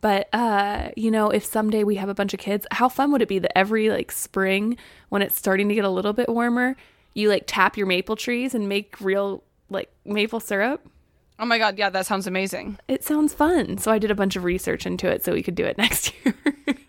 But 0.00 0.28
uh, 0.34 0.90
you 0.96 1.10
know, 1.10 1.30
if 1.30 1.44
someday 1.44 1.84
we 1.84 1.94
have 1.94 2.08
a 2.08 2.14
bunch 2.14 2.34
of 2.34 2.40
kids, 2.40 2.66
how 2.72 2.88
fun 2.88 3.12
would 3.12 3.22
it 3.22 3.28
be 3.28 3.38
that 3.38 3.56
every 3.56 3.88
like 3.88 4.10
spring 4.10 4.76
when 5.08 5.22
it's 5.22 5.36
starting 5.36 5.68
to 5.68 5.74
get 5.74 5.84
a 5.84 5.90
little 5.90 6.12
bit 6.12 6.28
warmer, 6.28 6.76
you 7.14 7.28
like 7.28 7.44
tap 7.46 7.76
your 7.76 7.86
maple 7.86 8.16
trees 8.16 8.54
and 8.54 8.68
make 8.68 9.00
real 9.00 9.44
like 9.70 9.90
maple 10.04 10.40
syrup? 10.40 10.86
Oh 11.38 11.44
my 11.44 11.58
god, 11.58 11.78
yeah, 11.78 11.88
that 11.90 12.06
sounds 12.06 12.26
amazing. 12.26 12.78
It 12.88 13.04
sounds 13.04 13.32
fun. 13.32 13.78
So 13.78 13.90
I 13.90 13.98
did 13.98 14.10
a 14.10 14.14
bunch 14.14 14.36
of 14.36 14.44
research 14.44 14.86
into 14.86 15.08
it 15.08 15.24
so 15.24 15.32
we 15.32 15.42
could 15.42 15.54
do 15.54 15.64
it 15.64 15.78
next 15.78 16.12
year. 16.24 16.34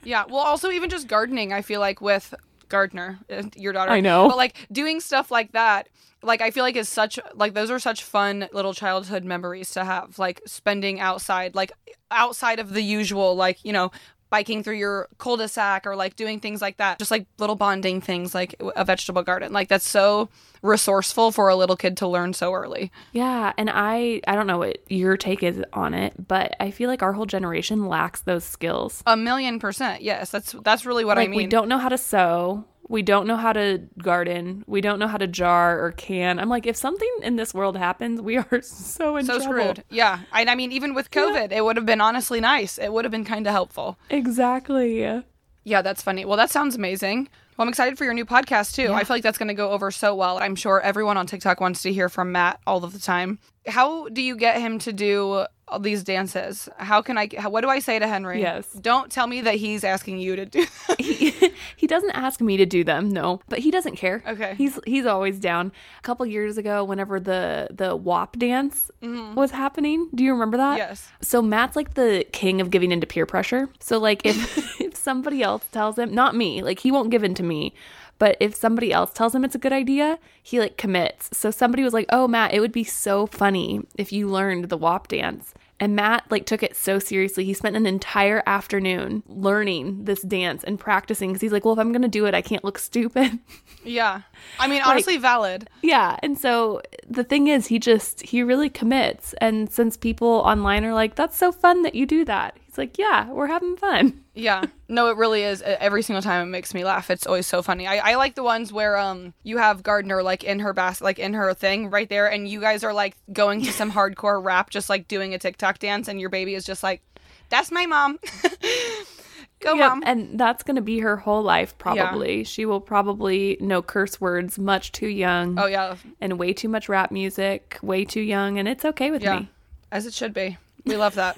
Yeah, 0.04 0.26
well 0.28 0.42
also 0.42 0.72
even 0.72 0.90
just 0.90 1.08
gardening, 1.08 1.54
I 1.54 1.62
feel 1.62 1.80
like 1.80 2.02
with 2.02 2.34
Gardner, 2.74 3.20
uh, 3.30 3.44
your 3.56 3.72
daughter. 3.72 3.92
I 3.92 4.00
know. 4.00 4.28
But 4.28 4.36
like 4.36 4.56
doing 4.72 5.00
stuff 5.00 5.30
like 5.30 5.52
that, 5.52 5.90
like 6.24 6.42
I 6.42 6.50
feel 6.50 6.64
like 6.64 6.76
is 6.76 6.90
such 6.90 7.20
like 7.36 7.54
those 7.54 7.70
are 7.70 7.78
such 7.78 8.04
fun 8.04 8.50
little 8.52 8.74
childhood 8.74 9.24
memories 9.24 9.70
to 9.74 9.86
have, 9.86 10.18
like 10.18 10.42
spending 10.48 11.00
outside, 11.00 11.54
like 11.54 11.72
outside 12.10 12.58
of 12.58 12.74
the 12.74 12.82
usual 12.82 13.36
like, 13.36 13.64
you 13.64 13.72
know, 13.72 13.92
biking 14.34 14.64
through 14.64 14.78
your 14.78 15.08
cul-de-sac 15.20 15.86
or 15.86 15.96
like 15.96 16.16
doing 16.16 16.40
things 16.40 16.60
like 16.60 16.78
that. 16.78 16.98
Just 16.98 17.12
like 17.12 17.28
little 17.38 17.56
bonding 17.56 18.02
things 18.02 18.34
like 18.34 18.56
a 18.76 18.84
vegetable 18.84 19.22
garden. 19.22 19.54
Like 19.54 19.68
that's 19.68 19.88
so 19.88 20.28
resourceful 20.64 21.32
for 21.32 21.50
a 21.50 21.56
little 21.56 21.76
kid 21.76 21.98
to 21.98 22.08
learn 22.08 22.34
so 22.34 22.52
early. 22.52 22.92
Yeah, 23.12 23.54
and 23.60 23.70
I 23.72 24.22
I 24.28 24.34
don't 24.34 24.48
know 24.48 24.58
what 24.58 24.80
your 24.92 25.18
take 25.18 25.44
is 25.44 25.62
on 25.74 25.94
it, 25.94 26.14
but 26.28 26.56
I 26.60 26.72
feel 26.72 26.90
like 26.90 27.04
our 27.04 27.14
whole 27.14 27.28
generation 27.28 27.86
lacks 27.88 28.22
those 28.22 28.44
skills. 28.44 29.04
A 29.06 29.16
million 29.16 29.60
percent. 29.60 30.02
Yes, 30.02 30.32
that's 30.32 30.54
that's 30.64 30.84
really 30.84 31.06
what 31.06 31.18
Like 31.18 31.28
I 31.28 31.30
mean. 31.30 31.38
we 31.38 31.46
don't 31.46 31.68
know 31.70 31.78
how 31.78 31.90
to 31.90 31.98
sew, 32.00 32.66
we 32.90 33.02
don't 33.02 33.28
know 33.28 33.38
how 33.38 33.54
to 33.54 33.82
garden, 34.02 34.64
we 34.68 34.82
don't 34.82 35.00
know 35.00 35.08
how 35.08 35.18
to 35.18 35.28
jar 35.28 35.84
or 35.84 35.92
can. 35.92 36.40
I'm 36.40 36.50
like 36.50 36.66
if 36.66 36.76
something 36.76 37.10
in 37.22 37.36
this 37.38 37.54
world 37.54 37.78
happens, 37.78 38.22
we 38.22 38.38
are 38.38 38.62
so 38.62 39.18
in 39.18 39.26
so 39.26 39.38
trouble. 39.40 39.62
screwed. 39.62 39.84
Yeah. 39.90 40.20
And 40.34 40.50
I 40.50 40.56
mean 40.56 40.72
even 40.72 40.94
with 40.94 41.12
COVID, 41.12 41.52
it 41.52 41.64
would 41.64 41.76
have 41.78 41.86
been 41.86 42.02
honestly 42.02 42.40
nice. 42.40 42.78
It 42.78 42.92
would 42.92 43.06
have 43.06 43.12
been 43.12 43.26
kind 43.26 43.48
of 43.48 43.54
helpful. 43.54 43.98
Exactly. 44.10 45.24
Yeah, 45.64 45.82
that's 45.82 46.02
funny. 46.02 46.26
Well, 46.26 46.38
that 46.38 46.50
sounds 46.50 46.76
amazing. 46.76 47.30
Well, 47.58 47.64
I'm 47.64 47.70
excited 47.70 47.98
for 47.98 48.04
your 48.04 48.14
new 48.14 48.26
podcast 48.26 48.76
too. 48.76 48.92
I 48.92 49.04
feel 49.04 49.16
like 49.16 49.24
that's 49.24 49.38
going 49.38 49.48
to 49.48 49.54
go 49.54 49.70
over 49.72 49.92
so 49.92 50.16
well. 50.16 50.40
I'm 50.40 50.56
sure 50.56 50.82
everyone 50.82 51.18
on 51.18 51.28
TikTok 51.28 51.62
wants 51.62 51.84
to 51.84 51.94
hear 51.94 52.10
from 52.10 52.32
Matt 52.32 52.60
all 52.66 52.84
of 52.84 52.94
the 52.94 53.00
time. 53.00 53.40
How 53.68 54.10
do 54.10 54.22
you 54.22 54.36
get 54.36 54.60
him 54.60 54.80
to 54.80 54.92
do 54.92 55.46
all 55.74 55.80
these 55.80 56.04
dances? 56.04 56.70
How 56.78 57.02
can 57.02 57.18
I 57.18 57.30
how, 57.38 57.50
what 57.50 57.62
do 57.62 57.70
I 57.70 57.80
say 57.80 58.00
to 58.00 58.08
Henry? 58.08 58.42
Yes. 58.42 58.72
Don't 58.74 59.12
tell 59.12 59.28
me 59.28 59.42
that 59.42 59.56
he's 59.56 59.84
asking 59.84 60.20
you 60.20 60.36
to 60.36 60.46
do 60.46 60.66
he, 61.00 61.32
he 61.76 61.88
doesn't 61.88 62.12
ask 62.12 62.42
me 62.42 62.58
to 62.58 62.66
do 62.66 62.84
them, 62.84 63.10
no, 63.10 63.42
but 63.50 63.60
he 63.60 63.72
doesn't 63.72 63.96
care. 63.96 64.24
Okay. 64.28 64.56
He's 64.56 64.80
he's 64.86 65.06
always 65.06 65.40
down. 65.40 65.72
A 66.00 66.02
couple 66.02 66.26
years 66.26 66.58
ago, 66.58 66.84
whenever 66.84 67.20
the 67.20 67.68
the 67.72 67.96
WAP 67.96 68.38
dance 68.38 68.92
mm-hmm. 69.02 69.36
was 69.36 69.52
happening, 69.52 70.10
do 70.14 70.24
you 70.24 70.32
remember 70.32 70.58
that? 70.58 70.78
Yes. 70.78 71.10
So 71.22 71.42
Matt's 71.42 71.76
like 71.76 71.96
the 71.96 72.26
king 72.32 72.62
of 72.62 72.70
giving 72.70 72.92
into 72.92 73.08
peer 73.08 73.26
pressure. 73.26 73.70
So 73.80 73.98
like 73.98 74.26
if 74.26 74.80
if 74.82 74.96
somebody 74.96 75.42
else 75.42 75.66
tells 75.72 75.98
him, 75.98 76.14
not 76.14 76.36
me, 76.36 76.62
like 76.62 76.80
he 76.80 76.92
won't 76.92 77.10
give 77.10 77.24
in 77.24 77.34
to 77.36 77.44
me, 77.44 77.74
but 78.20 78.38
if 78.40 78.56
somebody 78.56 78.94
else 78.94 79.12
tells 79.12 79.34
him 79.34 79.44
it's 79.44 79.56
a 79.56 79.60
good 79.60 79.74
idea, 79.74 80.20
he 80.42 80.60
like 80.60 80.78
commits. 80.78 81.36
So 81.38 81.52
somebody 81.52 81.84
was 81.84 81.94
like, 81.94 82.06
"Oh, 82.10 82.28
Matt, 82.28 82.54
it 82.54 82.60
would 82.60 82.72
be 82.72 82.84
so 82.84 83.26
funny 83.28 83.82
if 83.98 84.12
you 84.12 84.28
learned 84.28 84.70
the 84.70 84.78
WAP 84.78 85.08
dance." 85.08 85.54
And 85.84 85.98
Matt 85.98 86.24
like 86.32 86.46
took 86.46 86.64
it 86.64 86.78
so 86.78 86.98
seriously. 86.98 87.44
He 87.44 87.54
spent 87.54 87.76
an 87.76 87.86
entire 87.86 88.42
afternoon 88.46 89.22
learning 89.28 90.06
this 90.06 90.22
dance 90.22 90.64
and 90.64 90.80
practicing 90.80 91.32
because 91.32 91.42
he's 91.42 91.52
like, 91.52 91.66
"Well, 91.66 91.74
if 91.74 91.80
I'm 91.82 91.92
going 91.92 92.04
to 92.04 92.08
do 92.08 92.26
it, 92.26 92.34
I 92.34 92.42
can't 92.42 92.64
look 92.64 92.78
stupid." 92.80 93.38
Yeah. 93.84 94.22
I 94.60 94.70
mean, 94.70 94.82
honestly, 94.86 95.18
valid. 95.18 95.70
Yeah. 95.82 96.16
And 96.24 96.40
so 96.40 96.82
the 97.06 97.26
thing 97.26 97.50
is, 97.50 97.68
he 97.68 97.80
just, 97.80 98.22
he 98.22 98.44
really 98.44 98.70
commits. 98.70 99.34
And 99.42 99.70
since 99.70 99.98
people 99.98 100.30
online 100.30 100.86
are 100.86 100.94
like, 100.94 101.16
that's 101.16 101.36
so 101.36 101.52
fun 101.52 101.82
that 101.82 101.96
you 101.96 102.06
do 102.06 102.24
that, 102.24 102.56
he's 102.74 102.78
like, 102.80 102.98
yeah, 102.98 103.30
we're 103.30 103.48
having 103.48 103.78
fun. 103.78 104.20
Yeah. 104.36 104.64
No, 104.90 105.10
it 105.12 105.18
really 105.18 105.44
is. 105.44 105.62
Every 105.62 106.02
single 106.02 106.24
time 106.24 106.48
it 106.48 106.50
makes 106.50 106.74
me 106.74 106.84
laugh. 106.84 107.12
It's 107.12 107.28
always 107.28 107.46
so 107.46 107.62
funny. 107.62 107.86
I, 107.86 108.14
I 108.14 108.16
like 108.16 108.34
the 108.34 108.42
ones 108.42 108.74
where 108.74 108.98
um 108.98 109.36
you 109.44 109.60
have 109.60 109.84
Gardner 109.84 110.24
like 110.24 110.44
in 110.44 110.58
her 110.58 110.74
bas 110.74 111.02
like 111.02 111.20
in 111.20 111.36
her 111.36 111.54
thing 111.54 111.92
right 111.92 112.10
there, 112.10 112.26
and 112.26 112.48
you 112.48 112.60
guys 112.60 112.84
are 112.84 112.94
like 112.94 113.16
going 113.32 113.62
to 113.62 113.72
some 113.72 113.92
hardcore 113.98 114.44
rap, 114.44 114.72
just 114.72 114.90
like 114.90 115.08
doing 115.08 115.36
a 115.36 115.38
TikTok 115.38 115.78
dance, 115.78 116.08
and 116.08 116.20
your 116.20 116.32
baby 116.32 116.56
is 116.56 116.66
just 116.66 116.82
like, 116.82 117.04
"That's 117.50 117.70
my 117.70 117.86
mom." 117.86 118.18
Go, 119.60 119.76
Yep, 119.76 119.90
mom. 119.90 120.04
And 120.04 120.40
that's 120.40 120.64
going 120.64 120.78
to 120.78 120.82
be 120.82 120.98
her 121.02 121.16
whole 121.16 121.44
life, 121.44 121.78
probably. 121.78 122.44
She 122.44 122.66
will 122.66 122.82
probably 122.82 123.56
know 123.62 123.84
curse 123.84 124.20
words 124.20 124.58
much 124.58 124.92
too 124.94 125.08
young 125.08 125.60
Oh 125.60 125.68
yeah, 125.68 125.96
and 126.20 126.40
way 126.40 126.54
too 126.54 126.70
much 126.70 126.90
rap 126.90 127.12
music, 127.12 127.78
way 127.84 128.04
too 128.04 128.22
young. 128.22 128.58
And 128.58 128.68
it's 128.68 128.84
okay 128.84 129.12
with 129.12 129.22
yeah, 129.22 129.42
me. 129.42 129.50
as 129.92 130.08
it 130.08 130.16
should 130.16 130.34
be. 130.34 130.58
We 130.86 130.98
love 130.98 131.14
that. 131.14 131.38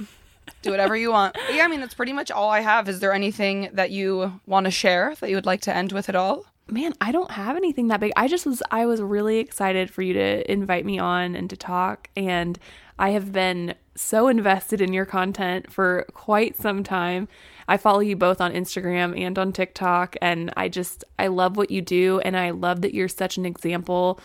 Do 0.61 0.71
whatever 0.71 0.95
you 0.95 1.11
want. 1.11 1.33
But 1.33 1.55
yeah, 1.55 1.65
I 1.65 1.67
mean 1.67 1.79
that's 1.79 1.93
pretty 1.93 2.13
much 2.13 2.31
all 2.31 2.49
I 2.49 2.61
have. 2.61 2.89
Is 2.89 2.99
there 2.99 3.13
anything 3.13 3.69
that 3.73 3.91
you 3.91 4.39
want 4.45 4.65
to 4.65 4.71
share 4.71 5.15
that 5.19 5.29
you 5.29 5.35
would 5.35 5.45
like 5.45 5.61
to 5.61 5.75
end 5.75 5.91
with 5.91 6.09
at 6.09 6.15
all? 6.15 6.45
Man, 6.67 6.93
I 6.99 7.11
don't 7.11 7.29
have 7.29 7.57
anything 7.57 7.89
that 7.89 7.99
big. 7.99 8.11
I 8.15 8.27
just 8.27 8.45
was 8.45 8.63
I 8.71 8.85
was 8.85 9.01
really 9.01 9.37
excited 9.37 9.91
for 9.91 10.01
you 10.01 10.13
to 10.13 10.51
invite 10.51 10.85
me 10.85 10.97
on 10.97 11.35
and 11.35 11.49
to 11.51 11.57
talk 11.57 12.09
and 12.15 12.57
I 12.97 13.11
have 13.11 13.31
been 13.31 13.75
so 13.95 14.27
invested 14.27 14.81
in 14.81 14.93
your 14.93 15.05
content 15.05 15.71
for 15.71 16.05
quite 16.13 16.57
some 16.57 16.83
time. 16.83 17.27
I 17.67 17.77
follow 17.77 17.99
you 17.99 18.15
both 18.15 18.41
on 18.41 18.53
Instagram 18.53 19.19
and 19.19 19.37
on 19.37 19.51
TikTok 19.51 20.15
and 20.21 20.51
I 20.57 20.69
just 20.69 21.03
I 21.19 21.27
love 21.27 21.57
what 21.57 21.71
you 21.71 21.81
do 21.81 22.19
and 22.19 22.37
I 22.37 22.51
love 22.51 22.81
that 22.81 22.93
you're 22.93 23.07
such 23.07 23.37
an 23.37 23.45
example 23.45 24.19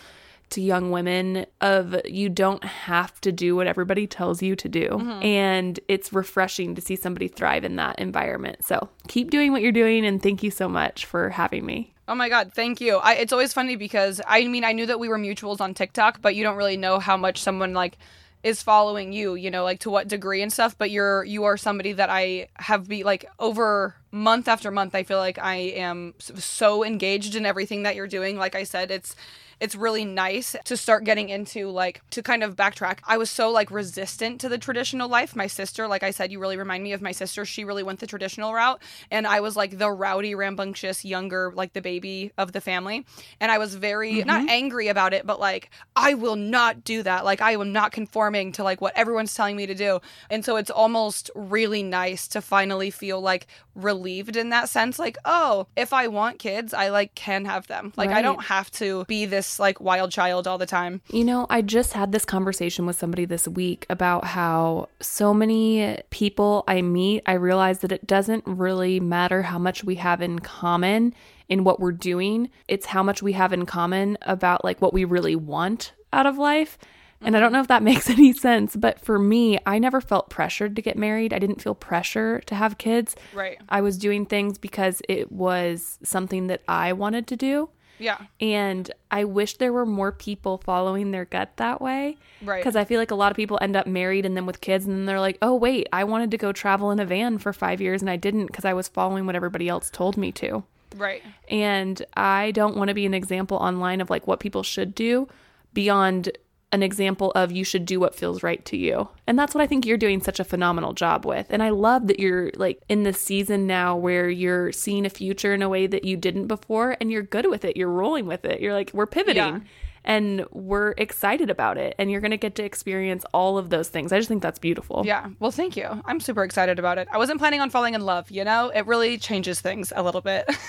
to 0.51 0.61
young 0.61 0.91
women 0.91 1.45
of 1.59 1.95
you 2.05 2.29
don't 2.29 2.63
have 2.63 3.19
to 3.21 3.31
do 3.31 3.55
what 3.55 3.67
everybody 3.67 4.07
tells 4.07 4.41
you 4.41 4.55
to 4.55 4.69
do. 4.69 4.87
Mm-hmm. 4.89 5.23
And 5.23 5.79
it's 5.87 6.13
refreshing 6.13 6.75
to 6.75 6.81
see 6.81 6.95
somebody 6.95 7.27
thrive 7.27 7.63
in 7.63 7.75
that 7.77 7.99
environment. 7.99 8.63
So, 8.63 8.89
keep 9.07 9.31
doing 9.31 9.51
what 9.51 9.61
you're 9.61 9.71
doing 9.71 10.05
and 10.05 10.21
thank 10.21 10.43
you 10.43 10.51
so 10.51 10.69
much 10.69 11.05
for 11.05 11.29
having 11.29 11.65
me. 11.65 11.93
Oh 12.07 12.15
my 12.15 12.29
god, 12.29 12.51
thank 12.53 12.81
you. 12.81 12.97
I, 12.97 13.13
it's 13.13 13.31
always 13.31 13.53
funny 13.53 13.75
because 13.75 14.19
I 14.27 14.45
mean 14.45 14.65
I 14.65 14.73
knew 14.73 14.85
that 14.85 14.99
we 14.99 15.07
were 15.07 15.17
mutuals 15.17 15.61
on 15.61 15.73
TikTok, 15.73 16.21
but 16.21 16.35
you 16.35 16.43
don't 16.43 16.57
really 16.57 16.77
know 16.77 16.99
how 16.99 17.15
much 17.15 17.39
someone 17.39 17.73
like 17.73 17.97
is 18.43 18.63
following 18.63 19.13
you, 19.13 19.35
you 19.35 19.51
know, 19.51 19.63
like 19.63 19.79
to 19.81 19.89
what 19.89 20.07
degree 20.07 20.41
and 20.41 20.51
stuff, 20.51 20.77
but 20.77 20.91
you're 20.91 21.23
you 21.23 21.43
are 21.43 21.57
somebody 21.57 21.93
that 21.93 22.09
I 22.09 22.49
have 22.55 22.87
be 22.87 23.03
like 23.03 23.25
over 23.39 23.95
month 24.11 24.47
after 24.47 24.71
month 24.71 24.95
I 24.95 25.03
feel 25.03 25.19
like 25.19 25.37
I 25.37 25.55
am 25.55 26.15
so 26.19 26.83
engaged 26.83 27.35
in 27.35 27.45
everything 27.45 27.83
that 27.83 27.95
you're 27.95 28.07
doing. 28.07 28.37
Like 28.37 28.55
I 28.55 28.63
said, 28.63 28.91
it's 28.91 29.15
it's 29.61 29.75
really 29.75 30.03
nice 30.03 30.55
to 30.65 30.75
start 30.75 31.03
getting 31.03 31.29
into 31.29 31.69
like 31.69 32.01
to 32.09 32.23
kind 32.23 32.43
of 32.43 32.55
backtrack. 32.55 32.97
I 33.05 33.17
was 33.17 33.29
so 33.29 33.51
like 33.51 33.69
resistant 33.69 34.41
to 34.41 34.49
the 34.49 34.57
traditional 34.57 35.07
life. 35.07 35.35
My 35.35 35.45
sister, 35.45 35.87
like 35.87 36.01
I 36.01 36.09
said, 36.09 36.31
you 36.31 36.39
really 36.39 36.57
remind 36.57 36.83
me 36.83 36.93
of 36.93 37.01
my 37.01 37.11
sister. 37.11 37.45
She 37.45 37.63
really 37.63 37.83
went 37.83 37.99
the 37.99 38.07
traditional 38.07 38.53
route 38.55 38.81
and 39.11 39.27
I 39.27 39.39
was 39.39 39.55
like 39.55 39.77
the 39.77 39.91
rowdy, 39.91 40.33
rambunctious, 40.33 41.05
younger, 41.05 41.53
like 41.55 41.73
the 41.73 41.81
baby 41.81 42.31
of 42.39 42.53
the 42.53 42.59
family. 42.59 43.05
And 43.39 43.51
I 43.51 43.59
was 43.59 43.75
very 43.75 44.23
not 44.23 44.41
mm-hmm. 44.41 44.49
angry 44.49 44.87
about 44.87 45.13
it, 45.13 45.27
but 45.27 45.39
like 45.39 45.69
I 45.95 46.15
will 46.15 46.35
not 46.35 46.83
do 46.83 47.03
that. 47.03 47.23
Like 47.23 47.41
I 47.41 47.51
am 47.51 47.71
not 47.71 47.91
conforming 47.91 48.53
to 48.53 48.63
like 48.63 48.81
what 48.81 48.97
everyone's 48.97 49.35
telling 49.35 49.55
me 49.55 49.67
to 49.67 49.75
do. 49.75 50.01
And 50.31 50.43
so 50.43 50.55
it's 50.55 50.71
almost 50.71 51.29
really 51.35 51.83
nice 51.83 52.27
to 52.29 52.41
finally 52.41 52.89
feel 52.89 53.21
like 53.21 53.45
relieved 53.75 54.35
in 54.35 54.49
that 54.49 54.69
sense 54.69 54.97
like, 54.97 55.19
oh, 55.23 55.67
if 55.75 55.93
I 55.93 56.07
want 56.07 56.39
kids, 56.39 56.73
I 56.73 56.89
like 56.89 57.13
can 57.13 57.45
have 57.45 57.67
them. 57.67 57.93
Like 57.95 58.09
I 58.09 58.23
don't 58.23 58.43
have 58.45 58.71
to 58.71 59.05
be 59.05 59.25
this 59.25 59.50
like 59.59 59.79
wild 59.79 60.11
child 60.11 60.47
all 60.47 60.57
the 60.57 60.65
time. 60.65 61.01
You 61.09 61.23
know, 61.23 61.47
I 61.49 61.61
just 61.61 61.93
had 61.93 62.11
this 62.11 62.25
conversation 62.25 62.85
with 62.85 62.97
somebody 62.97 63.25
this 63.25 63.47
week 63.47 63.85
about 63.89 64.25
how 64.25 64.89
so 64.99 65.33
many 65.33 65.97
people 66.09 66.63
I 66.67 66.81
meet, 66.81 67.23
I 67.25 67.33
realize 67.33 67.79
that 67.79 67.91
it 67.91 68.07
doesn't 68.07 68.43
really 68.45 68.99
matter 68.99 69.43
how 69.43 69.59
much 69.59 69.83
we 69.83 69.95
have 69.95 70.21
in 70.21 70.39
common 70.39 71.13
in 71.49 71.63
what 71.65 71.79
we're 71.79 71.91
doing. 71.91 72.49
It's 72.67 72.87
how 72.87 73.03
much 73.03 73.21
we 73.21 73.33
have 73.33 73.51
in 73.51 73.65
common 73.65 74.17
about 74.21 74.63
like 74.63 74.81
what 74.81 74.93
we 74.93 75.03
really 75.03 75.35
want 75.35 75.91
out 76.13 76.25
of 76.25 76.37
life. 76.37 76.77
And 77.23 77.37
I 77.37 77.39
don't 77.39 77.51
know 77.51 77.59
if 77.61 77.67
that 77.67 77.83
makes 77.91 78.09
any 78.09 78.33
sense, 78.33 78.75
but 78.75 78.99
for 78.99 79.19
me, 79.19 79.59
I 79.65 79.77
never 79.77 80.01
felt 80.01 80.29
pressured 80.29 80.75
to 80.75 80.81
get 80.81 80.97
married. 80.97 81.33
I 81.33 81.39
didn't 81.39 81.61
feel 81.61 81.75
pressure 81.75 82.39
to 82.47 82.55
have 82.55 82.77
kids. 82.77 83.15
Right. 83.33 83.59
I 83.69 83.81
was 83.81 83.97
doing 83.97 84.25
things 84.25 84.57
because 84.57 85.01
it 85.07 85.31
was 85.31 85.99
something 86.03 86.47
that 86.47 86.61
I 86.67 86.93
wanted 86.93 87.27
to 87.27 87.35
do. 87.35 87.69
Yeah. 88.01 88.17
And 88.39 88.91
I 89.09 89.23
wish 89.23 89.57
there 89.57 89.71
were 89.71 89.85
more 89.85 90.11
people 90.11 90.57
following 90.57 91.11
their 91.11 91.25
gut 91.25 91.57
that 91.57 91.81
way. 91.81 92.17
Right. 92.41 92.59
Because 92.59 92.75
I 92.75 92.83
feel 92.83 92.99
like 92.99 93.11
a 93.11 93.15
lot 93.15 93.31
of 93.31 93.37
people 93.37 93.59
end 93.61 93.75
up 93.75 93.87
married 93.87 94.25
and 94.25 94.35
then 94.35 94.45
with 94.45 94.61
kids, 94.61 94.85
and 94.85 94.97
then 94.97 95.05
they're 95.05 95.19
like, 95.19 95.37
oh, 95.41 95.55
wait, 95.55 95.87
I 95.93 96.03
wanted 96.03 96.31
to 96.31 96.37
go 96.37 96.51
travel 96.51 96.91
in 96.91 96.99
a 96.99 97.05
van 97.05 97.37
for 97.37 97.53
five 97.53 97.79
years 97.79 98.01
and 98.01 98.09
I 98.09 98.15
didn't 98.15 98.47
because 98.47 98.65
I 98.65 98.73
was 98.73 98.87
following 98.87 99.25
what 99.25 99.35
everybody 99.35 99.69
else 99.69 99.89
told 99.89 100.17
me 100.17 100.31
to. 100.33 100.63
Right. 100.97 101.21
And 101.47 102.03
I 102.15 102.51
don't 102.51 102.75
want 102.75 102.89
to 102.89 102.93
be 102.93 103.05
an 103.05 103.13
example 103.13 103.57
online 103.57 104.01
of 104.01 104.09
like 104.09 104.27
what 104.27 104.39
people 104.39 104.63
should 104.63 104.93
do 104.95 105.27
beyond 105.73 106.29
an 106.71 106.83
example 106.83 107.31
of 107.35 107.51
you 107.51 107.63
should 107.63 107.85
do 107.85 107.99
what 107.99 108.15
feels 108.15 108.43
right 108.43 108.63
to 108.65 108.77
you. 108.77 109.09
And 109.27 109.37
that's 109.37 109.53
what 109.53 109.61
I 109.61 109.67
think 109.67 109.85
you're 109.85 109.97
doing 109.97 110.21
such 110.21 110.39
a 110.39 110.43
phenomenal 110.43 110.93
job 110.93 111.25
with. 111.25 111.47
And 111.49 111.61
I 111.61 111.69
love 111.69 112.07
that 112.07 112.19
you're 112.19 112.51
like 112.55 112.81
in 112.87 113.03
this 113.03 113.19
season 113.19 113.67
now 113.67 113.95
where 113.95 114.29
you're 114.29 114.71
seeing 114.71 115.05
a 115.05 115.09
future 115.09 115.53
in 115.53 115.61
a 115.61 115.69
way 115.69 115.87
that 115.87 116.05
you 116.05 116.15
didn't 116.15 116.47
before 116.47 116.95
and 117.01 117.11
you're 117.11 117.23
good 117.23 117.47
with 117.49 117.65
it. 117.65 117.75
You're 117.75 117.89
rolling 117.89 118.25
with 118.25 118.45
it. 118.45 118.61
You're 118.61 118.73
like, 118.73 118.91
we're 118.93 119.05
pivoting. 119.05 119.35
Yeah. 119.35 119.59
And 120.03 120.45
we're 120.51 120.95
excited 120.97 121.51
about 121.51 121.77
it. 121.77 121.93
And 121.99 122.09
you're 122.09 122.21
going 122.21 122.31
to 122.31 122.37
get 122.37 122.55
to 122.55 122.63
experience 122.63 123.23
all 123.33 123.59
of 123.59 123.69
those 123.69 123.87
things. 123.89 124.11
I 124.11 124.17
just 124.17 124.29
think 124.29 124.41
that's 124.41 124.57
beautiful. 124.57 125.03
Yeah. 125.05 125.29
Well, 125.39 125.51
thank 125.51 125.77
you. 125.77 126.01
I'm 126.05 126.19
super 126.19 126.43
excited 126.43 126.79
about 126.79 126.97
it. 126.97 127.07
I 127.11 127.19
wasn't 127.19 127.39
planning 127.39 127.61
on 127.61 127.69
falling 127.69 127.93
in 127.93 128.01
love, 128.01 128.31
you 128.31 128.43
know? 128.43 128.69
It 128.73 128.87
really 128.87 129.19
changes 129.19 129.61
things 129.61 129.93
a 129.95 130.01
little 130.01 130.21
bit. 130.21 130.49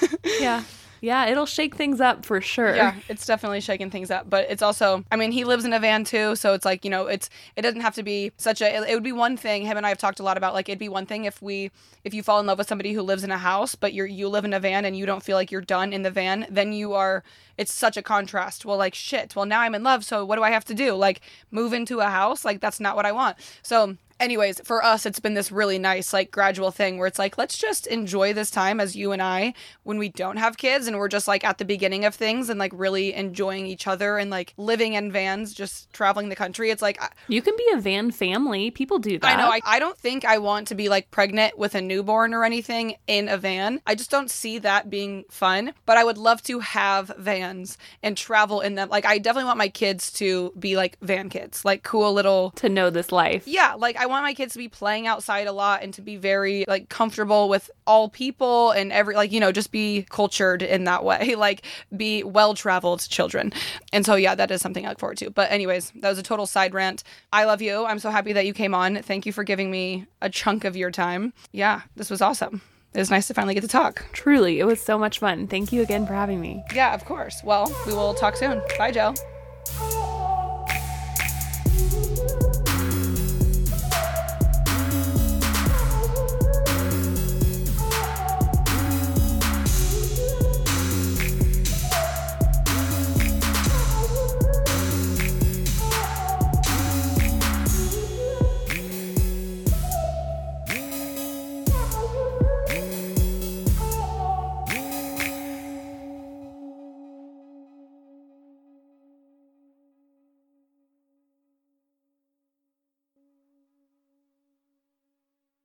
Yeah. 0.40 0.64
Yeah. 1.02 1.26
It'll 1.26 1.46
shake 1.46 1.74
things 1.74 2.00
up 2.00 2.24
for 2.24 2.40
sure. 2.40 2.74
yeah, 2.74 2.94
it's 3.08 3.26
definitely 3.26 3.60
shaking 3.60 3.90
things 3.90 4.10
up, 4.10 4.30
but 4.30 4.46
it's 4.48 4.62
also 4.62 5.04
I 5.10 5.16
mean, 5.16 5.32
he 5.32 5.44
lives 5.44 5.64
in 5.64 5.72
a 5.72 5.80
van 5.80 6.04
too, 6.04 6.36
so 6.36 6.54
it's 6.54 6.64
like, 6.64 6.84
you 6.84 6.90
know, 6.90 7.08
it's 7.08 7.28
it 7.56 7.62
doesn't 7.62 7.80
have 7.80 7.94
to 7.96 8.02
be 8.02 8.32
such 8.38 8.62
a 8.62 8.76
it, 8.76 8.88
it 8.88 8.94
would 8.94 9.02
be 9.02 9.12
one 9.12 9.36
thing 9.36 9.62
him 9.66 9.76
and 9.76 9.84
I 9.84 9.90
have 9.90 9.98
talked 9.98 10.20
a 10.20 10.22
lot 10.22 10.36
about 10.38 10.54
like 10.54 10.68
it'd 10.68 10.78
be 10.78 10.88
one 10.88 11.04
thing 11.04 11.24
if 11.26 11.42
we 11.42 11.70
if 12.04 12.14
you 12.14 12.22
fall 12.22 12.40
in 12.40 12.46
love 12.46 12.58
with 12.58 12.68
somebody 12.68 12.92
who 12.92 13.02
lives 13.02 13.24
in 13.24 13.30
a 13.30 13.38
house, 13.38 13.74
but 13.74 13.92
you're 13.92 14.06
you 14.06 14.28
live 14.28 14.44
in 14.44 14.52
a 14.54 14.60
van 14.60 14.84
and 14.84 14.96
you 14.96 15.04
don't 15.04 15.22
feel 15.22 15.36
like 15.36 15.50
you're 15.50 15.60
done 15.60 15.92
in 15.92 16.02
the 16.02 16.10
van, 16.10 16.46
then 16.48 16.72
you 16.72 16.94
are 16.94 17.24
it's 17.58 17.74
such 17.74 17.96
a 17.96 18.02
contrast. 18.02 18.64
Well, 18.64 18.78
like 18.78 18.94
shit. 18.94 19.34
Well, 19.36 19.44
now 19.44 19.60
I'm 19.60 19.74
in 19.74 19.82
love, 19.82 20.04
so 20.04 20.24
what 20.24 20.36
do 20.36 20.42
I 20.42 20.50
have 20.50 20.64
to 20.66 20.74
do? 20.74 20.94
Like 20.94 21.20
move 21.50 21.72
into 21.72 21.98
a 22.00 22.08
house? 22.08 22.44
Like 22.44 22.60
that's 22.60 22.80
not 22.80 22.96
what 22.96 23.06
I 23.06 23.12
want. 23.12 23.36
So 23.62 23.96
anyways 24.22 24.60
for 24.60 24.84
us 24.84 25.04
it's 25.04 25.18
been 25.18 25.34
this 25.34 25.50
really 25.50 25.78
nice 25.78 26.12
like 26.12 26.30
gradual 26.30 26.70
thing 26.70 26.96
where 26.96 27.08
it's 27.08 27.18
like 27.18 27.36
let's 27.36 27.58
just 27.58 27.88
enjoy 27.88 28.32
this 28.32 28.52
time 28.52 28.78
as 28.78 28.94
you 28.94 29.10
and 29.10 29.20
i 29.20 29.52
when 29.82 29.98
we 29.98 30.08
don't 30.08 30.36
have 30.36 30.56
kids 30.56 30.86
and 30.86 30.96
we're 30.96 31.08
just 31.08 31.26
like 31.26 31.42
at 31.42 31.58
the 31.58 31.64
beginning 31.64 32.04
of 32.04 32.14
things 32.14 32.48
and 32.48 32.58
like 32.58 32.72
really 32.74 33.12
enjoying 33.14 33.66
each 33.66 33.88
other 33.88 34.18
and 34.18 34.30
like 34.30 34.54
living 34.56 34.94
in 34.94 35.10
vans 35.10 35.52
just 35.52 35.92
traveling 35.92 36.28
the 36.28 36.36
country 36.36 36.70
it's 36.70 36.80
like 36.80 37.02
i, 37.02 37.08
You 37.26 37.42
can 37.42 37.56
be 37.56 37.66
a 37.74 37.80
van 37.80 38.12
family. 38.12 38.70
People 38.70 39.00
do 39.00 39.18
that. 39.18 39.26
I 39.26 39.40
know 39.40 39.48
I, 39.48 39.60
I 39.66 39.78
don't 39.80 39.98
think 39.98 40.24
i 40.24 40.38
want 40.38 40.68
to 40.68 40.76
be 40.76 40.88
like 40.88 41.10
pregnant 41.10 41.58
with 41.58 41.74
a 41.74 41.80
newborn 41.80 42.32
or 42.32 42.44
anything 42.44 42.94
in 43.08 43.28
a 43.28 43.36
van 43.36 43.80
i 43.86 43.96
just 43.96 44.10
don't 44.10 44.30
see 44.30 44.58
that 44.60 44.88
being 44.88 45.24
fun 45.30 45.74
but 45.84 45.96
i 45.96 46.04
would 46.04 46.18
love 46.18 46.42
to 46.44 46.60
have 46.60 47.12
vans 47.18 47.76
and 48.04 48.16
travel 48.16 48.60
in 48.60 48.76
them 48.76 48.88
like 48.88 49.04
i 49.04 49.18
definitely 49.18 49.46
want 49.46 49.58
my 49.58 49.68
kids 49.68 50.12
to 50.12 50.52
be 50.56 50.76
like 50.76 50.96
van 51.00 51.28
kids 51.28 51.64
like 51.64 51.82
cool 51.82 52.12
little 52.12 52.52
to 52.52 52.68
know 52.68 52.88
this 52.90 53.10
life. 53.10 53.48
yeah, 53.48 53.74
like 53.74 53.96
I 53.96 54.06
want 54.12 54.24
my 54.24 54.34
kids 54.34 54.52
to 54.52 54.58
be 54.58 54.68
playing 54.68 55.06
outside 55.06 55.46
a 55.46 55.52
lot 55.52 55.82
and 55.82 55.92
to 55.94 56.02
be 56.02 56.16
very 56.16 56.64
like 56.68 56.88
comfortable 56.88 57.48
with 57.48 57.70
all 57.86 58.08
people 58.08 58.70
and 58.70 58.92
every 58.92 59.14
like 59.14 59.32
you 59.32 59.40
know 59.40 59.52
just 59.52 59.72
be 59.72 60.06
cultured 60.10 60.62
in 60.62 60.84
that 60.84 61.04
way, 61.04 61.34
like 61.36 61.64
be 61.96 62.22
well-traveled 62.22 63.08
children. 63.08 63.52
And 63.92 64.06
so 64.06 64.14
yeah, 64.14 64.34
that 64.34 64.50
is 64.50 64.60
something 64.60 64.86
I 64.86 64.90
look 64.90 64.98
forward 65.00 65.18
to. 65.18 65.30
But 65.30 65.50
anyways, 65.50 65.92
that 65.96 66.08
was 66.08 66.18
a 66.18 66.22
total 66.22 66.46
side 66.46 66.74
rant. 66.74 67.02
I 67.32 67.44
love 67.44 67.60
you. 67.60 67.84
I'm 67.84 67.98
so 67.98 68.10
happy 68.10 68.32
that 68.34 68.46
you 68.46 68.54
came 68.54 68.74
on. 68.74 69.02
Thank 69.02 69.26
you 69.26 69.32
for 69.32 69.44
giving 69.44 69.70
me 69.70 70.06
a 70.20 70.30
chunk 70.30 70.64
of 70.64 70.76
your 70.76 70.90
time. 70.90 71.32
Yeah, 71.50 71.82
this 71.96 72.10
was 72.10 72.22
awesome. 72.22 72.62
It 72.94 72.98
was 72.98 73.10
nice 73.10 73.26
to 73.28 73.34
finally 73.34 73.54
get 73.54 73.62
to 73.62 73.68
talk. 73.68 74.04
Truly, 74.12 74.60
it 74.60 74.64
was 74.64 74.82
so 74.82 74.98
much 74.98 75.18
fun. 75.18 75.46
Thank 75.46 75.72
you 75.72 75.80
again 75.80 76.06
for 76.06 76.12
having 76.12 76.40
me. 76.40 76.62
Yeah, 76.74 76.92
of 76.92 77.06
course. 77.06 77.40
Well, 77.42 77.74
we 77.86 77.94
will 77.94 78.12
talk 78.12 78.36
soon. 78.36 78.60
Bye, 78.76 78.90
Jo. 78.92 79.14